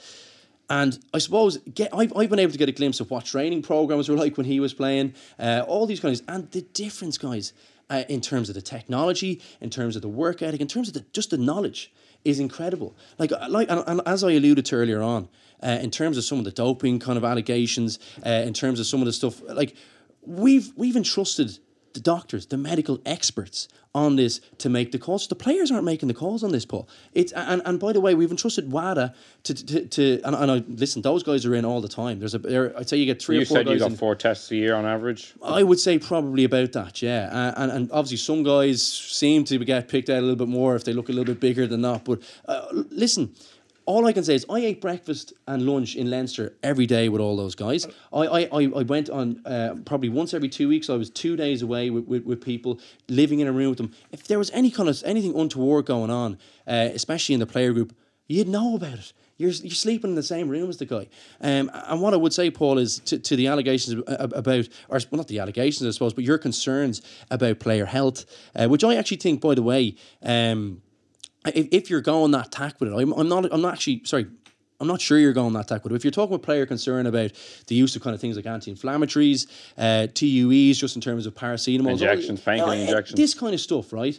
And 0.71 0.99
I 1.15 1.19
suppose 1.19 1.57
get, 1.75 1.89
I've, 1.95 2.15
I've 2.15 2.29
been 2.29 2.39
able 2.39 2.53
to 2.53 2.59
get 2.59 2.69
a 2.69 2.73
glimpse 2.73 3.01
of 3.01 3.11
what 3.11 3.25
training 3.25 3.63
programs 3.63 4.11
were 4.11 4.17
like 4.17 4.37
when 4.37 4.45
he 4.45 4.61
was 4.61 4.75
playing, 4.75 5.15
uh, 5.39 5.65
all 5.67 5.87
these 5.87 5.99
guys, 6.01 6.23
and 6.29 6.51
the 6.51 6.61
difference, 6.61 7.17
guys, 7.17 7.55
uh, 7.91 8.05
in 8.09 8.21
terms 8.21 8.49
of 8.49 8.55
the 8.55 8.63
technology, 8.63 9.41
in 9.61 9.71
terms 9.71 9.97
of 9.97 10.03
the 10.03 10.09
work 10.09 10.43
ethic, 10.43 10.61
in 10.61 10.69
terms 10.69 10.89
of 10.89 10.95
the, 10.95 11.05
just 11.13 11.31
the 11.31 11.39
knowledge, 11.39 11.93
is 12.25 12.41
incredible. 12.41 12.97
Like, 13.19 13.33
uh, 13.33 13.47
like, 13.49 13.71
and, 13.71 13.83
and 13.87 14.01
as 14.07 14.25
I 14.25 14.33
alluded 14.33 14.67
to 14.67 14.77
earlier 14.77 15.03
on, 15.03 15.29
uh, 15.63 15.79
in 15.81 15.91
terms 15.91 16.19
of 16.19 16.25
some 16.25 16.39
of 16.39 16.45
the 16.45 16.51
doping 16.51 16.99
kind 16.99 17.17
of 17.17 17.25
allegations, 17.25 17.99
uh, 18.25 18.29
in 18.29 18.53
terms 18.53 18.81
of 18.81 18.87
some 18.87 19.01
of 19.01 19.07
the 19.07 19.13
stuff, 19.13 19.43
like 19.49 19.75
we've 20.23 20.73
we've 20.77 20.97
entrusted 20.97 21.59
the 21.99 22.03
doctors, 22.03 22.47
the 22.47 22.57
medical 22.57 23.01
experts 23.05 23.69
on 23.95 24.17
this 24.17 24.41
to 24.59 24.69
make 24.69 24.93
the 24.93 24.99
calls. 24.99 25.27
The 25.27 25.35
players 25.35 25.71
aren't 25.71 25.85
making 25.85 26.09
the 26.09 26.15
calls 26.15 26.45
on 26.45 26.53
this, 26.53 26.65
Paul. 26.65 26.89
It's 27.13 27.33
and, 27.33 27.61
and 27.65 27.81
by 27.81 27.93
the 27.93 28.01
way, 28.01 28.15
we've 28.15 28.31
entrusted 28.31 28.71
WADA 28.71 29.15
to 29.45 29.55
to, 29.55 29.87
to 29.87 30.21
and, 30.25 30.35
and 30.37 30.51
I 30.51 30.63
listen. 30.69 31.03
Those 31.03 31.23
guys 31.23 31.45
are 31.45 31.55
in 31.55 31.65
all 31.65 31.81
the 31.81 31.89
time. 31.89 32.19
There's 32.21 32.35
a 32.35 32.39
there, 32.39 32.77
I'd 32.79 32.89
say 32.89 32.97
you 32.97 33.07
get 33.07 33.21
three 33.21 33.37
you 33.37 33.43
or 33.43 33.47
four 33.47 33.57
said 33.57 33.67
guys. 33.67 33.75
you 33.75 33.79
got 33.81 33.91
in- 33.91 33.97
four 33.97 34.15
tests 34.15 34.51
a 34.51 34.57
year 34.57 34.75
on 34.75 34.87
average. 34.87 35.35
I 35.43 35.63
would 35.63 35.81
say 35.81 35.99
probably 35.99 36.45
about 36.45 36.73
that, 36.73 37.03
yeah. 37.03 37.29
Uh, 37.33 37.63
and, 37.63 37.73
and 37.73 37.93
obviously, 37.93 38.19
some 38.19 38.43
guys 38.43 38.83
seem 38.83 39.45
to 39.45 39.59
get 39.59 39.89
picked 39.89 40.09
out 40.09 40.19
a 40.19 40.23
little 40.23 40.37
bit 40.37 40.49
more 40.49 40.77
if 40.77 40.85
they 40.85 40.93
look 40.93 41.09
a 41.09 41.13
little 41.13 41.33
bit 41.35 41.41
bigger 41.41 41.67
than 41.67 41.83
that. 41.83 42.05
But 42.05 42.21
uh, 42.47 42.67
listen, 42.91 43.35
all 43.89 44.07
I 44.07 44.13
can 44.13 44.23
say 44.23 44.35
is 44.35 44.45
I 44.51 44.59
ate 44.59 44.83
breakfast 44.83 45.33
and 45.47 45.63
lunch 45.63 45.97
in 45.97 46.11
Leinster 46.11 46.55
every 46.63 46.85
day 46.85 47.09
with 47.09 47.23
all 47.23 47.39
those 47.39 47.55
guys. 47.55 47.87
I, 48.13 48.27
I, 48.27 48.49
I, 48.53 48.83
went 48.83 49.09
on 49.09 49.41
uh, 49.47 49.77
probably 49.87 50.11
once 50.11 50.35
every 50.35 50.51
two 50.51 50.69
weeks. 50.69 50.91
I 50.91 50.97
was 50.97 51.09
two 51.09 51.37
days 51.37 51.63
away 51.63 51.89
with, 51.89 52.05
with, 52.05 52.25
with 52.25 52.45
people, 52.45 52.81
living 53.09 53.41
in 53.41 53.49
a 53.49 53.53
room 53.53 53.71
with 53.71 53.79
them. 53.79 53.93
If 54.13 54.25
there 54.25 54.39
was 54.39 54.51
any 54.51 54.71
kind 54.71 54.91
of 54.91 55.03
anything 55.07 55.35
untoward 55.35 55.87
going 55.87 56.11
on, 56.11 56.35
uh, 56.67 56.91
especially 56.93 57.33
in 57.33 57.41
the 57.41 57.47
player 57.47 57.73
group, 57.73 57.97
you'd 58.27 58.47
know 58.47 58.77
about 58.77 58.99
it. 58.99 59.15
You're, 59.39 59.53
you're 59.53 59.71
sleeping 59.71 60.11
in 60.11 60.17
the 60.17 60.23
same 60.23 60.51
room 60.51 60.69
as 60.69 60.77
the 60.77 60.85
guy. 60.85 61.09
Um, 61.41 61.71
and 61.73 62.03
what 62.03 62.13
I 62.13 62.19
would 62.19 62.35
say, 62.35 62.51
Paul, 62.51 62.77
is 62.77 62.99
to, 63.07 63.19
to 63.19 63.37
the 63.37 63.47
allegations 63.47 64.03
about, 64.07 64.69
or 64.91 64.99
well, 65.11 65.17
not 65.17 65.29
the 65.29 65.39
allegations, 65.39 65.89
I 65.89 65.93
suppose, 65.93 66.13
but 66.13 66.25
your 66.25 66.37
concerns 66.37 67.01
about 67.31 67.59
player 67.59 67.87
health, 67.87 68.27
uh, 68.55 68.67
which 68.67 68.85
I 68.85 68.97
actually 68.97 69.17
think, 69.17 69.41
by 69.41 69.55
the 69.55 69.63
way, 69.63 69.95
um, 70.23 70.83
if, 71.55 71.69
if 71.73 71.91
you're 71.91 72.01
going 72.01 72.31
that 72.33 72.51
tack 72.53 72.81
with 72.81 72.91
it, 72.93 72.97
I'm, 72.97 73.13
I'm 73.13 73.29
not. 73.29 73.47
I'm 73.53 73.61
not 73.61 73.75
actually 73.75 74.03
sorry. 74.05 74.27
I'm 74.81 74.87
not 74.87 75.01
sure 75.01 75.19
you're 75.19 75.33
going 75.33 75.55
that 75.55 75.67
tack 75.67 75.83
with 75.83 75.93
it. 75.93 75.97
If 75.97 76.05
you're 76.05 76.13
talking 76.13 76.33
with 76.33 76.43
player 76.43 76.65
concern 76.65 77.07
about 77.07 77.33
the 77.67 77.75
use 77.75 77.97
of 77.97 78.03
kind 78.03 78.15
of 78.15 78.21
things 78.21 78.37
like 78.37 78.47
anti-inflammatories, 78.47 79.47
uh, 79.77 80.07
TUEs, 80.15 80.79
just 80.79 80.95
in 80.95 81.03
terms 81.03 81.27
of 81.27 81.35
paracetamol, 81.35 81.91
Injections, 81.91 82.41
painkilling 82.41 82.83
injections. 82.83 83.17
this 83.17 83.35
kind 83.35 83.55
of 83.55 83.61
stuff, 83.61 83.93
right? 83.93 84.19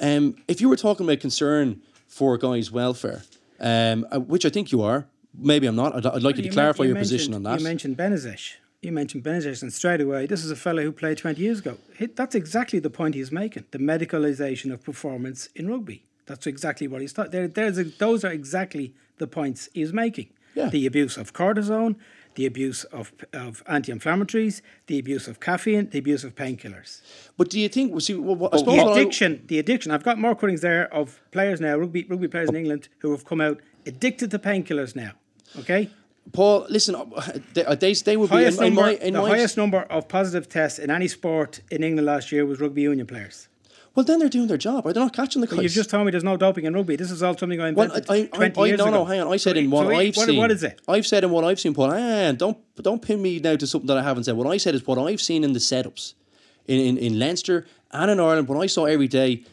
Um, 0.00 0.36
if 0.46 0.60
you 0.60 0.68
were 0.68 0.76
talking 0.76 1.06
about 1.06 1.20
concern 1.20 1.80
for 2.06 2.36
guys' 2.36 2.70
welfare, 2.70 3.22
um, 3.60 4.06
uh, 4.12 4.20
which 4.20 4.44
I 4.44 4.50
think 4.50 4.72
you 4.72 4.82
are, 4.82 5.06
maybe 5.38 5.66
I'm 5.66 5.76
not. 5.76 5.94
I'd, 5.96 6.04
I'd 6.04 6.22
like 6.22 6.36
you 6.36 6.42
to 6.42 6.48
You 6.48 6.50
men- 6.50 6.52
clarify 6.54 6.82
you 6.84 6.88
your 6.90 6.98
position 6.98 7.30
mentioned- 7.30 7.46
on 7.46 7.52
that. 7.54 7.60
You 7.60 7.64
mentioned 7.64 7.96
Benezech. 7.96 8.54
You 8.82 8.92
mentioned 8.92 9.24
Benezech, 9.24 9.62
and 9.62 9.72
straight 9.72 10.02
away, 10.02 10.26
this 10.26 10.44
is 10.44 10.50
a 10.50 10.56
fellow 10.56 10.82
who 10.82 10.92
played 10.92 11.16
20 11.16 11.40
years 11.40 11.60
ago. 11.60 11.78
He- 11.98 12.06
That's 12.06 12.34
exactly 12.34 12.78
the 12.78 12.90
point 12.90 13.14
he's 13.14 13.32
making 13.32 13.64
the 13.70 13.78
medicalisation 13.78 14.70
of 14.70 14.82
performance 14.84 15.48
in 15.54 15.66
rugby. 15.70 16.04
That's 16.26 16.46
exactly 16.46 16.86
what 16.88 17.00
he's 17.00 17.12
thought. 17.12 17.30
There, 17.30 17.48
there's 17.48 17.78
a, 17.78 17.84
those 17.84 18.24
are 18.24 18.32
exactly 18.32 18.94
the 19.18 19.26
points 19.26 19.68
he's 19.74 19.92
making. 19.92 20.28
Yeah. 20.54 20.68
The 20.70 20.86
abuse 20.86 21.16
of 21.16 21.32
cortisone, 21.32 21.96
the 22.36 22.46
abuse 22.46 22.84
of, 22.84 23.12
of 23.32 23.62
anti-inflammatories, 23.66 24.60
the 24.86 24.98
abuse 24.98 25.26
of 25.26 25.40
caffeine, 25.40 25.90
the 25.90 25.98
abuse 25.98 26.22
of 26.24 26.34
painkillers. 26.36 27.00
But 27.36 27.50
do 27.50 27.58
you 27.58 27.68
think? 27.68 28.00
See, 28.00 28.14
well, 28.14 28.36
what, 28.36 28.54
I 28.54 28.58
suppose 28.58 28.76
The 28.76 28.84
what 28.84 28.96
I- 28.96 29.00
addiction, 29.00 29.42
the 29.48 29.58
addiction. 29.58 29.90
I've 29.90 30.04
got 30.04 30.18
more 30.18 30.34
cuttings 30.36 30.60
there 30.60 30.92
of 30.94 31.20
players 31.32 31.60
now, 31.60 31.76
rugby 31.76 32.04
rugby 32.08 32.28
players 32.28 32.48
in 32.50 32.56
England 32.56 32.88
who 32.98 33.10
have 33.10 33.24
come 33.24 33.40
out 33.40 33.60
addicted 33.84 34.30
to 34.30 34.38
painkillers 34.38 34.94
now. 34.94 35.12
Okay, 35.58 35.90
Paul, 36.32 36.66
listen, 36.70 36.94
they 37.52 37.94
they, 37.94 38.16
would 38.16 38.30
highest 38.30 38.58
in, 38.60 38.66
in 38.68 38.74
number, 38.74 38.90
my 38.90 38.94
in 38.96 39.12
the 39.14 39.22
my 39.22 39.28
highest 39.28 39.56
number 39.56 39.82
of 39.82 40.08
positive 40.08 40.48
tests 40.48 40.78
in 40.78 40.90
any 40.90 41.08
sport 41.08 41.60
in 41.70 41.82
England 41.82 42.06
last 42.06 42.32
year 42.32 42.46
was 42.46 42.60
rugby 42.60 42.82
union 42.82 43.06
players. 43.06 43.48
Well, 43.94 44.04
then 44.04 44.18
they're 44.18 44.28
doing 44.28 44.48
their 44.48 44.56
job. 44.58 44.86
Are 44.86 44.92
they 44.92 44.98
not 45.00 45.12
catching 45.12 45.40
the 45.40 45.46
But 45.46 45.62
you've 45.62 45.70
just 45.72 45.88
told 45.88 46.04
me 46.04 46.10
there's 46.10 46.24
no 46.24 46.36
doping 46.36 46.64
in 46.64 46.74
rugby. 46.74 46.96
This 46.96 47.12
is 47.12 47.22
all 47.22 47.36
something 47.36 47.60
I 47.60 47.70
Well, 47.70 47.86
invented 47.86 48.10
I, 48.10 48.14
I, 48.14 48.26
20 48.50 48.60
I, 48.60 48.66
years 48.66 48.78
no, 48.78 48.84
ago. 48.88 48.94
no, 48.96 49.04
hang 49.04 49.20
on. 49.20 49.32
I 49.32 49.36
said 49.36 49.54
So- 49.54 49.60
in 49.60 49.70
what 49.70 49.86
so 49.86 49.92
I've 49.94 50.16
what, 50.16 50.26
seen. 50.26 50.36
What 50.38 50.50
is 50.50 50.62
it? 50.64 50.80
I've 50.88 51.06
said 51.06 51.22
in 51.22 51.30
what 51.30 51.44
I've 51.44 51.60
seen, 51.60 51.74
Paul. 51.74 51.92
And 51.92 52.36
don't 52.36 52.58
don't 52.82 53.00
pin 53.00 53.22
me 53.22 53.38
now 53.38 53.54
to 53.56 53.66
something 53.66 53.86
that 53.86 53.96
I 53.96 54.02
haven't 54.02 54.24
said. 54.24 54.36
What 54.36 54.48
I 54.48 54.56
said 54.56 54.74
is 54.74 54.84
what 54.86 54.98
I've 54.98 55.20
seen 55.20 55.44
in 55.44 55.52
the 55.52 55.60
setups 55.60 56.14
in, 56.66 56.80
in, 56.80 56.98
in 56.98 57.18
Leinster 57.20 57.66
and 57.92 58.10
in 58.10 58.18
Ireland. 58.18 58.48
What 58.48 58.58
I 58.60 58.66
saw 58.66 58.86
every 58.86 59.08
day. 59.08 59.44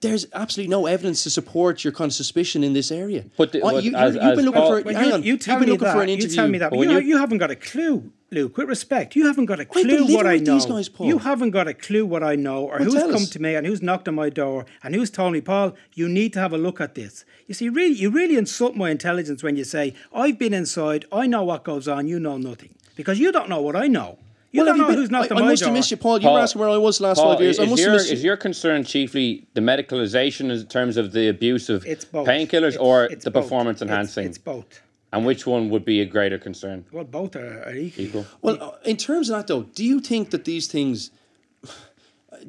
There's 0.00 0.26
absolutely 0.34 0.70
no 0.70 0.86
evidence 0.86 1.22
to 1.22 1.30
support 1.30 1.84
your 1.84 1.92
kind 1.92 2.10
of 2.10 2.14
suspicion 2.14 2.64
in 2.64 2.72
this 2.74 2.90
area. 2.90 3.24
But 3.38 3.52
the- 3.52 3.62
I- 3.64 3.78
you, 3.78 3.92
you, 3.92 3.96
as- 3.96 4.14
you've 4.14 4.22
been 4.36 4.44
looking 4.44 4.52
Paul- 4.60 4.76
for. 4.78 4.82
Well, 4.82 4.94
hang 4.94 5.08
you, 5.08 5.14
on, 5.14 5.22
you 5.22 5.38
tell 5.38 5.54
have 5.54 5.60
been 5.60 5.68
me 5.68 5.72
looking 5.72 5.84
that. 5.86 5.94
for 5.94 6.02
an 6.02 6.08
You 6.08 6.14
interview. 6.16 6.36
tell 6.36 6.48
me 6.48 6.58
that. 6.58 6.70
But 6.70 6.76
But 6.76 6.78
when 6.80 6.90
you, 6.90 6.98
you- 6.98 7.06
you 7.10 7.16
haven't 7.18 7.38
got 7.38 7.50
a 7.52 7.56
clue, 7.56 8.12
Luke. 8.32 8.56
With 8.56 8.68
respect, 8.68 9.14
you 9.14 9.26
haven't 9.26 9.44
got 9.46 9.60
a 9.60 9.62
I've 9.62 9.70
been 9.72 9.84
clue 9.86 9.98
living 10.00 10.14
what 10.16 10.26
I 10.26 10.38
know. 10.38 10.54
these 10.54 10.66
guys, 10.66 10.88
Paul. 10.88 11.06
You 11.06 11.18
haven't 11.18 11.50
got 11.50 11.68
a 11.68 11.74
clue 11.74 12.04
what 12.04 12.22
I 12.24 12.34
know, 12.34 12.64
or 12.64 12.78
Well, 12.78 12.84
who's 12.84 12.94
come 12.94 13.14
us. 13.14 13.30
to 13.30 13.40
me 13.40 13.54
and 13.54 13.64
who's 13.66 13.82
knocked 13.82 14.08
on 14.08 14.16
my 14.16 14.30
door 14.30 14.66
and 14.82 14.94
who's 14.96 15.10
told 15.10 15.32
me, 15.32 15.40
Paul, 15.40 15.76
you 15.94 16.08
need 16.08 16.32
to 16.32 16.40
have 16.40 16.52
a 16.52 16.58
look 16.58 16.80
at 16.80 16.96
this. 16.96 17.24
You 17.46 17.54
see, 17.54 17.68
really, 17.68 17.94
you 17.94 18.10
really 18.10 18.36
insult 18.36 18.74
my 18.74 18.90
intelligence 18.90 19.42
when 19.44 19.56
you 19.56 19.62
say 19.64 19.94
I've 20.12 20.38
been 20.38 20.52
inside, 20.54 21.04
I 21.12 21.26
know 21.28 21.44
what 21.44 21.62
goes 21.62 21.86
on, 21.86 22.08
you 22.08 22.18
know 22.18 22.36
nothing, 22.36 22.74
because 22.96 23.20
you 23.20 23.30
don't 23.30 23.48
know 23.48 23.60
what 23.60 23.76
I 23.76 23.86
know. 23.86 24.18
You 24.50 24.62
Well, 24.62 24.68
have 24.68 24.76
don't 24.76 24.82
know 24.86 24.92
been- 24.92 24.98
who's 25.02 25.10
knocked 25.10 25.30
I, 25.32 25.34
on 25.36 25.42
I 25.42 25.44
my 25.44 25.50
must 25.50 25.62
door. 25.62 25.68
have 25.68 25.76
missed 25.76 25.90
you, 25.90 25.96
Paul. 25.98 26.18
You 26.18 26.22
Paul- 26.22 26.34
were 26.34 26.40
asking 26.40 26.60
where 26.60 26.68
I 26.70 26.78
was 26.78 27.00
last 27.00 27.18
Paul, 27.18 27.32
five 27.34 27.42
years. 27.42 27.58
I 27.60 27.66
must 27.66 27.80
your, 27.80 27.90
have 27.90 27.96
missed 27.98 28.08
you. 28.08 28.14
is 28.14 28.22
you. 28.24 28.26
your 28.28 28.36
concern 28.38 28.84
chiefly 28.84 29.46
the 29.54 29.60
medicalisation 29.60 30.50
in 30.50 30.66
terms 30.66 30.96
of 30.96 31.12
the 31.12 31.28
abuse 31.28 31.68
of 31.68 31.84
painkillers 31.84 32.76
or 32.80 33.04
it's 33.04 33.24
the 33.24 33.30
both. 33.30 33.44
performance 33.44 33.82
It's- 33.82 33.90
enhancing? 33.92 34.26
It's, 34.26 34.38
both. 34.38 34.80
And 35.12 35.24
which 35.24 35.46
one 35.46 35.70
would 35.70 35.84
be 35.84 36.00
a 36.00 36.04
greater 36.04 36.38
concern? 36.38 36.84
Well, 36.92 37.04
both 37.04 37.36
are, 37.36 37.62
are 37.64 37.74
equal. 37.74 38.04
Equal. 38.04 38.26
Well, 38.42 38.58
uh, 38.62 38.72
in 38.84 38.96
terms 38.96 39.30
of 39.30 39.36
that, 39.36 39.46
though, 39.46 39.62
do 39.62 39.84
you 39.84 40.00
think 40.00 40.30
that 40.30 40.44
these 40.44 40.66
things, 40.66 41.10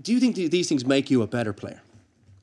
do 0.01 0.11
you 0.13 0.19
think 0.19 0.35
these 0.35 0.67
things 0.69 0.85
make 0.85 1.09
you 1.09 1.21
a 1.21 1.27
better 1.27 1.53
player? 1.53 1.81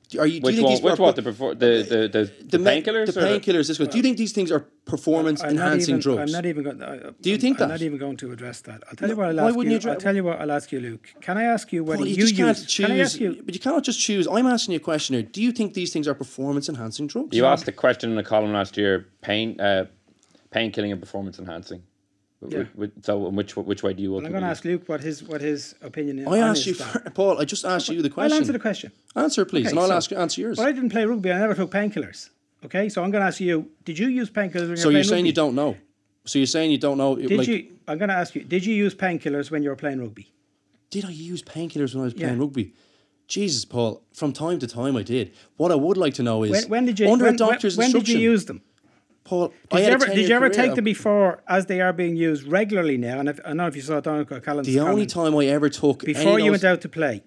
Do- 0.09 0.19
Are 0.19 0.27
you? 0.27 0.39
Do 0.39 0.45
Which 0.45 0.55
you 0.55 0.57
think 0.57 0.65
one? 0.65 0.73
these 0.75 0.83
Which 0.83 0.99
are- 0.99 1.03
what? 1.03 1.15
The 1.15 1.21
perfor- 1.23 1.57
the 1.57 1.71
the 1.91 2.07
the, 2.07 2.57
the, 2.57 2.63
painkillers? 2.63 3.07
The 3.13 3.19
painkillers. 3.21 3.67
This 3.67 3.79
one. 3.79 3.89
Do 3.89 3.97
you 3.97 4.03
think 4.03 4.17
these 4.17 4.33
things 4.33 4.51
are 4.51 4.59
performance 4.85 5.41
I'm 5.43 5.49
enhancing 5.51 5.95
even, 5.95 6.01
drugs? 6.01 6.31
I'm 6.31 6.31
not 6.31 6.45
even 6.45 6.63
going. 6.63 6.81
Uh, 6.81 7.11
Do 7.21 7.29
you 7.31 7.37
think 7.39 7.57
that? 7.57 7.63
I'm 7.65 7.69
not 7.71 7.81
even 7.81 7.97
going 7.97 8.15
to 8.17 8.31
address 8.31 8.61
that. 8.61 8.83
I'll 8.87 8.95
tell 8.95 9.09
you 9.09 9.15
what 9.15 9.29
I'll 9.29 9.35
why 9.35 9.47
ask 9.47 9.55
wouldn't 9.55 9.71
you. 9.71 9.71
you 9.71 9.77
address- 9.77 9.93
I'll 9.95 9.99
tell 10.01 10.15
you 10.15 10.23
what 10.23 10.39
I'll 10.41 10.51
ask 10.51 10.71
you, 10.71 10.79
Luke. 10.79 11.05
Can 11.21 11.39
I 11.39 11.43
ask 11.45 11.73
you 11.73 11.83
whether 11.83 11.97
Paul, 11.97 12.07
you, 12.07 12.15
you, 12.15 12.21
just 12.21 12.35
can't 12.37 12.67
choose. 12.67 12.85
Can 12.85 12.95
I 12.95 12.99
ask 12.99 13.19
you? 13.19 13.41
But 13.43 13.55
you 13.55 13.59
cannot 13.59 13.83
just 13.83 13.99
choose. 13.99 14.27
I'm 14.27 14.45
asking 14.45 14.73
you 14.73 14.77
a 14.77 14.87
question 14.93 15.15
here. 15.15 15.23
Do 15.23 15.41
you 15.41 15.51
think 15.51 15.73
these 15.73 15.91
things 15.91 16.07
are 16.07 16.13
performance 16.13 16.69
enhancing 16.69 17.07
drugs? 17.07 17.35
You 17.35 17.45
asked 17.47 17.65
the 17.65 17.71
question 17.71 18.11
in 18.11 18.17
a 18.19 18.23
column 18.23 18.53
last 18.53 18.77
year: 18.77 19.07
pain, 19.21 19.59
uh, 19.59 19.85
pain 20.55 20.71
killing 20.71 20.91
and 20.93 21.01
performance 21.05 21.37
enhancing. 21.43 21.81
Yeah. 22.47 22.63
Wh- 22.77 22.83
wh- 22.83 23.03
So, 23.07 23.13
which 23.39 23.51
which 23.71 23.81
way 23.85 23.93
do 23.97 24.01
you 24.05 24.11
I'm 24.17 24.23
going 24.23 24.45
to 24.47 24.53
ask 24.55 24.63
Luke 24.65 24.83
what 24.91 25.01
his 25.01 25.17
what 25.31 25.41
his 25.41 25.59
opinion 25.89 26.19
is. 26.19 26.27
I 26.27 26.41
on 26.41 26.49
asked 26.51 26.65
you, 26.69 26.73
for, 26.75 26.99
Paul. 27.19 27.39
I 27.41 27.45
just 27.53 27.65
asked 27.65 27.89
you 27.89 28.01
the 28.01 28.09
question. 28.09 28.33
I'll 28.33 28.39
question. 28.39 28.43
answer 28.43 28.53
the 28.59 28.65
question. 28.67 28.91
Answer, 29.15 29.45
please, 29.45 29.65
Okay, 29.67 29.71
and 29.71 29.79
I'll 29.79 29.87
so- 29.93 29.99
ask 29.99 30.11
you 30.11 30.17
answer 30.25 30.41
yours. 30.41 30.57
But 30.57 30.67
I 30.67 30.71
didn't 30.71 30.91
play 30.95 31.05
rugby. 31.05 31.31
I 31.31 31.39
never 31.39 31.55
took 31.55 31.71
painkillers. 31.71 32.29
Okay, 32.65 32.85
so 32.89 33.03
I'm 33.03 33.11
going 33.11 33.21
to 33.25 33.27
ask 33.27 33.39
you: 33.39 33.55
Did 33.87 33.97
you 34.01 34.07
use 34.21 34.29
painkillers 34.29 34.67
when 34.69 34.77
So 34.77 34.89
you 34.89 34.95
were 34.95 34.99
you're 34.99 35.03
playing 35.03 35.03
saying 35.13 35.25
rugby? 35.25 35.29
you 35.29 35.33
don't 35.43 35.55
know. 35.61 35.71
So 36.25 36.39
you're 36.39 36.53
saying 36.57 36.69
you 36.71 36.77
don't 36.87 36.97
know. 37.03 37.11
Did 37.15 37.31
like, 37.39 37.47
you? 37.47 37.57
I'm 37.87 37.97
going 37.97 38.09
to 38.15 38.19
ask 38.23 38.35
you: 38.35 38.43
Did 38.43 38.65
you 38.65 38.73
use 38.85 38.93
painkillers 38.95 39.47
when 39.51 39.61
you 39.63 39.69
were 39.69 39.75
playing 39.83 39.99
rugby? 40.01 40.25
Did 40.89 41.03
I 41.05 41.13
use 41.31 41.41
painkillers 41.43 41.93
when 41.93 42.01
I 42.01 42.05
was 42.05 42.13
Yeah. 42.15 42.27
playing 42.27 42.39
rugby? 42.43 42.73
Jesus, 43.27 43.65
Paul. 43.65 44.01
From 44.13 44.31
time 44.33 44.59
to 44.59 44.67
time, 44.67 44.95
I 44.95 45.03
did. 45.03 45.33
What 45.57 45.71
I 45.71 45.75
would 45.85 45.97
like 45.97 46.13
to 46.15 46.23
know 46.23 46.43
is 46.43 46.51
When, 46.51 46.63
when 46.73 46.85
did 46.85 46.99
you? 46.99 47.09
under 47.11 47.25
when, 47.25 47.35
a 47.35 47.37
doctor's 47.37 47.75
when, 47.77 47.91
when 47.91 48.01
did 48.03 48.09
you 48.09 48.19
use 48.19 48.45
them? 48.45 48.61
Paul, 49.25 49.47
Did 49.47 49.55
I 49.71 49.79
you 49.79 49.85
ever, 49.87 50.05
did 50.05 50.29
you 50.29 50.35
ever 50.35 50.49
take 50.49 50.75
them 50.75 50.83
before 50.85 51.41
as 51.47 51.65
they 51.65 51.81
are 51.81 51.91
being 51.91 52.15
used 52.15 52.43
regularly 52.47 52.95
now? 52.95 53.19
And 53.19 53.27
if, 53.27 53.39
I 53.43 53.49
don't 53.49 53.57
know 53.57 53.67
if 53.67 53.75
you 53.75 53.81
saw 53.81 53.99
Donald 53.99 54.29
Callan's 54.43 54.67
The 54.67 54.79
only 54.79 55.07
comment. 55.07 55.09
time 55.09 55.35
I 55.35 55.45
ever 55.47 55.67
took 55.67 56.05
before 56.05 56.33
of 56.33 56.39
you 56.39 56.51
those- 56.51 56.51
went 56.51 56.63
out 56.63 56.81
to 56.81 56.89
play. 56.89 57.23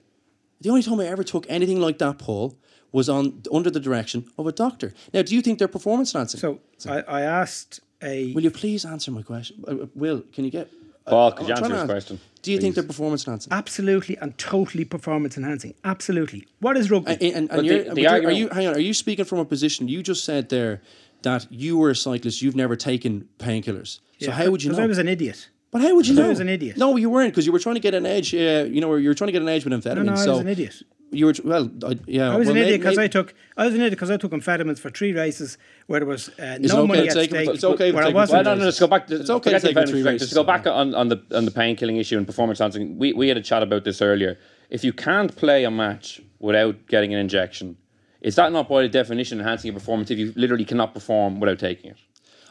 The 0.60 0.70
only 0.70 0.82
time 0.82 1.00
I 1.00 1.06
ever 1.06 1.24
took 1.24 1.44
anything 1.48 1.80
like 1.80 1.98
that, 1.98 2.18
Paul, 2.18 2.56
was 2.92 3.08
on 3.08 3.42
under 3.52 3.68
the 3.70 3.80
direction 3.80 4.24
of 4.38 4.46
a 4.46 4.52
doctor. 4.52 4.94
Now, 5.12 5.22
do 5.22 5.34
you 5.34 5.42
think 5.42 5.58
they're 5.58 5.68
performance 5.68 6.14
enhancing? 6.14 6.40
So 6.40 6.60
I, 6.88 7.00
I 7.02 7.20
asked 7.22 7.80
a. 8.02 8.32
will 8.32 8.42
you 8.44 8.50
please 8.50 8.84
answer 8.84 9.10
my 9.10 9.22
question? 9.22 9.62
Uh, 9.66 9.72
uh, 9.72 9.86
Will, 9.94 10.22
can 10.32 10.44
you 10.44 10.50
get? 10.50 10.68
Paul, 11.06 11.28
uh, 11.28 11.30
could 11.32 11.48
you 11.48 11.54
I'm 11.54 11.58
answer 11.58 11.68
trying 11.70 11.80
his 11.80 11.90
question, 11.90 12.20
Do 12.42 12.52
you 12.52 12.58
think 12.58 12.74
they're 12.74 12.84
performance 12.84 13.26
enhancing? 13.26 13.52
Absolutely 13.52 14.16
and 14.18 14.36
totally 14.38 14.84
performance 14.84 15.36
enhancing. 15.36 15.74
Absolutely. 15.84 16.46
What 16.60 16.76
is 16.76 16.90
rugby? 16.90 17.12
And, 17.12 17.22
and, 17.22 17.50
and 17.52 17.66
you're, 17.66 17.78
the- 17.78 17.84
but 17.86 17.94
the 17.94 18.00
you're- 18.02 18.12
argument- 18.14 18.38
you 18.38 18.48
hang 18.50 18.66
on? 18.68 18.74
Are 18.74 18.80
you 18.80 18.94
speaking 18.94 19.24
from 19.24 19.38
a 19.40 19.44
position? 19.44 19.88
You 19.88 20.02
just 20.02 20.24
said 20.24 20.48
there 20.48 20.80
that 21.22 21.46
you 21.50 21.76
were 21.78 21.90
a 21.90 21.96
cyclist. 21.96 22.42
You've 22.42 22.56
never 22.56 22.76
taken 22.76 23.28
painkillers. 23.38 24.00
So 24.20 24.26
Yeah, 24.26 24.32
how 24.32 24.50
would 24.50 24.62
you 24.62 24.72
know? 24.72 24.82
I 24.82 24.86
was 24.86 24.98
an 24.98 25.08
idiot. 25.08 25.48
but 25.70 25.80
how 25.82 25.94
would 25.94 26.06
you 26.06 26.14
because 26.14 26.26
I 26.26 26.28
was 26.28 26.40
an 26.40 26.48
idiot. 26.48 26.76
No, 26.76 26.96
you 26.96 27.10
weren't 27.10 27.32
because 27.32 27.46
you 27.46 27.52
were 27.52 27.58
trying 27.58 27.74
to 27.76 27.80
get 27.80 27.94
an 27.94 28.06
edge. 28.06 28.34
Uh, 28.34 28.66
you 28.70 28.80
know, 28.80 28.94
you 28.96 29.08
were 29.08 29.14
trying 29.14 29.28
to 29.28 29.32
get 29.32 29.42
an 29.42 29.48
edge 29.48 29.64
with 29.64 29.72
amphetamines. 29.72 29.96
No, 29.96 30.02
no, 30.02 30.12
I 30.12 30.24
so 30.24 30.30
was 30.32 30.40
an 30.40 30.48
idiot. 30.48 30.82
You 31.10 31.24
were 31.26 31.34
well, 31.42 31.70
I, 31.86 31.98
yeah. 32.06 32.30
I 32.30 32.36
was 32.36 32.48
well, 32.48 32.56
an 32.56 32.62
idiot 32.62 32.80
because 32.80 32.98
I 32.98 33.08
took. 33.08 33.32
I 33.56 33.64
was 33.64 33.74
an 33.74 33.80
idiot 33.80 33.92
because 33.92 34.10
I 34.10 34.18
took 34.18 34.30
amphetamines 34.32 34.78
for 34.78 34.90
three 34.90 35.12
races 35.14 35.56
where 35.86 36.00
there 36.00 36.06
was 36.06 36.28
uh, 36.38 36.58
no 36.60 36.80
okay 36.80 36.86
money 36.86 37.08
at 37.08 37.12
stake. 37.12 37.32
it's 37.32 37.64
okay 37.64 37.92
where 37.92 38.02
I 38.04 38.08
Well, 38.08 38.14
wasn't. 38.16 38.44
no, 38.44 38.54
no, 38.56 38.64
let's 38.64 38.78
go 38.78 38.86
back. 38.88 39.06
To, 39.06 39.16
It's 39.20 39.30
okay 39.30 39.52
to 39.52 39.60
take 39.60 39.74
the 39.74 39.80
the 39.80 39.86
three 39.86 40.02
defense, 40.02 40.20
Just 40.20 40.32
to 40.32 40.34
go 40.34 40.44
back 40.44 40.66
on, 40.66 40.94
on 40.94 41.08
the 41.08 41.22
on 41.34 41.46
the 41.46 41.50
pain 41.50 41.76
killing 41.76 41.96
issue 41.96 42.18
and 42.18 42.26
performance 42.26 42.60
enhancing. 42.60 42.98
We 42.98 43.14
we 43.14 43.28
had 43.28 43.38
a 43.38 43.42
chat 43.42 43.62
about 43.62 43.84
this 43.84 44.02
earlier. 44.02 44.38
If 44.68 44.84
you 44.84 44.92
can't 44.92 45.34
play 45.34 45.64
a 45.64 45.70
match 45.70 46.20
without 46.40 46.86
getting 46.88 47.14
an 47.14 47.20
injection, 47.20 47.78
is 48.20 48.34
that 48.36 48.52
not 48.52 48.68
by 48.68 48.86
definition 48.88 49.38
enhancing 49.38 49.70
your 49.72 49.78
performance? 49.78 50.10
If 50.10 50.18
you 50.18 50.32
literally 50.36 50.64
cannot 50.64 50.94
perform 50.94 51.40
without 51.40 51.58
taking 51.58 51.90
it, 51.92 51.96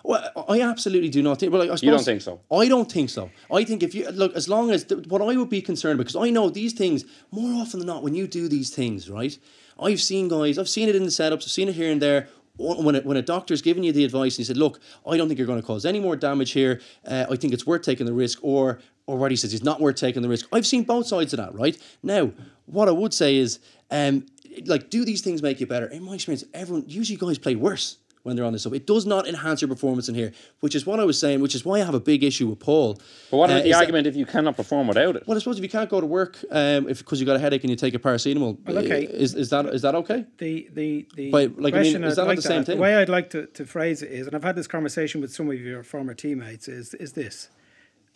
Well, 0.04 0.46
I 0.48 0.62
absolutely 0.62 1.10
do 1.10 1.22
not 1.22 1.40
think. 1.40 1.52
Well, 1.52 1.62
I 1.62 1.66
suppose, 1.66 1.84
You 1.84 1.92
don't 1.92 2.04
think 2.06 2.22
so? 2.22 2.40
I 2.52 2.68
don't 2.68 2.90
think 2.92 3.10
so. 3.10 3.30
I 3.52 3.64
think 3.66 3.84
if 3.84 3.94
you 3.94 4.10
look, 4.10 4.34
as 4.36 4.48
long 4.48 4.72
as 4.72 4.86
the, 4.86 4.98
what 5.10 5.22
I 5.22 5.36
would 5.36 5.50
be 5.50 5.62
concerned 5.62 5.98
because 5.98 6.16
I 6.16 6.30
know 6.30 6.50
these 6.50 6.74
things 6.74 7.04
more 7.32 7.62
often 7.62 7.80
than 7.80 7.88
not. 7.88 8.04
When 8.04 8.16
you 8.16 8.28
do 8.28 8.48
these 8.48 8.70
things, 8.70 9.10
right? 9.10 9.38
I've 9.80 10.02
seen 10.02 10.28
guys. 10.30 10.58
I've 10.58 10.70
seen 10.70 10.88
it 10.90 10.96
in 10.96 11.04
the 11.04 11.10
setups. 11.10 11.44
I've 11.44 11.52
seen 11.52 11.68
it 11.68 11.76
here 11.76 11.92
and 11.92 12.02
there. 12.02 12.30
When 12.60 12.96
a, 12.96 13.02
when 13.02 13.18
a 13.18 13.22
doctor's 13.22 13.62
giving 13.62 13.84
you 13.84 13.92
the 13.92 14.04
advice 14.04 14.34
and 14.36 14.40
he 14.40 14.44
said, 14.46 14.58
"Look, 14.58 14.80
I 15.06 15.16
don't 15.16 15.28
think 15.28 15.38
you're 15.38 15.46
going 15.46 15.62
to 15.62 15.68
cause 15.68 15.86
any 15.86 16.00
more 16.00 16.16
damage 16.16 16.52
here. 16.54 16.82
Uh, 17.06 17.26
I 17.30 17.36
think 17.36 17.54
it's 17.54 17.68
worth 17.68 17.84
taking 17.84 18.08
the 18.08 18.14
risk," 18.14 18.40
or 18.42 18.80
or 19.06 19.18
what 19.18 19.30
he 19.30 19.38
says, 19.38 19.54
"It's 19.54 19.64
not 19.64 19.80
worth 19.80 19.98
taking 19.98 20.24
the 20.24 20.30
risk." 20.30 20.48
I've 20.52 20.66
seen 20.66 20.84
both 20.84 21.06
sides 21.06 21.34
of 21.34 21.38
that. 21.38 21.54
Right 21.54 21.78
now, 22.02 22.32
what 22.66 22.88
I 22.88 22.92
would 22.94 23.14
say 23.14 23.36
is, 23.36 23.60
um, 23.92 24.26
like, 24.66 24.90
do 24.90 25.06
these 25.06 25.22
things 25.22 25.42
make 25.42 25.60
you 25.60 25.68
better? 25.68 25.88
In 25.88 26.04
my 26.04 26.16
experience, 26.16 26.44
everyone 26.54 26.86
usually 26.88 27.18
guys 27.18 27.38
play 27.38 27.56
worse 27.56 27.98
when 28.24 28.36
they're 28.36 28.44
on 28.44 28.52
this 28.52 28.64
stuff. 28.64 28.74
It 28.74 28.86
does 28.86 29.06
not 29.06 29.26
enhance 29.26 29.62
your 29.62 29.70
performance 29.70 30.10
in 30.10 30.16
here, 30.16 30.34
which 30.60 30.76
is 30.76 30.86
what 30.86 31.00
I 31.00 31.06
was 31.06 31.18
saying, 31.18 31.40
which 31.40 31.56
is 31.56 31.64
why 31.64 31.76
I 31.80 31.86
have 31.86 31.94
a 31.94 32.00
big 32.00 32.26
issue 32.26 32.48
with 32.48 32.60
Paul. 32.60 33.00
but 33.32 33.38
what 33.38 33.50
Uh, 33.50 33.54
about 33.54 33.64
the 33.64 33.70
is 33.70 33.74
that- 33.76 33.80
argument 33.80 34.06
if 34.08 34.18
you 34.18 34.26
cannot 34.26 34.58
perform 34.58 34.88
without 34.88 35.16
it? 35.16 35.24
well, 35.26 35.38
I 35.38 35.40
suppose 35.40 35.58
if 35.58 35.64
you 35.64 35.70
can't 35.70 35.90
go 35.90 36.02
to 36.02 36.06
work 36.06 36.38
um, 36.52 36.90
if 36.90 36.98
because 37.00 37.22
you 37.22 37.26
got 37.26 37.38
a 37.38 37.40
headache 37.40 37.64
and 37.64 37.70
you 37.70 37.78
take 37.78 37.94
a 37.94 38.00
paracetamol, 38.00 38.58
Well, 38.66 38.80
okay. 38.80 39.08
uh, 39.08 39.12
is, 39.12 39.34
is 39.34 39.50
that 39.52 39.66
is 39.68 39.82
that 39.84 39.96
okay? 39.96 40.26
the 40.40 40.68
the 40.74 41.06
the 41.16 41.30
But, 41.32 41.58
like, 41.58 41.74
I 41.74 41.78
mean, 41.78 41.84
question 41.94 42.04
is 42.04 42.16
that 42.18 42.28
like 42.28 42.36
the 42.36 42.42
same 42.42 42.60
ask- 42.60 42.66
thing? 42.68 42.78
The 42.78 42.82
way 42.82 42.96
I'd 42.96 43.08
like 43.18 43.30
to, 43.30 43.46
to 43.46 43.66
phrase 43.66 44.02
it 44.02 44.12
is, 44.12 44.28
and 44.28 44.36
I've 44.36 44.44
had 44.44 44.56
this 44.58 44.68
conversation 44.68 45.22
with 45.22 45.32
some 45.34 45.50
of 45.50 45.60
your 45.62 45.84
former 45.84 46.14
teammates, 46.14 46.68
is 46.68 46.94
is 46.96 47.14
this. 47.14 47.48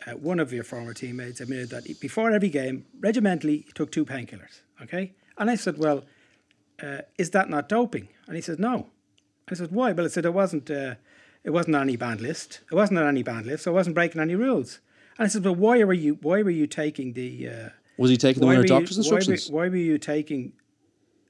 Uh, 0.06 0.10
one 0.16 0.40
of 0.40 0.52
your 0.52 0.64
former 0.64 0.92
teammates 0.92 1.40
admitted 1.40 1.70
that 1.70 1.84
before 2.00 2.30
every 2.32 2.48
game, 2.50 2.84
regimentally, 3.00 3.58
he 3.66 3.72
took 3.72 3.90
two 3.92 4.04
painkillers. 4.04 4.60
Okay, 4.82 5.12
and 5.38 5.48
I 5.48 5.54
said, 5.54 5.78
"Well, 5.78 6.04
uh, 6.82 7.02
is 7.18 7.30
that 7.30 7.48
not 7.48 7.68
doping?" 7.68 8.08
And 8.26 8.36
he 8.36 8.42
said, 8.42 8.58
"No." 8.58 8.88
I 9.48 9.54
said, 9.54 9.72
"Why?" 9.72 9.92
Well, 9.92 10.06
I 10.06 10.08
said 10.08 10.24
it 10.24 10.34
wasn't. 10.34 10.70
Uh, 10.70 10.94
it 11.44 11.50
wasn't 11.50 11.76
on 11.76 11.82
any 11.82 11.96
banned 11.96 12.20
list. 12.20 12.60
It 12.70 12.74
wasn't 12.74 12.98
on 13.00 13.08
any 13.08 13.22
banned 13.22 13.46
list, 13.46 13.64
so 13.64 13.72
I 13.72 13.74
wasn't 13.74 13.94
breaking 13.94 14.20
any 14.20 14.34
rules. 14.34 14.80
And 15.18 15.24
I 15.26 15.28
said, 15.28 15.42
"But 15.42 15.54
why 15.54 15.82
were 15.84 15.92
you? 15.92 16.18
Why 16.22 16.42
were 16.42 16.50
you 16.50 16.66
taking 16.66 17.12
the?" 17.14 17.48
Uh, 17.48 17.68
Was 17.98 18.10
he 18.10 18.16
taking 18.16 18.40
them 18.40 18.50
under 18.50 18.62
doctor's 18.66 18.98
why 18.98 19.10
were- 19.10 19.16
instructions? 19.18 19.50
Why 19.50 19.68
were, 19.68 19.76
you 19.76 19.98
taking? 19.98 20.52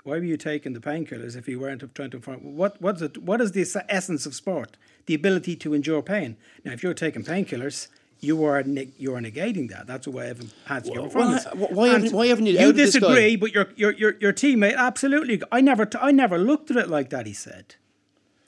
Why 0.05 0.19
were 0.19 0.25
you 0.25 0.37
taking 0.37 0.73
the 0.73 0.81
painkillers 0.81 1.37
if 1.37 1.49
you 1.49 1.61
weren't 1.61 1.83
trying 1.95 2.11
to 2.11 2.17
inform? 2.17 2.57
What 2.57 2.81
what's 2.83 3.03
it? 3.03 3.19
What 3.19 3.41
is 3.41 3.53
the 3.53 3.85
essence 3.89 4.27
of 4.27 4.35
sport? 4.35 4.77
The 5.07 5.15
ability 5.15 5.57
to 5.57 5.75
endure 5.75 6.03
pain. 6.03 6.37
Now, 6.65 6.73
if 6.73 6.83
you're 6.83 6.95
taking 6.95 7.25
painkillers, 7.25 7.89
you 8.23 8.45
are 8.45 8.63
neg- 8.63 8.93
you 8.99 9.15
are 9.15 9.21
negating 9.21 9.69
that. 9.71 9.87
That's 9.87 10.07
a 10.07 10.11
way 10.11 10.31
of 10.31 10.41
enhancing 10.41 10.95
your 10.95 11.03
Well, 11.03 11.11
performance. 11.11 11.45
why- 11.53 11.69
why 11.73 11.87
And 11.89 11.95
haven't- 12.05 12.13
why 12.17 12.27
haven't 12.29 12.47
you 12.47 12.53
You 12.53 12.61
outed 12.61 12.77
this 12.77 12.95
guy? 12.95 13.01
disagree, 13.01 13.37
but 13.37 13.53
your 13.55 13.67
your 13.77 13.93
your 13.93 14.15
your 14.21 14.33
teammate 14.33 14.77
absolutely. 14.77 15.43
I 15.51 15.61
never 15.61 15.85
t- 15.85 15.99
I 16.01 16.13
never 16.13 16.39
looked 16.39 16.71
at 16.71 16.77
it 16.77 16.89
like 16.89 17.11
that. 17.11 17.27
He 17.27 17.33
said. 17.35 17.75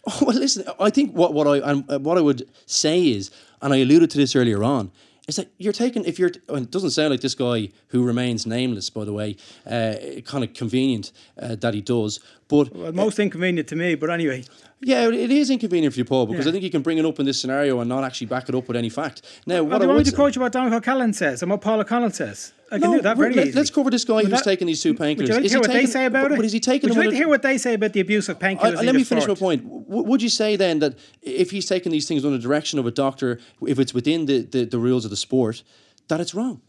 Oh, 0.06 0.18
well, 0.26 0.36
listen. 0.36 0.64
I 0.78 0.90
think 0.90 1.12
what 1.14 1.34
what 1.34 1.46
I 1.48 1.56
and 1.70 1.84
uh, 1.90 1.98
what 1.98 2.16
I 2.16 2.20
would 2.20 2.48
say 2.66 3.02
is, 3.08 3.30
and 3.60 3.74
I 3.74 3.78
alluded 3.78 4.10
to 4.10 4.18
this 4.18 4.36
earlier 4.36 4.62
on, 4.62 4.92
is 5.26 5.36
that 5.36 5.48
you're 5.58 5.72
taking 5.72 6.04
if 6.04 6.18
you're 6.20 6.30
and 6.48 6.66
it 6.66 6.70
doesn't 6.70 6.90
sound 6.90 7.10
like 7.10 7.20
this 7.22 7.34
guy 7.34 7.70
who 7.88 8.04
remains 8.04 8.46
nameless 8.46 8.90
by 8.90 9.04
the 9.04 9.12
way 9.12 9.36
uh, 9.66 9.94
kind 10.24 10.44
of 10.44 10.52
convenient 10.54 11.10
uh, 11.42 11.56
that 11.56 11.74
he 11.74 11.80
does 11.80 12.20
but 12.48 12.74
Well, 12.74 12.92
most 12.92 13.18
inconvenient 13.18 13.68
to 13.68 13.76
me, 13.76 13.94
but 13.94 14.10
anyway. 14.10 14.44
yeah 14.82 15.08
it 15.08 15.30
is 15.30 15.48
inconvenient 15.50 15.94
for 15.94 16.00
you 16.00 16.04
Paul 16.04 16.26
because 16.26 16.44
Yeah. 16.44 16.50
I 16.50 16.52
think 16.52 16.64
you 16.64 16.70
can 16.70 16.82
bring 16.82 16.98
it 16.98 17.04
up 17.06 17.18
in 17.20 17.26
this 17.26 17.40
scenario 17.40 17.80
and 17.80 17.88
not 17.88 18.04
actually 18.04 18.26
back 18.26 18.48
it 18.48 18.54
up 18.54 18.68
with 18.68 18.76
any 18.76 18.90
fact 18.90 19.22
now 19.46 19.54
Well, 19.56 19.64
what 19.64 19.70
do 19.70 19.74
I 19.76 19.80
you 19.84 19.88
want 19.94 19.98
me 20.06 20.10
to 20.10 20.16
quote 20.16 20.34
you 20.36 20.42
what 20.42 20.52
Donncha 20.52 20.74
O'Callaghan 20.74 21.12
says 21.14 21.42
and 21.42 21.50
what 21.50 21.60
Paul 21.62 21.80
O'Connell 21.80 22.10
says? 22.10 22.52
I 22.70 22.78
can 22.78 22.90
No, 22.90 22.96
do 22.96 23.02
that 23.02 23.16
very 23.16 23.34
let, 23.34 23.54
let's 23.54 23.70
cover 23.70 23.88
this 23.90 24.04
guy 24.04 24.14
Would 24.16 24.24
who's 24.26 24.32
that- 24.40 24.44
taking 24.44 24.66
these 24.66 24.82
two 24.82 24.94
painkillers. 24.94 25.18
Would 25.18 25.28
you 25.28 25.34
like 25.34 25.42
to 25.44 25.48
hear 25.48 25.58
he 25.58 25.60
what 25.60 25.72
they 25.72 25.86
say 25.86 26.04
about 26.06 26.22
but- 26.24 26.32
it? 26.32 26.36
but 26.36 26.44
is 26.44 26.52
he 26.52 26.60
taking 26.60 26.88
Would 26.90 26.96
you 26.96 27.02
like 27.02 27.10
to 27.10 27.16
hear 27.16 27.28
what 27.28 27.42
they 27.42 27.56
say 27.56 27.74
about 27.74 27.92
the 27.92 28.00
abuse 28.00 28.28
of 28.28 28.38
painkillers? 28.38 28.80
in 28.80 28.86
let 28.86 28.94
me 28.94 29.04
finish 29.04 29.26
my 29.28 29.34
point. 29.34 29.62
W- 29.64 30.02
would 30.10 30.20
you 30.22 30.28
say 30.28 30.56
then 30.56 30.80
that 30.80 30.98
if 31.22 31.50
he's 31.52 31.66
taking 31.66 31.92
these 31.92 32.06
things 32.08 32.24
under 32.24 32.36
the 32.36 32.42
direction 32.42 32.78
of 32.78 32.86
a 32.86 32.90
doctor, 32.90 33.38
if 33.66 33.78
it's 33.78 33.94
within 33.94 34.26
the, 34.26 34.38
the, 34.42 34.64
the 34.64 34.78
rules 34.78 35.04
of 35.04 35.10
the 35.10 35.16
sport, 35.16 35.62
that 36.08 36.20
it's 36.20 36.34
wrong? 36.34 36.60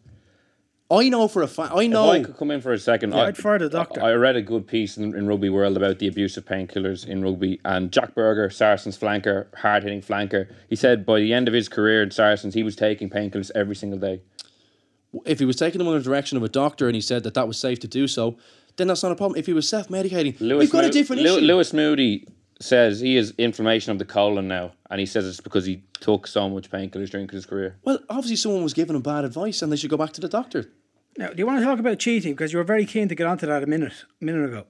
I 0.91 1.09
know 1.09 1.27
for 1.27 1.41
a 1.41 1.47
fact. 1.47 1.71
I 1.75 1.87
know. 1.87 2.11
If 2.11 2.21
I 2.21 2.23
could 2.25 2.37
come 2.37 2.51
in 2.51 2.61
for 2.61 2.71
a 2.71 2.77
second, 2.77 3.11
Yeah, 3.11 3.21
I, 3.21 3.27
I'd 3.27 3.37
fire 3.37 3.57
the 3.57 3.69
doctor. 3.69 4.03
I 4.03 4.13
read 4.13 4.35
a 4.35 4.41
good 4.41 4.67
piece 4.67 4.97
in, 4.97 5.15
in 5.15 5.25
Rugby 5.27 5.49
World 5.49 5.77
about 5.77 5.97
the 5.97 6.07
abuse 6.07 6.37
of 6.37 6.45
painkillers 6.45 7.07
in 7.07 7.23
rugby, 7.23 7.59
and 7.65 7.91
Jacques 7.91 8.13
Burger, 8.13 8.49
Saracens 8.51 8.95
flanker, 8.97 9.47
hard 9.55 9.81
hitting 9.83 10.01
flanker, 10.01 10.47
he 10.69 10.75
said 10.75 11.03
by 11.05 11.19
the 11.19 11.33
end 11.33 11.47
of 11.47 11.53
his 11.55 11.67
career 11.67 12.03
in 12.03 12.11
Saracens, 12.11 12.53
he 12.53 12.61
was 12.61 12.75
taking 12.75 13.09
painkillers 13.09 13.49
every 13.55 13.75
single 13.75 13.97
day. 13.99 14.21
if 15.25 15.39
he 15.39 15.45
was 15.45 15.55
taking 15.55 15.79
them 15.79 15.87
under 15.87 15.99
the 15.99 16.05
direction 16.05 16.37
of 16.37 16.43
a 16.43 16.49
doctor 16.49 16.87
and 16.87 16.93
he 16.95 17.01
said 17.01 17.23
that 17.23 17.33
that 17.33 17.47
was 17.47 17.57
safe 17.57 17.79
to 17.79 17.87
do 17.87 18.07
so, 18.07 18.37
then 18.77 18.87
that's 18.87 19.01
not 19.01 19.11
a 19.11 19.15
problem. 19.15 19.39
If 19.39 19.45
he 19.47 19.53
was 19.53 19.67
self-medicating, 19.67 20.39
we've 20.57 20.69
got 20.69 20.83
a 20.83 20.89
different 20.89 21.21
Lew- 21.23 21.37
issue. 21.37 21.45
Lewis 21.45 21.73
Moody 21.73 22.27
says 22.61 22.99
he 23.01 23.15
has 23.15 23.33
inflammation 23.37 23.91
of 23.91 23.99
the 23.99 24.05
colon 24.05 24.47
now, 24.47 24.71
and 24.89 24.99
he 24.99 25.05
says 25.05 25.27
it's 25.27 25.41
because 25.41 25.65
he 25.65 25.83
took 25.99 26.27
so 26.27 26.49
much 26.49 26.69
painkillers 26.69 27.09
during 27.09 27.27
his 27.29 27.45
career. 27.45 27.75
well, 27.83 27.99
obviously 28.09 28.35
someone 28.35 28.63
was 28.63 28.73
giving 28.73 28.95
him 28.95 29.01
bad 29.01 29.25
advice, 29.25 29.61
and 29.61 29.71
they 29.71 29.75
should 29.75 29.89
go 29.89 29.97
back 29.97 30.13
to 30.13 30.21
the 30.21 30.29
doctor. 30.29 30.69
Now, 31.17 31.29
do 31.29 31.35
you 31.37 31.45
want 31.45 31.59
to 31.59 31.65
talk 31.65 31.79
about 31.79 31.99
cheating? 31.99 32.33
Because 32.33 32.51
you 32.51 32.57
were 32.57 32.63
very 32.65 32.85
keen 32.85 33.07
to 33.07 33.15
get 33.15 33.25
onto 33.27 33.45
that 33.47 33.63
a 33.63 33.65
minute, 33.67 33.93
a 34.21 34.25
minute 34.25 34.45
ago. 34.49 34.65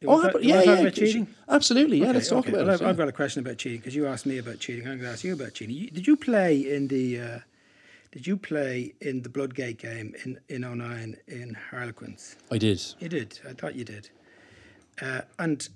You 0.00 0.08
Oh, 0.08 0.16
want 0.16 0.32
but 0.32 0.42
yeah, 0.44 0.62
yeah, 0.62 0.72
about 0.80 0.94
cheating? 0.94 1.28
absolutely. 1.48 1.98
Yeah, 1.98 2.06
Okay, 2.06 2.12
let's 2.14 2.28
talk 2.28 2.40
okay. 2.40 2.48
about 2.50 2.60
Well, 2.66 2.70
it. 2.70 2.74
I've, 2.74 2.80
yeah. 2.82 2.88
I've 2.88 2.96
got 2.96 3.08
a 3.08 3.12
question 3.12 3.40
about 3.44 3.56
cheating 3.58 3.78
because 3.78 3.94
you 3.94 4.06
asked 4.06 4.26
me 4.26 4.38
about 4.38 4.58
cheating. 4.58 4.82
I'm 4.82 4.96
going 4.98 5.02
to 5.06 5.10
ask 5.10 5.22
you 5.24 5.32
about 5.32 5.54
cheating. 5.54 5.76
You, 5.76 5.90
did 5.90 6.06
you 6.06 6.16
play 6.16 6.56
in 6.58 6.88
the? 6.88 7.20
Uh, 7.20 7.38
did 8.10 8.26
you 8.26 8.36
play 8.36 8.92
in 9.00 9.22
the 9.22 9.28
Bloodgate 9.30 9.78
game 9.78 10.14
in 10.24 10.38
in 10.48 10.62
09 10.62 11.16
in 11.28 11.56
Harlequins? 11.70 12.36
I 12.50 12.58
did. 12.58 12.82
You 12.98 13.08
did. 13.08 13.38
I 13.48 13.52
thought 13.52 13.74
you 13.74 13.84
did. 13.84 14.10
Uh, 15.00 15.22
and 15.38 15.68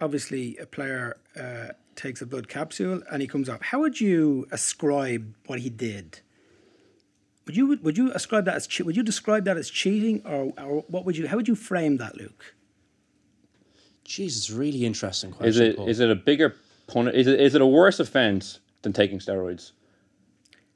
obviously, 0.00 0.56
a 0.58 0.66
player 0.66 1.16
uh, 1.38 1.68
takes 1.96 2.20
a 2.22 2.26
blood 2.26 2.48
capsule 2.48 3.02
and 3.10 3.20
he 3.22 3.28
comes 3.28 3.48
off. 3.48 3.60
How 3.62 3.80
would 3.80 4.00
you 4.00 4.46
ascribe 4.50 5.34
what 5.46 5.60
he 5.60 5.70
did? 5.70 6.20
Would 7.46 7.56
you 7.56 7.78
would 7.82 7.96
you 7.98 8.12
ascribe 8.12 8.44
that 8.44 8.54
as 8.54 8.66
che- 8.66 8.84
would 8.84 8.96
you 8.96 9.02
describe 9.02 9.44
that 9.44 9.56
as 9.56 9.68
cheating 9.70 10.22
or, 10.24 10.52
or 10.62 10.84
what 10.88 11.04
would 11.04 11.16
you 11.16 11.26
how 11.26 11.36
would 11.36 11.48
you 11.48 11.54
frame 11.56 11.96
that, 11.96 12.16
Luke? 12.16 12.54
Jeez, 14.06 14.36
it's 14.36 14.50
a 14.50 14.56
really 14.56 14.84
interesting 14.84 15.30
question. 15.32 15.48
Is 15.48 15.58
it 15.58 15.76
Paul. 15.76 15.88
is 15.88 16.00
it 16.00 16.10
a 16.10 16.14
bigger 16.14 16.54
pun? 16.86 17.08
Is 17.08 17.26
it 17.26 17.40
is 17.40 17.54
it 17.54 17.60
a 17.60 17.66
worse 17.66 17.98
offence 17.98 18.60
than 18.82 18.92
taking 18.92 19.18
steroids? 19.18 19.72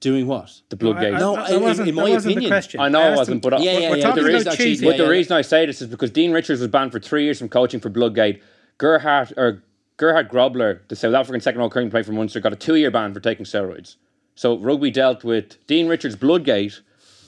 doing 0.01 0.27
what? 0.27 0.61
The 0.68 0.77
blood 0.77 0.99
I- 0.99 1.01
gate. 1.05 1.14
I- 1.14 1.18
No, 1.18 1.35
that 1.37 1.51
in- 1.51 1.62
wasn't- 1.62 1.89
in 1.89 1.95
that 1.95 2.03
my 2.03 2.09
opinion- 2.11 2.43
the 2.43 2.49
question. 2.49 2.79
I 2.79 2.91
know 2.91 3.01
it 3.01 3.05
asked 3.05 3.16
wasn't, 3.20 3.35
him- 3.37 3.41
but 3.41 3.55
I- 3.55 3.59
Yeah, 3.62 3.72
we're, 3.72 3.81
yeah, 3.81 3.89
we're 3.91 3.97
yeah, 3.97 4.03
talking 4.03 4.22
there 4.25 4.37
is 4.37 4.43
about 4.43 4.57
cheating. 4.59 4.85
But 4.85 4.91
Yeah, 4.91 4.97
the 4.99 5.05
yeah. 5.05 5.09
reason 5.09 5.33
I 5.37 5.41
say 5.41 5.64
this 5.64 5.81
is 5.81 5.89
because 5.89 6.11
Dean 6.11 6.31
Richards 6.33 6.61
was 6.61 6.68
banned 6.68 6.93
for 6.93 7.01
three 7.01 7.25
years 7.25 7.39
from 7.39 7.49
coaching 7.49 7.81
for 7.81 7.89
Bloodgate. 7.89 8.43
Gerhard 8.79 9.33
or 9.37 9.62
Gerhard 9.97 10.29
Grobler, 10.29 10.81
the 10.89 10.97
South 10.97 11.14
African 11.14 11.41
second 11.41 11.61
row 11.61 11.70
curling 11.70 11.91
player 11.91 12.05
for 12.05 12.12
Munster, 12.12 12.41
got 12.41 12.53
a 12.53 12.57
two-year 12.57 12.91
ban 12.91 13.14
for 13.14 13.20
taking 13.20 13.45
steroids. 13.47 13.97
So 14.35 14.59
rugby 14.59 14.91
dealt 14.91 15.22
with 15.22 15.64
Dean 15.66 15.87
Richards' 15.87 16.16
Bloodgate 16.16 16.81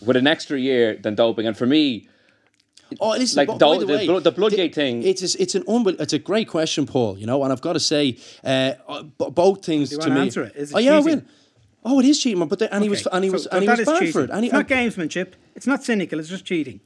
with 0.04 0.16
an 0.16 0.26
extra 0.26 0.58
year 0.58 0.96
than 0.96 1.14
doping, 1.14 1.46
and 1.46 1.56
for 1.56 1.66
me, 1.66 2.08
Oh, 3.00 3.10
listen, 3.10 3.38
Like 3.38 3.48
by, 3.48 3.54
the- 3.54 3.58
by 3.66 3.78
the, 3.78 3.84
the 3.86 3.92
way, 3.92 4.06
blood- 4.06 4.22
the 4.24 4.30
Bloodgate 4.30 4.72
thing- 4.72 5.02
It's 5.02 5.34
it's 5.34 5.56
an 5.56 5.64
unbel- 5.64 6.00
it's 6.00 6.12
a 6.12 6.20
great 6.20 6.46
question, 6.46 6.86
Paul. 6.86 7.18
You 7.18 7.26
know, 7.26 7.42
and 7.42 7.52
I've 7.52 7.60
got 7.60 7.72
to 7.72 7.80
say, 7.80 8.16
uh, 8.44 8.74
uh, 8.86 9.02
b- 9.02 9.26
both 9.30 9.64
things 9.64 9.90
you 9.90 9.98
to 9.98 10.08
wanna 10.08 10.20
me. 10.20 10.26
answer 10.26 10.44
it? 10.44 10.52
Is 10.54 10.70
it 10.70 10.76
oh 10.76 10.78
yeah, 10.78 10.94
I 10.96 11.00
will. 11.00 11.22
Oh, 11.84 11.98
it 11.98 12.06
is 12.06 12.20
cheating, 12.20 12.46
but 12.46 12.60
the, 12.60 12.72
and 12.72 12.84
he 12.84 12.88
was 12.88 13.04
Okay, 13.04 13.16
and 13.16 13.24
he 13.24 13.30
so- 13.30 13.32
was 13.32 13.42
so 13.44 13.50
and 13.50 13.62
he 13.64 13.68
was 13.68 13.80
is 13.80 13.86
banned 13.86 14.12
for 14.12 14.20
it. 14.22 14.30
And 14.30 14.44
he, 14.44 14.50
it's 14.50 14.52
not 14.52 14.68
gamesmanship. 14.68 15.32
It's 15.56 15.66
not 15.66 15.82
cynical. 15.82 16.20
It's 16.20 16.28
just 16.28 16.44
cheating. 16.44 16.78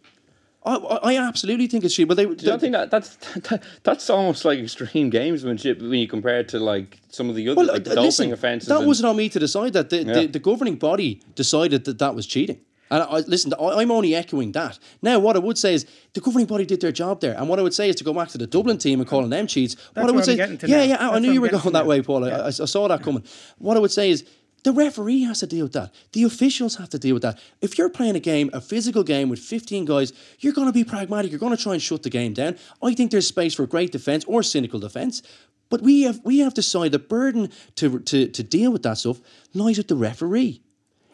I, 0.65 0.75
I 0.77 1.15
I 1.15 1.27
absolutely 1.29 1.67
think 1.69 1.85
it's 1.85 1.95
cheating. 1.95 2.09
But 2.09 2.17
they, 2.19 2.27
do 2.27 2.45
you 2.45 2.51
not 2.51 2.61
think 2.61 2.73
that 2.73 2.91
that's 2.91 3.17
that, 3.49 3.63
that's 3.83 4.11
almost 4.11 4.45
like 4.45 4.59
extreme 4.59 5.11
gamesmanship 5.11 5.81
when 5.81 5.95
you 5.95 6.07
compare 6.09 6.41
it 6.41 6.49
to 6.49 6.59
like 6.59 7.01
some 7.09 7.29
of 7.31 7.35
the 7.35 7.49
other 7.49 7.57
well, 7.57 7.67
like, 7.67 7.83
uh, 7.87 7.95
doping 7.95 8.03
listen, 8.05 8.33
offences? 8.33 8.69
that 8.69 8.79
and- 8.79 8.87
wasn't 8.87 9.09
on 9.09 9.17
me 9.17 9.29
to 9.31 9.39
decide 9.39 9.73
that. 9.73 9.91
The, 9.91 10.05
Yeah. 10.05 10.13
the, 10.21 10.27
the 10.27 10.39
governing 10.39 10.77
body 10.77 11.23
decided 11.35 11.85
that 11.87 11.99
that 11.99 12.15
was 12.15 12.27
cheating. 12.27 12.61
And 12.93 13.05
I, 13.05 13.19
listen, 13.21 13.55
I, 13.55 13.81
I'm 13.81 13.91
only 13.93 14.17
echoing 14.17 14.51
that. 14.53 14.77
Now, 15.01 15.21
what 15.21 15.37
I 15.37 15.39
would 15.39 15.57
say 15.57 15.75
is 15.75 15.87
the 16.13 16.21
governing 16.21 16.47
body 16.49 16.67
did 16.67 16.81
their 16.81 16.91
job 16.91 17.21
there. 17.21 17.37
And 17.39 17.49
what 17.49 17.61
I 17.61 17.63
would 17.63 17.73
say 17.73 17.89
is 17.89 17.95
to 17.97 18.05
go 18.05 18.13
back 18.13 18.29
to 18.31 18.39
the 18.39 18.49
Dublin 18.49 18.79
team 18.79 18.99
and 19.01 19.09
calling 19.09 19.31
them 19.31 19.47
cheats. 19.47 19.77
what 19.95 20.03
I 20.03 20.05
what 20.07 20.15
would 20.17 20.21
I'm 20.23 20.25
say, 20.25 20.35
yeah, 20.67 20.77
now. 20.77 20.83
yeah, 20.83 20.97
I- 21.09 21.15
I 21.15 21.19
knew 21.21 21.31
you 21.31 21.41
were 21.41 21.49
going 21.49 21.73
that 21.73 21.85
now. 21.85 21.85
way, 21.85 22.03
Paul. 22.03 22.25
I, 22.25 22.31
I 22.31 22.47
I 22.49 22.51
saw 22.51 22.89
that 22.89 23.03
coming. 23.03 23.23
What 23.59 23.77
I 23.77 23.81
would 23.81 23.93
say 23.93 24.11
is 24.11 24.25
the 24.63 24.73
referee 24.73 25.23
has 25.23 25.41
to 25.41 25.47
deal 25.47 25.65
with 25.65 25.73
that. 25.73 25.93
The 26.13 26.25
officials 26.25 26.77
have 26.77 26.91
to 26.91 26.99
deal 26.99 27.15
with 27.15 27.23
that. 27.23 27.39
If 27.61 27.79
you're 27.79 27.89
playing 27.89 28.17
a 28.17 28.21
game, 28.21 28.51
a 28.53 28.61
physical 28.61 29.03
game 29.03 29.29
with 29.29 29.39
15 29.39 29.85
guys, 29.85 30.13
you're 30.39 30.53
going 30.53 30.67
to 30.69 30.73
be 30.73 30.85
pragmatic. 30.85 31.31
You're 31.31 31.41
going 31.41 31.57
to 31.57 31.63
try 31.63 31.73
and 31.73 31.83
shut 31.83 32.03
the 32.03 32.11
game 32.11 32.35
down. 32.35 32.57
I 32.83 32.95
think 32.95 33.11
there's 33.11 33.27
space 33.27 33.55
for 33.55 33.67
great 33.67 33.93
defence 33.93 34.25
or 34.27 34.43
cynical 34.43 34.81
defence. 34.81 35.23
But 35.71 35.83
we 35.83 36.03
have 36.03 36.21
we 36.25 36.41
have 36.41 36.53
decided 36.55 36.93
the 36.93 36.99
burden 36.99 37.51
to, 37.77 38.01
to, 38.01 38.27
to 38.29 38.43
deal 38.43 38.73
with 38.73 38.83
that 38.83 38.99
stuff 38.99 39.21
lies 39.55 39.79
with 39.79 39.89
the 39.89 39.97
referee. 39.97 40.63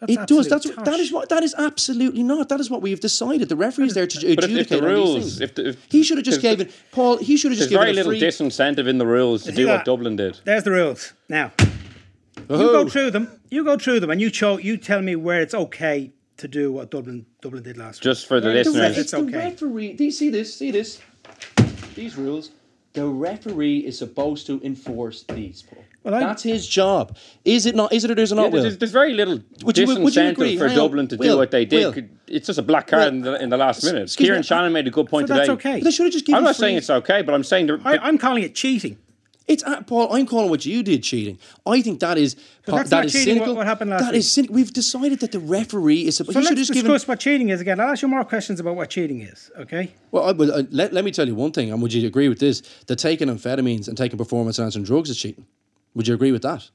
That's 0.00 0.12
it 0.12 0.26
does. 0.26 0.48
That's 0.48 0.66
what, 0.66 0.84
that 0.84 1.00
is 1.00 1.12
what 1.12 1.28
that 1.30 1.42
is 1.42 1.54
absolutely 1.56 2.22
not. 2.22 2.48
That 2.48 2.60
is 2.60 2.70
what 2.70 2.82
we 2.82 2.90
have 2.90 3.00
decided. 3.00 3.48
The 3.48 3.56
referee's 3.56 3.94
there 3.94 4.06
to 4.06 4.18
But 4.34 4.44
if, 4.44 4.44
adjudicate 4.44 4.72
if 4.72 4.80
the 4.80 4.86
rules, 4.86 5.40
if, 5.40 5.54
the, 5.54 5.68
if 5.68 5.86
he 5.90 6.02
should 6.02 6.18
have 6.18 6.24
just 6.24 6.42
given 6.42 6.70
Paul. 6.92 7.16
He 7.18 7.36
should 7.36 7.50
have 7.52 7.58
just 7.58 7.70
given 7.70 7.86
There's 7.86 7.96
very 7.96 8.08
a 8.08 8.12
little 8.12 8.12
free. 8.12 8.46
disincentive 8.46 8.88
in 8.88 8.98
the 8.98 9.06
rules 9.06 9.44
to 9.44 9.52
do 9.52 9.66
that? 9.66 9.76
what 9.76 9.84
Dublin 9.84 10.16
did. 10.16 10.38
There's 10.44 10.64
the 10.64 10.70
rules. 10.70 11.12
Now, 11.28 11.52
you 12.36 12.46
go 12.48 12.88
through 12.88 13.10
them. 13.10 13.40
You 13.50 13.64
go 13.64 13.76
through 13.78 14.00
them, 14.00 14.10
and 14.10 14.20
you 14.20 14.32
show. 14.32 14.58
You 14.58 14.76
tell 14.76 15.02
me 15.02 15.16
where 15.16 15.40
it's 15.40 15.54
okay 15.54 16.12
to 16.38 16.48
do 16.48 16.72
what 16.72 16.90
Dublin 16.90 17.26
Dublin 17.40 17.62
did 17.62 17.76
last 17.78 18.00
week. 18.00 18.02
Just 18.04 18.26
for 18.26 18.40
the 18.40 18.48
Where 18.48 18.56
it's 18.58 18.72
The 18.72 18.78
re- 18.78 18.88
listeners, 18.88 18.98
it's 18.98 19.12
it's 19.12 19.22
the 19.32 19.38
okay. 19.38 19.48
referee. 19.50 19.92
Do 19.94 20.04
you 20.04 20.10
see 20.10 20.30
this? 20.30 20.54
See 20.56 20.70
this? 20.70 21.00
These 21.94 22.16
rules. 22.16 22.50
The 22.92 23.06
referee 23.06 23.80
is 23.80 23.98
supposed 23.98 24.46
to 24.46 24.60
enforce 24.64 25.22
these. 25.24 25.62
Paul. 25.62 25.84
Well, 26.02 26.14
I- 26.14 26.20
That's 26.20 26.42
his 26.42 26.66
job. 26.66 27.16
Is 27.44 27.66
it 27.66 27.74
not? 27.74 27.92
Is 27.92 28.04
it 28.04 28.10
or 28.16 28.20
is 28.20 28.32
it 28.32 28.36
not? 28.36 28.52
Will? 28.52 28.62
there's, 28.62 28.78
there's 28.78 28.92
very 28.92 29.12
little 29.12 29.40
Would 29.64 29.76
you- 29.76 29.86
would 30.02 30.14
you 30.14 30.22
agree? 30.22 30.56
for 30.56 30.68
Hang 30.68 30.78
on. 30.78 30.84
Dublin 30.84 31.08
to 31.08 31.16
Will, 31.16 31.32
do 31.34 31.36
what 31.38 31.50
they 31.50 31.64
did. 31.64 31.94
Will. 31.94 32.04
It's 32.28 32.46
just 32.46 32.58
a 32.58 32.62
black 32.62 32.86
card 32.86 33.08
in, 33.12 33.20
the, 33.22 33.42
in 33.42 33.50
the 33.50 33.56
last 33.56 33.84
minute. 33.84 34.14
Kieran 34.16 34.38
me, 34.40 34.42
Shannon 34.44 34.72
made 34.72 34.86
a 34.86 34.90
good 34.90 35.08
point 35.08 35.28
So 35.28 35.34
that's 35.34 35.48
today. 35.48 35.70
okay. 35.70 35.80
They 35.80 35.90
should 35.90 36.04
have 36.04 36.12
just 36.12 36.24
given. 36.26 36.38
I'm 36.38 36.44
not 36.44 36.56
free- 36.56 36.60
saying 36.68 36.76
it's 36.78 36.90
okay, 36.90 37.22
but 37.22 37.34
I'm 37.34 37.44
saying 37.44 37.66
the, 37.66 37.80
I, 37.84 37.98
I'm 37.98 38.18
calling 38.18 38.42
it 38.44 38.54
cheating. 38.54 38.98
It's 39.48 39.62
uh, 39.62 39.80
Paul. 39.82 40.12
I'm 40.12 40.26
calling 40.26 40.50
what 40.50 40.66
you 40.66 40.82
did 40.82 41.04
cheating. 41.04 41.38
I 41.64 41.80
think 41.80 42.00
that 42.00 42.18
is 42.18 42.34
but 42.64 42.74
that's 42.74 42.90
that 42.90 42.96
not 42.96 43.04
is 43.06 43.12
cheating, 43.12 43.34
cynical. 43.34 43.54
what 43.54 43.66
happened 43.66 43.90
last 43.92 44.00
That 44.06 44.14
is 44.16 44.36
week. 44.36 44.46
cyn- 44.48 44.52
We've 44.52 44.72
decided 44.72 45.20
that 45.20 45.30
the 45.30 45.38
referee 45.38 46.06
is. 46.08 46.16
So 46.16 46.24
let's 46.24 46.50
discuss 46.50 46.82
given. 46.82 47.00
what 47.00 47.20
cheating 47.20 47.50
is 47.50 47.60
again. 47.60 47.78
I'll 47.78 47.90
ask 47.90 48.02
you 48.02 48.08
more 48.08 48.24
questions 48.24 48.58
about 48.58 48.74
what 48.74 48.90
cheating 48.90 49.20
is. 49.20 49.50
Okay. 49.56 49.94
Well, 50.10 50.24
I, 50.24 50.32
but, 50.32 50.50
uh, 50.50 50.62
let, 50.70 50.92
let 50.92 51.04
me 51.04 51.12
tell 51.12 51.28
you 51.28 51.36
one 51.36 51.52
thing, 51.52 51.70
and 51.72 51.80
would 51.80 51.92
you 51.92 52.06
agree 52.08 52.28
with 52.28 52.40
this? 52.40 52.60
That 52.86 52.96
taking 52.96 53.28
amphetamines 53.28 53.86
and 53.86 53.96
taking 53.96 54.18
performance 54.18 54.58
enhancing 54.58 54.82
drugs 54.82 55.10
is 55.10 55.16
cheating. 55.16 55.46
Would 55.94 56.08
you 56.08 56.14
agree 56.14 56.32
with 56.32 56.42
that? 56.42 56.68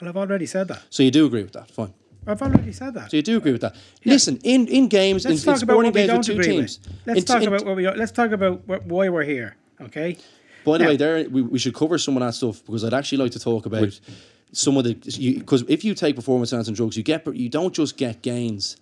Well, 0.00 0.08
I've 0.08 0.16
already 0.16 0.46
said 0.46 0.68
that. 0.68 0.82
So 0.90 1.02
you 1.02 1.10
do 1.10 1.26
agree 1.26 1.42
with 1.42 1.52
that? 1.54 1.68
Fine. 1.68 1.94
I've 2.28 2.40
already 2.42 2.72
said 2.72 2.94
that. 2.94 3.10
So 3.10 3.16
you 3.16 3.22
do 3.24 3.38
agree 3.38 3.52
with 3.52 3.62
that? 3.62 3.74
Listen, 4.04 4.38
in, 4.44 4.68
in 4.68 4.86
games, 4.88 5.24
in, 5.24 5.32
Let's 5.32 5.42
in 5.42 5.52
talk 5.52 5.62
about 5.62 5.72
sporting 5.72 5.92
what 5.92 6.00
we 6.00 6.06
games 6.06 6.18
with 6.18 6.26
two 6.26 6.32
agree 6.40 6.46
teams. 6.58 6.78
with. 6.86 6.96
Let's 7.06 7.18
in- 7.20 7.24
talk 7.26 7.42
in- 7.42 7.48
about 7.48 7.64
what 7.66 7.74
we. 7.76 7.88
Let's 7.90 8.12
talk 8.12 8.30
about 8.30 8.84
why 8.86 9.08
we're 9.08 9.24
here. 9.24 9.56
Okay. 9.80 10.16
By 10.72 10.78
the 10.78 10.84
Now- 10.84 10.90
way, 10.90 10.96
there 10.96 11.28
we, 11.28 11.42
we 11.42 11.58
should 11.58 11.74
cover 11.74 11.98
some 11.98 12.16
of 12.16 12.20
that 12.20 12.34
stuff 12.34 12.64
because 12.64 12.84
I'd 12.84 12.94
actually 12.94 13.18
like 13.18 13.32
to 13.32 13.40
talk 13.40 13.66
about 13.66 13.98
some 14.52 14.76
of 14.76 14.84
the 14.84 14.94
because 15.38 15.64
if 15.68 15.84
you 15.84 15.94
take 15.94 16.16
performance 16.16 16.52
enhancing 16.52 16.74
drugs, 16.74 16.96
you 16.96 17.02
get 17.02 17.26
you 17.34 17.48
don't 17.48 17.74
just 17.74 17.96
get 17.96 18.22
gains 18.22 18.76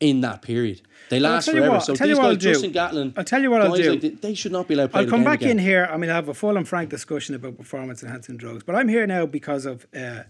in 0.00 0.20
that 0.22 0.42
period. 0.42 0.82
They 1.10 1.20
last 1.20 1.50
forever. 1.50 1.70
what, 1.70 1.84
so 1.84 1.92
I'll 1.92 1.96
tell 1.96 2.06
these 2.08 2.16
you 2.16 2.22
what 2.22 2.28
guys, 2.28 2.32
I'll 2.32 2.36
do. 2.36 2.52
Justin 2.52 2.72
Gatlin, 2.72 3.14
I'll 3.16 3.24
tell 3.24 3.42
you 3.42 3.50
what 3.50 3.62
I'll 3.62 3.76
do. 3.76 3.92
like 3.94 4.20
they 4.20 4.34
should 4.34 4.50
not 4.52 4.66
be 4.66 4.74
allowed 4.74 4.86
to 4.86 4.88
play 4.92 5.00
I'll 5.02 5.08
come 5.08 5.24
back 5.24 5.40
again. 5.40 5.52
in 5.52 5.58
here. 5.58 5.88
I 5.90 5.96
mean, 5.96 6.10
I'll 6.10 6.16
have 6.16 6.28
a 6.28 6.34
full 6.34 6.56
and 6.56 6.66
frank 6.66 6.90
discussion 6.90 7.34
about 7.34 7.56
performance 7.56 8.02
enhancing 8.02 8.36
drugs. 8.36 8.62
But 8.64 8.74
I'm 8.74 8.88
here 8.88 9.06
now 9.06 9.26
because 9.26 9.66
of 9.66 9.86
uh, 9.94 10.22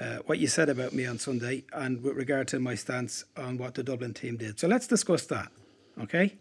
uh, 0.00 0.18
what 0.26 0.38
you 0.38 0.46
said 0.46 0.68
about 0.68 0.92
me 0.92 1.06
on 1.06 1.18
Sunday 1.18 1.64
and 1.72 2.02
with 2.02 2.14
regard 2.16 2.46
to 2.48 2.60
my 2.60 2.74
stance 2.74 3.24
on 3.36 3.58
what 3.58 3.74
the 3.74 3.82
Dublin 3.82 4.14
team 4.14 4.36
did. 4.36 4.60
So 4.60 4.68
let's 4.68 4.86
discuss 4.86 5.24
that. 5.26 5.50
Okay. 6.00 6.34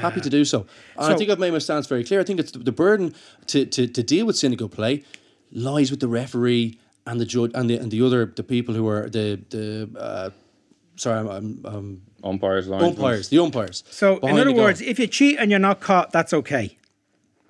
Happy 0.00 0.20
to 0.20 0.30
do 0.30 0.44
so. 0.44 0.66
And 0.96 1.12
I 1.12 1.12
uh, 1.12 1.18
think 1.18 1.30
I've 1.30 1.38
made 1.38 1.52
my 1.52 1.58
stance 1.58 1.86
very 1.86 2.04
clear. 2.04 2.20
I 2.20 2.24
think 2.24 2.40
it's 2.40 2.52
the, 2.52 2.58
the 2.58 2.72
burden 2.72 3.14
to, 3.48 3.64
to, 3.66 3.86
to 3.86 4.02
deal 4.02 4.26
with 4.26 4.36
cynical 4.36 4.68
play 4.68 5.04
lies 5.52 5.90
with 5.90 6.00
the 6.00 6.08
referee 6.08 6.78
and 7.06 7.20
the 7.20 7.26
judge 7.26 7.50
and 7.54 7.68
the 7.68 7.76
and 7.76 7.90
the 7.90 8.04
other 8.04 8.26
the 8.26 8.42
people 8.42 8.74
who 8.74 8.88
are 8.88 9.08
the 9.08 9.40
the 9.50 9.88
uh, 9.98 10.30
sorry 10.96 11.18
I'm, 11.20 11.28
I'm, 11.28 11.66
um, 11.66 12.02
umpires, 12.24 12.68
linesmen. 12.68 12.96
umpires 12.96 13.28
the 13.28 13.38
umpires. 13.38 13.84
So 13.90 14.18
in 14.18 14.30
other 14.30 14.44
the 14.44 14.52
goal. 14.52 14.64
words, 14.64 14.80
if 14.80 14.98
you 14.98 15.06
cheat 15.06 15.38
and 15.38 15.50
you're 15.50 15.60
not 15.60 15.80
caught, 15.80 16.12
that's 16.12 16.32
okay. 16.32 16.76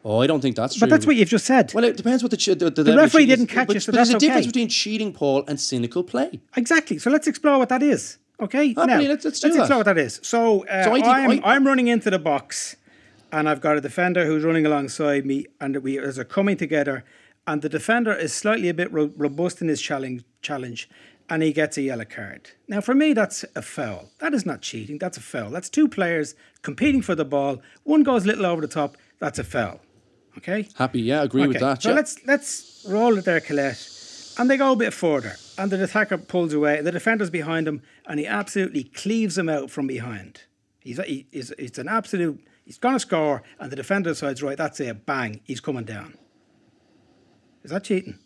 Oh, 0.05 0.20
I 0.20 0.26
don't 0.26 0.40
think 0.40 0.57
that's 0.57 0.74
true. 0.74 0.80
But 0.80 0.90
that's 0.90 1.07
what 1.07 1.14
you've 1.14 1.28
just 1.28 1.45
said. 1.45 1.72
Well, 1.72 1.84
it 1.84 1.97
depends 1.97 2.24
what 2.24 2.30
the 2.32 2.36
ch- 2.36 2.47
the, 2.47 2.70
the, 2.70 2.82
The 2.82 2.97
referee 2.97 3.26
didn't 3.26 3.47
catch 3.47 3.68
but, 3.68 3.74
you, 3.74 3.80
so 3.80 3.93
but 3.93 3.99
there's 3.99 4.09
that's 4.09 4.22
a 4.22 4.26
difference 4.26 4.47
between 4.47 4.68
cheating, 4.68 5.12
Paul, 5.12 5.45
and 5.47 5.61
cynical 5.61 6.03
play. 6.03 6.40
Exactly. 6.57 6.99
So 6.99 7.09
let's 7.09 7.28
explore 7.28 7.59
what 7.59 7.68
that 7.68 7.84
is. 7.84 8.18
Okay. 8.43 8.74
Now, 8.76 8.84
let's- 9.01 9.24
let's 9.24 9.40
that. 9.40 9.55
explore 9.57 9.78
what 9.78 9.84
that 9.86 9.99
is. 9.99 10.20
So, 10.22 10.66
uh, 10.66 10.84
So 10.84 10.93
I 10.95 11.26
think- 11.28 11.43
I'm, 11.45 11.66
running 11.66 11.86
into 11.88 12.11
the 12.11 12.18
box, 12.18 12.76
and 13.30 13.49
I've 13.49 13.61
got 13.61 13.76
a 13.76 13.80
defender 13.80 14.26
who's 14.26 14.43
running 14.45 14.66
alongside 14.66 15.24
me, 15.24 15.47
and 15.61 15.76
we 15.78 15.99
as 15.99 16.18
are 16.18 16.24
coming 16.24 16.57
together, 16.57 17.05
and 17.47 17.62
the 17.62 17.68
defender 17.68 18.12
is 18.12 18.32
slightly 18.32 18.68
a 18.68 18.74
bit 18.74 18.93
ro- 18.93 19.12
robust 19.16 19.62
in 19.62 19.68
his 19.68 19.80
challenge, 19.80 20.24
challenge, 20.43 20.88
and 21.30 21.43
he 21.43 21.53
gets 21.53 21.78
a 21.78 21.82
yellow 21.82 22.05
card. 22.05 22.51
Now, 22.68 22.80
for 22.80 22.95
me, 22.95 23.12
that's 23.12 23.45
a 23.55 23.62
foul. 23.62 24.11
That 24.18 24.34
is 24.34 24.45
not 24.45 24.61
cheating. 24.61 24.99
That's 24.99 25.16
a 25.16 25.20
foul. 25.22 25.51
That's 25.51 25.68
two 25.70 25.88
players 25.88 26.34
competing 26.62 27.01
for 27.01 27.14
the 27.14 27.24
ball. 27.24 27.62
One 27.84 28.03
goes 28.03 28.24
a 28.24 28.26
little 28.26 28.45
over 28.47 28.61
the 28.61 28.68
top. 28.68 28.97
That's 29.20 29.38
a 29.38 29.45
foul. 29.45 29.80
Okay. 30.38 30.66
Happy, 30.76 31.01
yeah, 31.01 31.22
agree 31.22 31.47
with 31.47 31.57
Okay, 31.57 31.64
that. 31.66 31.82
So 31.82 31.90
yeah. 31.90 31.95
let's 31.97 32.16
let's 32.26 32.84
roll 32.88 33.16
it 33.18 33.24
there, 33.24 33.40
Colette. 33.40 33.78
And 34.38 34.51
they 34.51 34.57
go 34.57 34.72
a 34.72 34.76
bit 34.76 34.93
further. 34.95 35.36
And 35.59 35.70
the 35.70 35.82
attacker 35.82 36.18
pulls 36.18 36.53
away. 36.53 36.80
The 36.80 36.92
defender's 36.92 37.30
behind 37.30 37.68
him 37.68 37.82
and 38.07 38.18
he 38.18 38.26
absolutely 38.26 38.84
cleaves 38.84 39.36
him 39.36 39.48
out 39.48 39.70
from 39.70 39.86
behind. 39.86 40.42
He's 40.80 40.98
he, 41.05 41.26
he's, 41.30 41.50
it's 41.53 41.78
an 41.78 41.88
absolute 41.88 42.42
he's 42.64 42.78
gonna 42.78 42.98
score 42.98 43.42
and 43.59 43.70
the 43.70 43.76
defender 43.76 44.11
decides, 44.11 44.42
right, 44.42 44.57
that's 44.57 44.80
it, 44.80 45.07
bang, 45.07 45.40
he's 45.44 45.61
coming 45.61 45.84
down. 45.84 46.16
Is 47.62 47.70
that 47.70 47.84
cheating? 47.84 48.18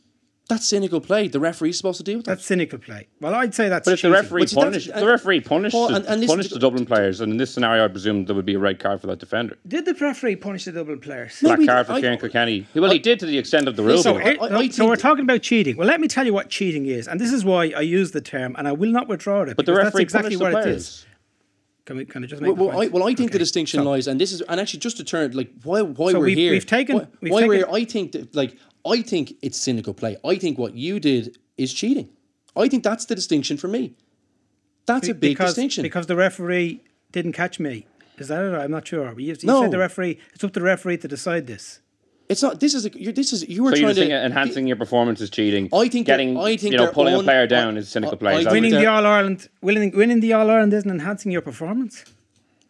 That's 0.49 0.65
cynical 0.65 1.01
play. 1.01 1.27
The 1.27 1.41
referee's 1.41 1.77
supposed 1.77 1.99
to 1.99 2.05
deal 2.05 2.19
with 2.19 2.27
that. 2.27 2.37
That's 2.37 2.47
cynical 2.47 2.79
play. 2.79 3.09
Well 3.21 3.35
I'd 3.35 3.53
say 3.53 3.69
that's 3.69 3.85
But 3.85 3.95
if 3.95 4.03
the 4.03 4.11
referee 4.13 4.43
But 4.45 4.53
punished, 4.55 4.91
uh, 4.91 5.01
the 5.01 5.07
referee 5.09 5.41
punished, 5.41 5.73
Paul, 5.75 5.89
the, 5.89 5.97
and- 5.97 6.07
and 6.07 6.21
listen 6.21 6.35
punished 6.35 6.49
to- 6.51 6.55
the 6.55 6.61
Dublin 6.61 6.87
players, 6.87 7.21
and 7.21 7.33
in 7.33 7.39
this 7.39 7.51
scenario, 7.53 7.85
I 7.85 7.89
presume 7.89 8.27
there 8.27 8.37
would 8.37 8.47
be 8.47 8.55
a 8.55 8.59
red 8.59 8.79
card 8.79 9.01
for 9.01 9.09
that 9.09 9.19
defender. 9.19 9.57
Did 9.67 9.87
the 9.87 9.95
referee 9.95 10.37
punish 10.37 10.65
the 10.67 10.71
Dublin 10.73 11.01
players? 11.01 11.43
No, 11.43 11.49
Black 11.49 11.59
we- 11.59 11.67
card 11.67 11.87
for 11.89 11.95
Ciarán 11.95 12.21
Kilkenny. 12.21 12.65
Well, 12.77 12.93
he 12.93 13.01
did 13.01 13.19
to 13.21 13.27
the 13.27 13.39
extent 13.39 13.67
of 13.67 13.75
the 13.75 13.83
rule 13.83 14.01
So, 14.03 14.13
book. 14.13 14.23
here- 14.23 14.37
I- 14.41 14.45
I 14.45 14.69
so 14.69 14.77
think 14.77 14.89
we're 14.91 14.95
talking 14.97 15.25
about 15.25 15.43
cheating. 15.43 15.77
Well, 15.77 15.89
let 15.89 16.01
me 16.01 16.07
tell 16.07 16.25
you 16.25 16.33
what 16.33 16.49
cheating 16.49 16.87
is, 16.87 17.09
and 17.09 17.21
this 17.21 17.33
is 17.33 17.45
why 17.45 17.73
I 17.77 17.81
use 17.81 18.13
the 18.13 18.21
term, 18.21 18.55
and 18.57 18.69
I 18.69 18.73
will 18.73 18.93
not 18.93 19.09
withdraw 19.09 19.43
it. 19.43 19.57
But 19.57 19.67
the 19.67 19.73
because 19.73 19.87
referee 19.87 20.05
that's 20.05 20.15
exactly 20.15 20.37
punished 20.37 20.39
the 20.39 20.45
what 20.45 20.51
it 20.61 20.63
players. 20.63 20.77
is. 20.77 21.07
Can, 21.87 21.97
we, 21.99 22.05
can 22.05 22.25
I 22.25 22.27
just 22.27 22.43
make 22.43 22.49
Well, 22.49 22.57
the 22.57 22.65
well, 22.77 22.83
I, 22.83 22.87
well, 22.89 23.05
I 23.09 23.15
think 23.15 23.31
the 23.31 23.39
distinction 23.39 23.79
so- 23.79 23.89
lies, 23.91 24.09
and 24.09 24.21
this 24.21 24.33
is, 24.33 24.41
and 24.43 24.61
actually, 24.61 24.81
just 24.81 24.97
to 24.97 25.05
turn 25.05 25.31
like 25.33 25.51
why 25.63 25.83
why 25.83 26.11
So 26.11 26.19
we're 26.19 26.27
we've- 26.27 26.41
here. 26.41 26.51
we've 26.51 26.67
taken- 26.67 26.97
why, 26.97 27.07
we've 27.21 27.33
why 27.33 27.47
we're 27.47 27.55
here. 27.59 27.69
I 27.73 27.85
think 27.85 28.11
that 28.13 28.35
like 28.35 28.57
I 28.87 29.03
think 29.03 29.35
it's 29.43 29.59
cynical 29.59 29.95
play. 29.95 30.17
I 30.25 30.37
think 30.37 30.59
what 30.59 30.75
you 30.75 31.01
did 31.01 31.37
is 31.57 31.73
cheating. 31.73 32.09
I 32.57 32.69
think 32.69 32.85
that's 32.85 33.05
the 33.07 33.15
distinction 33.15 33.57
for 33.57 33.69
me. 33.69 33.95
That's 34.87 35.09
a 35.09 35.15
big 35.15 35.33
because, 35.33 35.51
distinction. 35.51 35.83
Because 35.83 36.07
the 36.07 36.17
referee 36.17 36.83
didn't 37.13 37.33
catch 37.33 37.59
me. 37.59 37.87
Is 38.19 38.29
that 38.29 38.43
it? 38.45 38.55
I'm 38.55 38.71
not 38.71 38.87
sure. 38.87 39.19
You, 39.19 39.27
you 39.35 39.37
No. 39.45 39.63
said 39.63 39.71
the 39.73 39.79
referee. 39.79 40.19
It's 40.35 40.43
up 40.45 40.53
to 40.53 40.61
the 40.61 40.65
referee 40.65 40.99
to 40.99 41.09
decide 41.09 41.47
this. 41.47 41.81
it's 42.29 42.43
not. 42.43 42.61
This 42.61 42.73
is 42.75 42.87
a, 42.87 42.91
you're, 42.99 43.13
this 43.13 43.33
is 43.33 43.47
you 43.49 43.63
were 43.65 43.71
So 43.73 43.77
trying 43.77 43.89
just 43.91 43.99
think 44.01 44.11
to 44.11 44.25
enhancing 44.25 44.67
your 44.67 44.77
performance 44.77 45.21
is 45.21 45.29
cheating. 45.31 45.69
I 45.73 45.89
think 45.89 46.07
getting, 46.07 46.39
I 46.39 46.57
think 46.57 46.73
you 46.73 46.79
know, 46.79 46.85
they're 46.85 46.93
pulling 46.93 47.15
a 47.15 47.23
player 47.23 47.47
down 47.47 47.77
I- 47.77 47.81
is 47.81 47.89
cynical 47.89 48.17
play. 48.17 48.33
I 48.33 48.39
Is 48.39 48.45
that 48.45 48.53
think 48.53 48.63
what 48.65 48.71
Winning 48.73 48.81
the 48.85 48.87
All 48.87 49.07
Ireland, 49.07 49.49
winning, 49.61 49.91
winning 49.97 50.21
the 50.21 50.33
All 50.33 50.49
Ireland 50.51 50.73
isn't 50.73 50.91
enhancing 50.91 51.31
your 51.33 51.43
performance. 51.43 52.05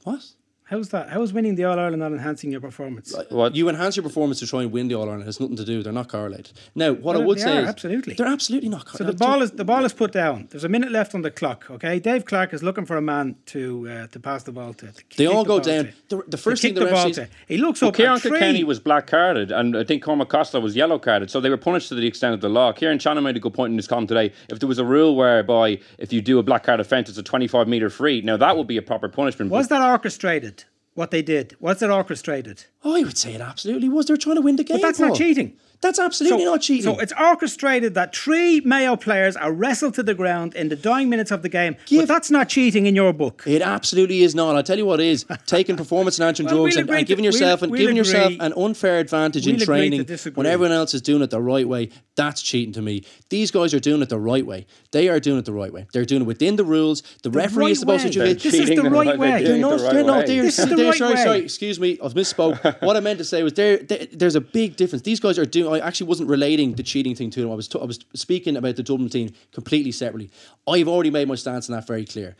what. 0.04 0.22
How's 0.68 0.88
that? 0.88 1.10
How 1.10 1.22
is 1.22 1.32
winning 1.32 1.54
the 1.54 1.64
All 1.64 1.78
Ireland 1.78 2.00
not 2.00 2.10
enhancing 2.10 2.50
your 2.50 2.60
performance? 2.60 3.14
What? 3.28 3.54
You 3.54 3.68
enhance 3.68 3.94
your 3.96 4.02
performance 4.02 4.40
to 4.40 4.48
try 4.48 4.62
and 4.62 4.72
win 4.72 4.88
the 4.88 4.96
All 4.96 5.04
Ireland. 5.04 5.22
It 5.22 5.26
has 5.26 5.38
nothing 5.38 5.54
to 5.58 5.64
do. 5.64 5.80
They're 5.80 5.92
not 5.92 6.08
correlated. 6.08 6.58
Now, 6.74 6.92
what 6.92 7.14
I 7.14 7.20
would 7.20 7.38
say 7.38 7.58
are, 7.58 7.60
is 7.62 7.68
absolutely. 7.68 8.14
they're 8.14 8.26
absolutely 8.26 8.68
not. 8.68 8.88
So 8.88 9.04
the 9.04 9.12
ball 9.12 9.42
is 9.42 9.52
the 9.52 9.64
ball 9.64 9.84
is 9.84 9.92
put 9.92 10.10
down. 10.10 10.48
There's 10.50 10.64
a 10.64 10.68
minute 10.68 10.90
left 10.90 11.14
on 11.14 11.22
the 11.22 11.30
clock. 11.30 11.66
Okay, 11.70 12.00
Dave 12.00 12.24
Clarke 12.24 12.52
is 12.52 12.64
looking 12.64 12.84
for 12.84 12.96
a 12.96 13.00
man 13.00 13.36
to 13.46 13.88
uh, 13.88 14.06
to 14.08 14.18
pass 14.18 14.42
the 14.42 14.50
ball 14.50 14.74
to. 14.74 14.90
to 14.90 15.16
They 15.16 15.26
all 15.26 15.44
the 15.44 15.48
go 15.56 15.60
down. 15.60 15.92
The- 16.08 16.24
the 16.26 16.36
first 16.36 16.62
thing 16.62 16.74
the 16.74 16.84
the 16.84 16.90
ball 16.90 17.10
to. 17.12 17.28
He 17.46 17.58
looks 17.58 17.80
Well, 17.80 17.90
up. 17.90 17.94
Ciarán 17.96 18.20
Kilkenny 18.20 18.64
was 18.64 18.80
black 18.80 19.06
carded, 19.06 19.52
and 19.52 19.76
I 19.76 19.84
think 19.84 20.02
Cormac 20.02 20.28
Costello 20.30 20.64
was 20.64 20.74
yellow 20.74 20.98
carded, 20.98 21.30
so 21.30 21.40
they 21.40 21.50
were 21.50 21.56
punished 21.56 21.90
to 21.90 21.94
the 21.94 22.08
extent 22.08 22.34
of 22.34 22.40
the 22.40 22.48
law. 22.48 22.72
Kieran 22.72 22.98
Shannon 22.98 23.22
made 23.22 23.36
a 23.36 23.40
good 23.40 23.54
point 23.54 23.70
in 23.70 23.76
his 23.76 23.86
column 23.86 24.08
today. 24.08 24.32
If 24.48 24.58
there 24.58 24.68
was 24.68 24.80
a 24.80 24.84
rule 24.84 25.14
whereby 25.14 25.78
if 25.98 26.12
you 26.12 26.20
do 26.20 26.40
a 26.40 26.42
black 26.42 26.64
card 26.64 26.80
offence, 26.80 27.08
it's 27.08 27.18
a 27.18 27.22
25 27.22 27.68
metre 27.68 27.88
free, 27.88 28.20
now 28.20 28.36
that 28.36 28.56
would 28.56 28.66
be 28.66 28.78
a 28.78 28.82
proper 28.82 29.08
punishment. 29.08 29.52
Was 29.52 29.68
that 29.68 29.80
orchestrated? 29.88 30.55
What 30.96 31.10
they 31.10 31.20
did 31.20 31.54
was 31.60 31.82
it 31.82 31.90
orchestrated? 31.90 32.64
Oh, 32.82 32.96
I 32.96 33.02
would 33.02 33.18
say 33.18 33.34
it 33.34 33.40
absolutely 33.42 33.88
was. 33.90 34.06
They're 34.06 34.16
trying 34.16 34.36
to 34.36 34.42
win 34.42 34.56
the 34.56 34.64
game. 34.64 34.78
But 34.78 34.86
that's 34.86 34.98
not 34.98 35.14
cheating. 35.14 35.56
That's 35.82 35.98
absolutely 35.98 36.46
not 36.46 36.62
cheating. 36.62 36.84
So 36.94 36.98
it's 36.98 37.12
orchestrated 37.20 37.92
that 37.94 38.16
three 38.16 38.60
Mayo 38.60 38.96
players 38.96 39.36
are 39.36 39.52
wrestled 39.52 39.92
to 39.94 40.02
the 40.02 40.14
ground 40.14 40.54
in 40.54 40.70
the 40.70 40.74
dying 40.76 41.10
minutes 41.10 41.30
of 41.30 41.42
the 41.42 41.50
game. 41.50 41.76
Give- 41.84 42.00
but 42.00 42.08
that's 42.08 42.30
not 42.30 42.48
cheating 42.48 42.86
in 42.86 42.94
your 42.96 43.12
book. 43.12 43.42
It 43.46 43.60
absolutely 43.60 44.22
is 44.22 44.34
not. 44.34 44.56
I'll 44.56 44.62
tell 44.62 44.78
you 44.78 44.86
what 44.86 45.00
it 45.00 45.06
is. 45.06 45.26
Taking 45.44 45.76
performance 45.76 46.18
enhancing 46.18 46.46
Well, 46.46 46.62
drugs 46.62 46.76
we'll 46.76 46.80
and, 46.84 46.90
and 46.90 46.98
to- 47.00 47.04
giving 47.04 47.24
we'll- 47.24 47.32
yourself 47.34 47.60
and 47.60 47.70
we'll 47.70 47.80
giving 47.80 47.96
yourself 47.96 48.32
an 48.40 48.54
unfair 48.56 48.98
advantage 49.00 49.46
in 49.46 49.58
training 49.58 50.06
when 50.34 50.46
everyone 50.46 50.72
else 50.74 50.94
is 50.94 51.02
doing 51.02 51.20
it 51.20 51.28
the 51.28 51.42
right 51.42 51.68
way. 51.68 51.90
That's 52.14 52.40
cheating 52.40 52.72
to 52.72 52.80
me. 52.80 53.04
These 53.28 53.50
guys 53.50 53.74
are 53.74 53.80
doing 53.80 54.00
it 54.00 54.08
the 54.08 54.18
right 54.18 54.46
way. 54.46 54.66
They 54.96 55.10
are 55.10 55.20
doing 55.20 55.38
it 55.38 55.44
the 55.44 55.52
right 55.52 55.70
way. 55.70 55.86
They're 55.92 56.06
doing 56.06 56.22
it 56.22 56.24
within 56.24 56.56
the 56.56 56.64
rules. 56.64 57.02
The, 57.22 57.28
referee 57.28 57.64
right 57.64 57.72
is 57.72 57.80
supposed 57.80 58.04
way. 58.04 58.10
to 58.12 58.18
do 58.18 58.24
it. 58.24 58.42
This 58.42 58.54
is 58.54 58.70
the 58.70 58.88
right 58.88 59.18
way. 59.18 59.44
They're 59.44 59.58
not. 59.58 59.78
they're 59.78 60.02
not. 60.02 60.24
They're, 60.24 60.42
This 60.42 60.58
is 60.58 60.70
the 60.70 60.74
right 60.74 60.94
sorry, 60.94 61.14
way. 61.16 61.22
sorry. 61.22 61.38
Excuse 61.40 61.78
me. 61.78 61.98
I've 62.02 62.14
misspoke. 62.14 62.80
what 62.80 62.96
I 62.96 63.00
meant 63.00 63.18
to 63.18 63.24
say 63.26 63.42
was 63.42 63.52
there, 63.52 63.76
there. 63.76 64.06
There's 64.10 64.36
a 64.36 64.40
big 64.40 64.76
difference. 64.76 65.02
These 65.02 65.20
guys 65.20 65.38
are 65.38 65.44
doing. 65.44 65.70
I 65.70 65.86
actually 65.86 66.06
wasn't 66.06 66.30
relating 66.30 66.76
the 66.76 66.82
cheating 66.82 67.14
thing 67.14 67.28
to 67.28 67.42
them. 67.42 67.50
I 67.50 67.54
was. 67.54 67.68
T- 67.68 67.78
I 67.78 67.84
was 67.84 67.98
speaking 68.14 68.56
about 68.56 68.76
the 68.76 68.82
Dublin 68.82 69.10
team 69.10 69.34
completely 69.52 69.92
separately. 69.92 70.30
I've 70.66 70.88
already 70.88 71.10
made 71.10 71.28
my 71.28 71.34
stance 71.34 71.68
on 71.68 71.76
that 71.76 71.86
very 71.86 72.06
clear. 72.06 72.34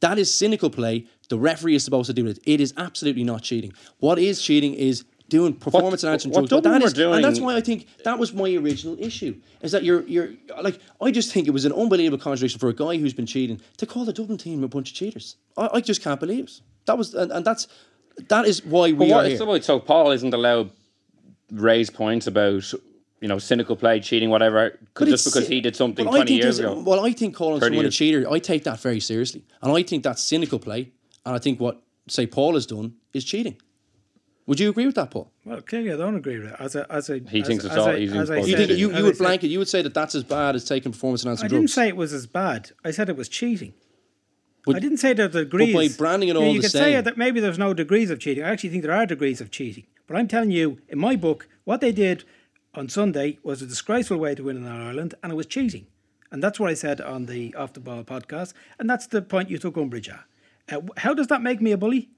That 0.00 0.18
is 0.18 0.34
cynical 0.34 0.70
play. 0.70 1.04
The 1.28 1.38
referee 1.38 1.74
is 1.74 1.84
supposed 1.84 2.06
to 2.06 2.14
do 2.14 2.26
it. 2.26 2.38
It 2.46 2.62
is 2.62 2.72
absolutely 2.78 3.24
not 3.24 3.42
cheating. 3.42 3.74
What 3.98 4.18
is 4.18 4.40
cheating 4.40 4.72
is 4.72 5.04
doing 5.28 5.54
performance 5.54 6.02
enhancing 6.04 6.30
what 6.30 6.48
drugs. 6.48 6.50
But 6.50 6.62
Dublin 6.64 6.80
that 6.80 6.86
is, 6.86 6.98
and 6.98 7.24
that's 7.24 7.40
why 7.40 7.56
I 7.56 7.60
think 7.60 7.86
that 8.04 8.18
was 8.18 8.32
my 8.32 8.54
original 8.54 8.96
issue. 8.98 9.36
Is 9.60 9.72
that 9.72 9.84
you're 9.84 10.02
you're 10.06 10.30
like 10.62 10.80
I 11.00 11.10
just 11.10 11.32
think 11.32 11.46
it 11.46 11.50
was 11.50 11.64
an 11.64 11.72
unbelievable 11.72 12.22
contradiction 12.22 12.58
for 12.58 12.68
a 12.68 12.74
guy 12.74 12.96
who's 12.96 13.14
been 13.14 13.26
cheating 13.26 13.60
to 13.76 13.86
call 13.86 14.04
the 14.04 14.12
Dublin 14.12 14.38
team 14.38 14.64
a 14.64 14.68
bunch 14.68 14.90
of 14.90 14.96
cheaters. 14.96 15.36
I, 15.56 15.68
I 15.74 15.80
just 15.80 16.02
can't 16.02 16.20
believe 16.20 16.44
it. 16.44 16.60
That 16.86 16.98
was 16.98 17.14
and, 17.14 17.30
and 17.30 17.44
that's 17.44 17.68
that 18.28 18.46
is 18.46 18.64
why 18.64 18.92
we 18.92 19.10
what, 19.10 19.26
are 19.26 19.28
here. 19.28 19.38
so, 19.38 19.60
so 19.60 19.78
Paul 19.78 20.10
isn't 20.12 20.34
allowed 20.34 20.70
raise 21.52 21.90
points 21.90 22.26
about 22.26 22.72
you 23.20 23.28
know 23.28 23.38
cynical 23.38 23.76
play, 23.76 24.00
cheating, 24.00 24.30
whatever, 24.30 24.78
just 24.98 25.26
because 25.26 25.48
he 25.48 25.60
did 25.60 25.76
something 25.76 26.06
I 26.06 26.10
20 26.10 26.34
years 26.34 26.58
ago. 26.58 26.80
Well, 26.80 27.04
I 27.04 27.12
think 27.12 27.34
calling 27.34 27.60
30 27.60 27.74
someone 27.74 27.86
a 27.86 27.90
cheater, 27.90 28.30
I 28.30 28.38
take 28.38 28.64
that 28.64 28.80
very 28.80 29.00
seriously, 29.00 29.44
and 29.62 29.72
I 29.72 29.82
think 29.82 30.04
that's 30.04 30.22
cynical 30.22 30.58
play. 30.58 30.92
And 31.26 31.36
I 31.36 31.38
think 31.38 31.60
what 31.60 31.82
say 32.08 32.26
Paul 32.26 32.54
has 32.54 32.64
done 32.64 32.94
is 33.12 33.24
cheating. 33.24 33.56
Would 34.48 34.58
you 34.58 34.70
agree 34.70 34.86
with 34.86 34.94
that, 34.94 35.10
Paul? 35.10 35.30
Well, 35.44 35.60
clearly 35.60 35.92
I 35.92 35.96
don't 35.96 36.16
agree 36.16 36.38
with 36.38 36.48
it. 36.48 36.56
As 36.58 36.74
a, 36.74 36.90
as 36.90 37.10
a, 37.10 37.18
He 37.18 37.40
as, 37.42 37.46
thinks 37.46 37.64
it's 37.64 37.72
as 37.74 37.78
all 37.78 37.88
I- 37.90 37.96
easy 37.98 38.18
as 38.18 38.30
You 38.48 38.56
think 38.56 38.70
you, 38.70 38.76
you 38.90 38.96
I 38.96 39.02
would 39.02 39.16
said- 39.16 39.22
blanket? 39.24 39.48
You 39.48 39.58
would 39.58 39.68
say 39.68 39.82
that 39.82 39.92
that's 39.92 40.14
as 40.14 40.24
bad 40.24 40.56
as 40.56 40.64
taking 40.64 40.90
performance 40.90 41.22
enhancing 41.22 41.48
drugs. 41.48 41.52
I 41.52 41.56
drugs. 41.58 41.60
didn't 41.74 41.74
say 41.84 41.88
it 41.88 41.96
was 41.96 42.12
as 42.14 42.26
bad. 42.26 42.70
I 42.82 42.90
said 42.90 43.10
it 43.10 43.16
was 43.16 43.28
cheating. 43.28 43.74
But- 44.64 44.76
I 44.76 44.78
didn't 44.80 44.98
say 44.98 45.12
there 45.12 45.26
are 45.26 45.28
degrees. 45.28 45.74
by 45.74 45.88
branding 45.96 46.30
it 46.30 46.34
You 46.34 46.40
know, 46.40 46.46
all 46.46 46.54
you 46.54 46.60
the 46.62 46.68
could 46.68 46.72
say 46.72 47.00
that 47.00 47.16
maybe 47.18 47.40
there's 47.40 47.58
no 47.58 47.74
degrees 47.74 48.10
of 48.10 48.18
cheating. 48.20 48.42
I 48.42 48.48
actually 48.50 48.70
think 48.70 48.82
there 48.84 48.92
are 48.94 49.04
degrees 49.06 49.40
of 49.42 49.50
cheating. 49.50 49.84
But 50.06 50.16
I'm 50.16 50.26
telling 50.28 50.50
you, 50.50 50.78
in 50.88 50.98
my 50.98 51.14
book, 51.14 51.46
what 51.64 51.80
they 51.82 51.92
did 51.92 52.24
on 52.74 52.88
Sunday 52.88 53.38
was 53.42 53.60
a 53.60 53.66
disgraceful 53.66 54.16
way 54.16 54.34
to 54.34 54.42
win 54.44 54.56
in 54.56 54.66
Ireland, 54.66 55.14
and 55.22 55.30
it 55.30 55.34
was 55.36 55.44
cheating. 55.46 55.86
And 56.32 56.42
that's 56.42 56.58
what 56.58 56.70
I 56.70 56.74
said 56.74 57.00
on 57.02 57.26
the 57.26 57.54
Off 57.54 57.74
the 57.74 57.80
Ball 57.80 58.02
podcast, 58.02 58.54
and 58.78 58.88
that's 58.88 59.06
the 59.06 59.20
point 59.20 59.50
you 59.50 59.58
took 59.58 59.76
umbrage 59.76 60.08
at. 60.08 60.24
Uh, 60.70 60.80
how 60.98 61.12
does 61.12 61.26
that 61.26 61.42
make 61.42 61.60
me 61.60 61.72
a 61.72 61.76
bully? 61.78 62.08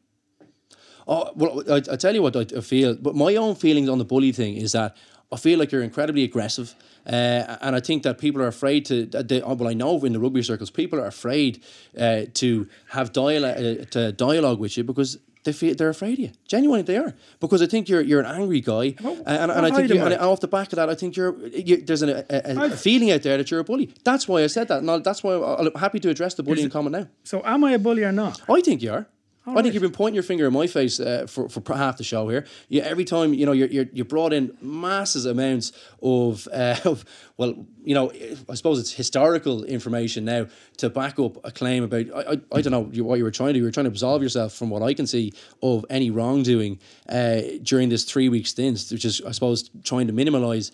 Oh 1.07 1.31
well, 1.35 1.63
I, 1.71 1.77
I 1.77 1.97
tell 1.97 2.15
you 2.15 2.23
what 2.23 2.37
I, 2.37 2.45
feel. 2.61 2.95
But 2.95 3.15
my 3.15 3.37
own 3.37 3.55
feelings 3.55 3.89
on 3.89 3.99
the 3.99 4.05
bully 4.05 4.33
thing 4.33 4.57
is 4.57 4.73
that 4.73 4.97
I 5.33 5.37
feel 5.37 5.59
like 5.59 5.71
you're 5.71 5.83
incredibly 5.83 6.25
aggressive, 6.25 6.75
uh, 7.07 7.57
and 7.63 7.77
I 7.77 7.81
think 7.81 8.03
that 8.03 8.19
people 8.19 8.43
are 8.43 8.49
afraid 8.49 8.85
to. 8.87 9.07
They, 9.07 9.41
well, 9.41 9.69
I 9.69 9.75
know 9.75 10.05
in 10.05 10.13
the 10.13 10.19
rugby 10.19 10.43
circles, 10.43 10.71
people 10.71 10.99
are 10.99 11.07
afraid 11.07 11.63
uh, 11.99 12.23
to 12.35 12.69
have 12.89 13.13
dialogue 13.13 13.57
uh, 13.57 13.85
to 13.91 14.13
dialogue 14.13 14.59
with 14.59 14.77
you 14.77 14.85
because. 14.85 15.19
They 15.43 15.55
feel 15.55 15.75
they're 15.75 15.89
afraid 15.89 16.13
of 16.13 16.19
you. 16.19 16.31
Genuinely, 16.47 16.83
they 16.83 16.99
are 16.99 17.15
because 17.41 17.63
I 17.63 17.67
think 17.67 17.89
you're 17.89 18.03
you're 18.03 18.21
an 18.21 18.27
angry 18.27 18.61
guy, 18.61 18.95
and, 19.03 19.51
and, 19.51 19.51
I 19.51 19.71
think 19.71 19.89
you, 19.89 19.99
and 19.99 20.13
off 20.13 20.41
the 20.41 20.49
back 20.49 20.71
of 20.71 20.77
that, 20.77 20.91
I 20.91 20.95
think 20.95 21.17
you're, 21.17 21.35
you 21.47 21.79
there's 21.79 22.03
an, 22.03 22.11
a, 22.11 22.25
a, 22.29 22.65
a 22.65 22.77
feeling 22.77 23.11
out 23.11 23.23
there 23.23 23.39
that 23.39 23.51
you're 23.51 23.61
a 23.61 23.65
bully. 23.65 23.89
That's 24.05 24.29
why 24.29 24.43
I 24.43 24.49
said 24.49 24.69
that, 24.69 24.81
and 24.81 24.91
I'll, 24.91 25.01
that's 25.01 25.25
why 25.25 25.37
I'm 25.37 25.73
happy 25.77 25.99
to 26.01 26.11
address 26.11 26.35
the 26.35 26.43
bullying 26.43 26.69
comment 26.69 26.93
now. 26.93 27.07
So, 27.25 27.41
am 27.43 27.65
I 27.65 27.73
a 27.73 27.79
bully 27.79 28.05
or 28.05 28.13
not? 28.13 28.43
I 28.51 28.61
think 28.61 28.83
you 28.83 28.93
are. 28.93 29.07
I 29.51 29.55
right. 29.55 29.63
think 29.63 29.75
you've 29.75 29.83
been 29.83 29.93
pointing 29.93 30.15
your 30.15 30.23
finger 30.23 30.47
in 30.47 30.53
my 30.53 30.67
face 30.67 31.01
uh, 31.01 31.27
for, 31.29 31.49
for 31.49 31.63
half 31.75 31.97
the 31.97 32.05
show 32.05 32.29
here. 32.29 32.47
You, 32.69 32.83
every 32.83 33.05
time 33.05 33.35
you 33.35 33.47
know 33.47 33.53
you're, 33.53 33.69
you're 33.69 33.87
you 33.93 34.05
brought 34.05 34.33
in 34.33 34.57
massive 34.61 35.27
amounts 35.27 35.73
of, 36.03 36.47
uh, 36.53 36.77
of 36.85 37.05
well 37.37 37.67
you 37.83 37.95
know 37.95 38.13
I 38.49 38.55
suppose 38.55 38.79
it's 38.79 38.93
historical 38.93 39.65
information 39.65 40.25
now 40.25 40.47
to 40.79 40.91
back 40.91 41.19
up 41.19 41.45
a 41.45 41.51
claim 41.51 41.85
about 41.85 42.07
I, 42.15 42.33
I, 42.33 42.41
I 42.53 42.61
don't 42.61 42.71
know 42.71 43.05
what 43.05 43.17
you 43.17 43.25
were 43.25 43.31
trying 43.31 43.49
to 43.49 43.53
do. 43.55 43.59
You 43.61 43.65
were 43.65 43.71
trying 43.73 43.85
to 43.85 43.91
absolve 43.91 44.23
yourself 44.23 44.55
from 44.55 44.71
what 44.71 44.83
I 44.83 44.95
can 44.95 45.07
see 45.07 45.33
of 45.63 45.85
any 45.91 46.11
wrongdoing 46.11 46.79
uh, 47.09 47.41
during 47.63 47.89
this 47.89 48.05
three 48.05 48.29
week 48.29 48.47
stint, 48.47 48.87
which 48.91 49.05
is 49.05 49.21
I 49.27 49.33
suppose 49.33 49.71
trying 49.83 50.07
to 50.07 50.13
minimalise 50.13 50.71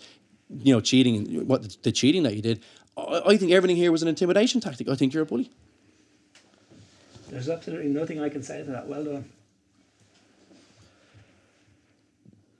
you 0.49 0.73
know 0.73 0.81
cheating 0.81 1.15
and 1.15 1.47
what 1.47 1.63
the, 1.63 1.77
the 1.83 1.91
cheating 1.91 2.23
that 2.23 2.35
you 2.35 2.41
did. 2.41 2.63
I, 2.95 3.21
I 3.25 3.37
think 3.37 3.51
everything 3.51 3.77
here 3.77 3.91
was 3.91 4.01
an 4.01 4.07
intimidation 4.07 4.61
tactic. 4.61 4.87
I 4.89 4.95
think 4.95 5.13
you're 5.13 5.23
a 5.23 5.25
bully. 5.25 5.51
There's 7.29 7.49
absolutely 7.49 7.89
nothing 7.89 8.21
I 8.21 8.29
can 8.29 8.43
say 8.43 8.63
to 8.63 8.71
that. 8.71 8.87
Well 8.87 9.03
done. 9.03 9.29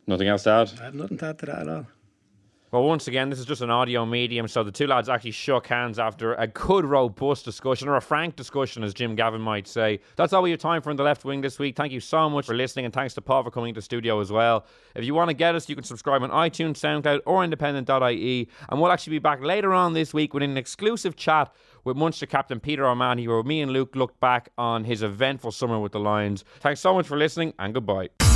Nothing 0.05 0.27
else 0.27 0.43
to 0.43 0.51
add? 0.51 0.71
I 0.79 0.85
have 0.85 0.95
nothing 0.95 1.17
to 1.17 1.25
add 1.25 1.39
to 1.39 1.45
that 1.47 1.59
at 1.59 1.69
all. 1.69 1.87
Well, 2.69 2.83
once 2.83 3.07
again, 3.07 3.29
this 3.29 3.39
is 3.39 3.45
just 3.45 3.61
an 3.61 3.69
audio 3.69 4.05
medium, 4.05 4.45
so 4.49 4.61
the 4.61 4.73
two 4.73 4.87
lads 4.87 5.07
actually 5.07 5.31
shook 5.31 5.67
hands 5.67 5.97
after 5.97 6.33
a 6.33 6.47
good, 6.47 6.83
robust 6.83 7.45
discussion, 7.45 7.87
or 7.87 7.95
a 7.95 8.01
frank 8.01 8.35
discussion, 8.35 8.83
as 8.83 8.93
Jim 8.93 9.15
Gavin 9.15 9.39
might 9.39 9.69
say. 9.69 10.01
That's 10.17 10.33
all 10.33 10.41
we 10.41 10.51
have 10.51 10.59
time 10.59 10.81
for 10.81 10.91
in 10.91 10.97
the 10.97 11.03
left 11.03 11.23
wing 11.23 11.39
this 11.39 11.59
week. 11.59 11.77
Thank 11.77 11.93
you 11.93 12.01
so 12.01 12.29
much 12.29 12.45
for 12.45 12.53
listening, 12.53 12.83
and 12.83 12.93
thanks 12.93 13.13
to 13.13 13.21
Paul 13.21 13.43
for 13.43 13.51
coming 13.51 13.73
to 13.73 13.81
studio 13.81 14.19
as 14.19 14.33
well. 14.33 14.65
If 14.95 15.05
you 15.05 15.13
want 15.13 15.29
to 15.29 15.33
get 15.33 15.55
us, 15.55 15.69
you 15.69 15.75
can 15.75 15.85
subscribe 15.85 16.21
on 16.23 16.29
iTunes, 16.29 16.73
SoundCloud, 16.73 17.21
or 17.25 17.41
independent.ie, 17.41 18.49
and 18.67 18.81
we'll 18.81 18.91
actually 18.91 19.11
be 19.11 19.19
back 19.19 19.41
later 19.41 19.73
on 19.73 19.93
this 19.93 20.13
week 20.13 20.33
with 20.33 20.43
an 20.43 20.57
exclusive 20.57 21.15
chat 21.15 21.55
with 21.87 21.95
Munster 21.95 22.25
captain 22.25 22.59
Peter 22.59 22.85
O'Mahony, 22.85 23.29
where 23.29 23.41
me 23.43 23.61
and 23.61 23.71
Luke 23.71 23.95
looked 23.95 24.19
back 24.19 24.49
on 24.57 24.83
his 24.83 25.01
eventful 25.01 25.51
summer 25.51 25.79
with 25.79 25.93
the 25.93 25.99
Lions. 25.99 26.43
Thanks 26.59 26.81
so 26.81 26.93
much 26.93 27.07
for 27.07 27.17
listening, 27.17 27.53
and 27.57 27.73
goodbye. 27.73 28.26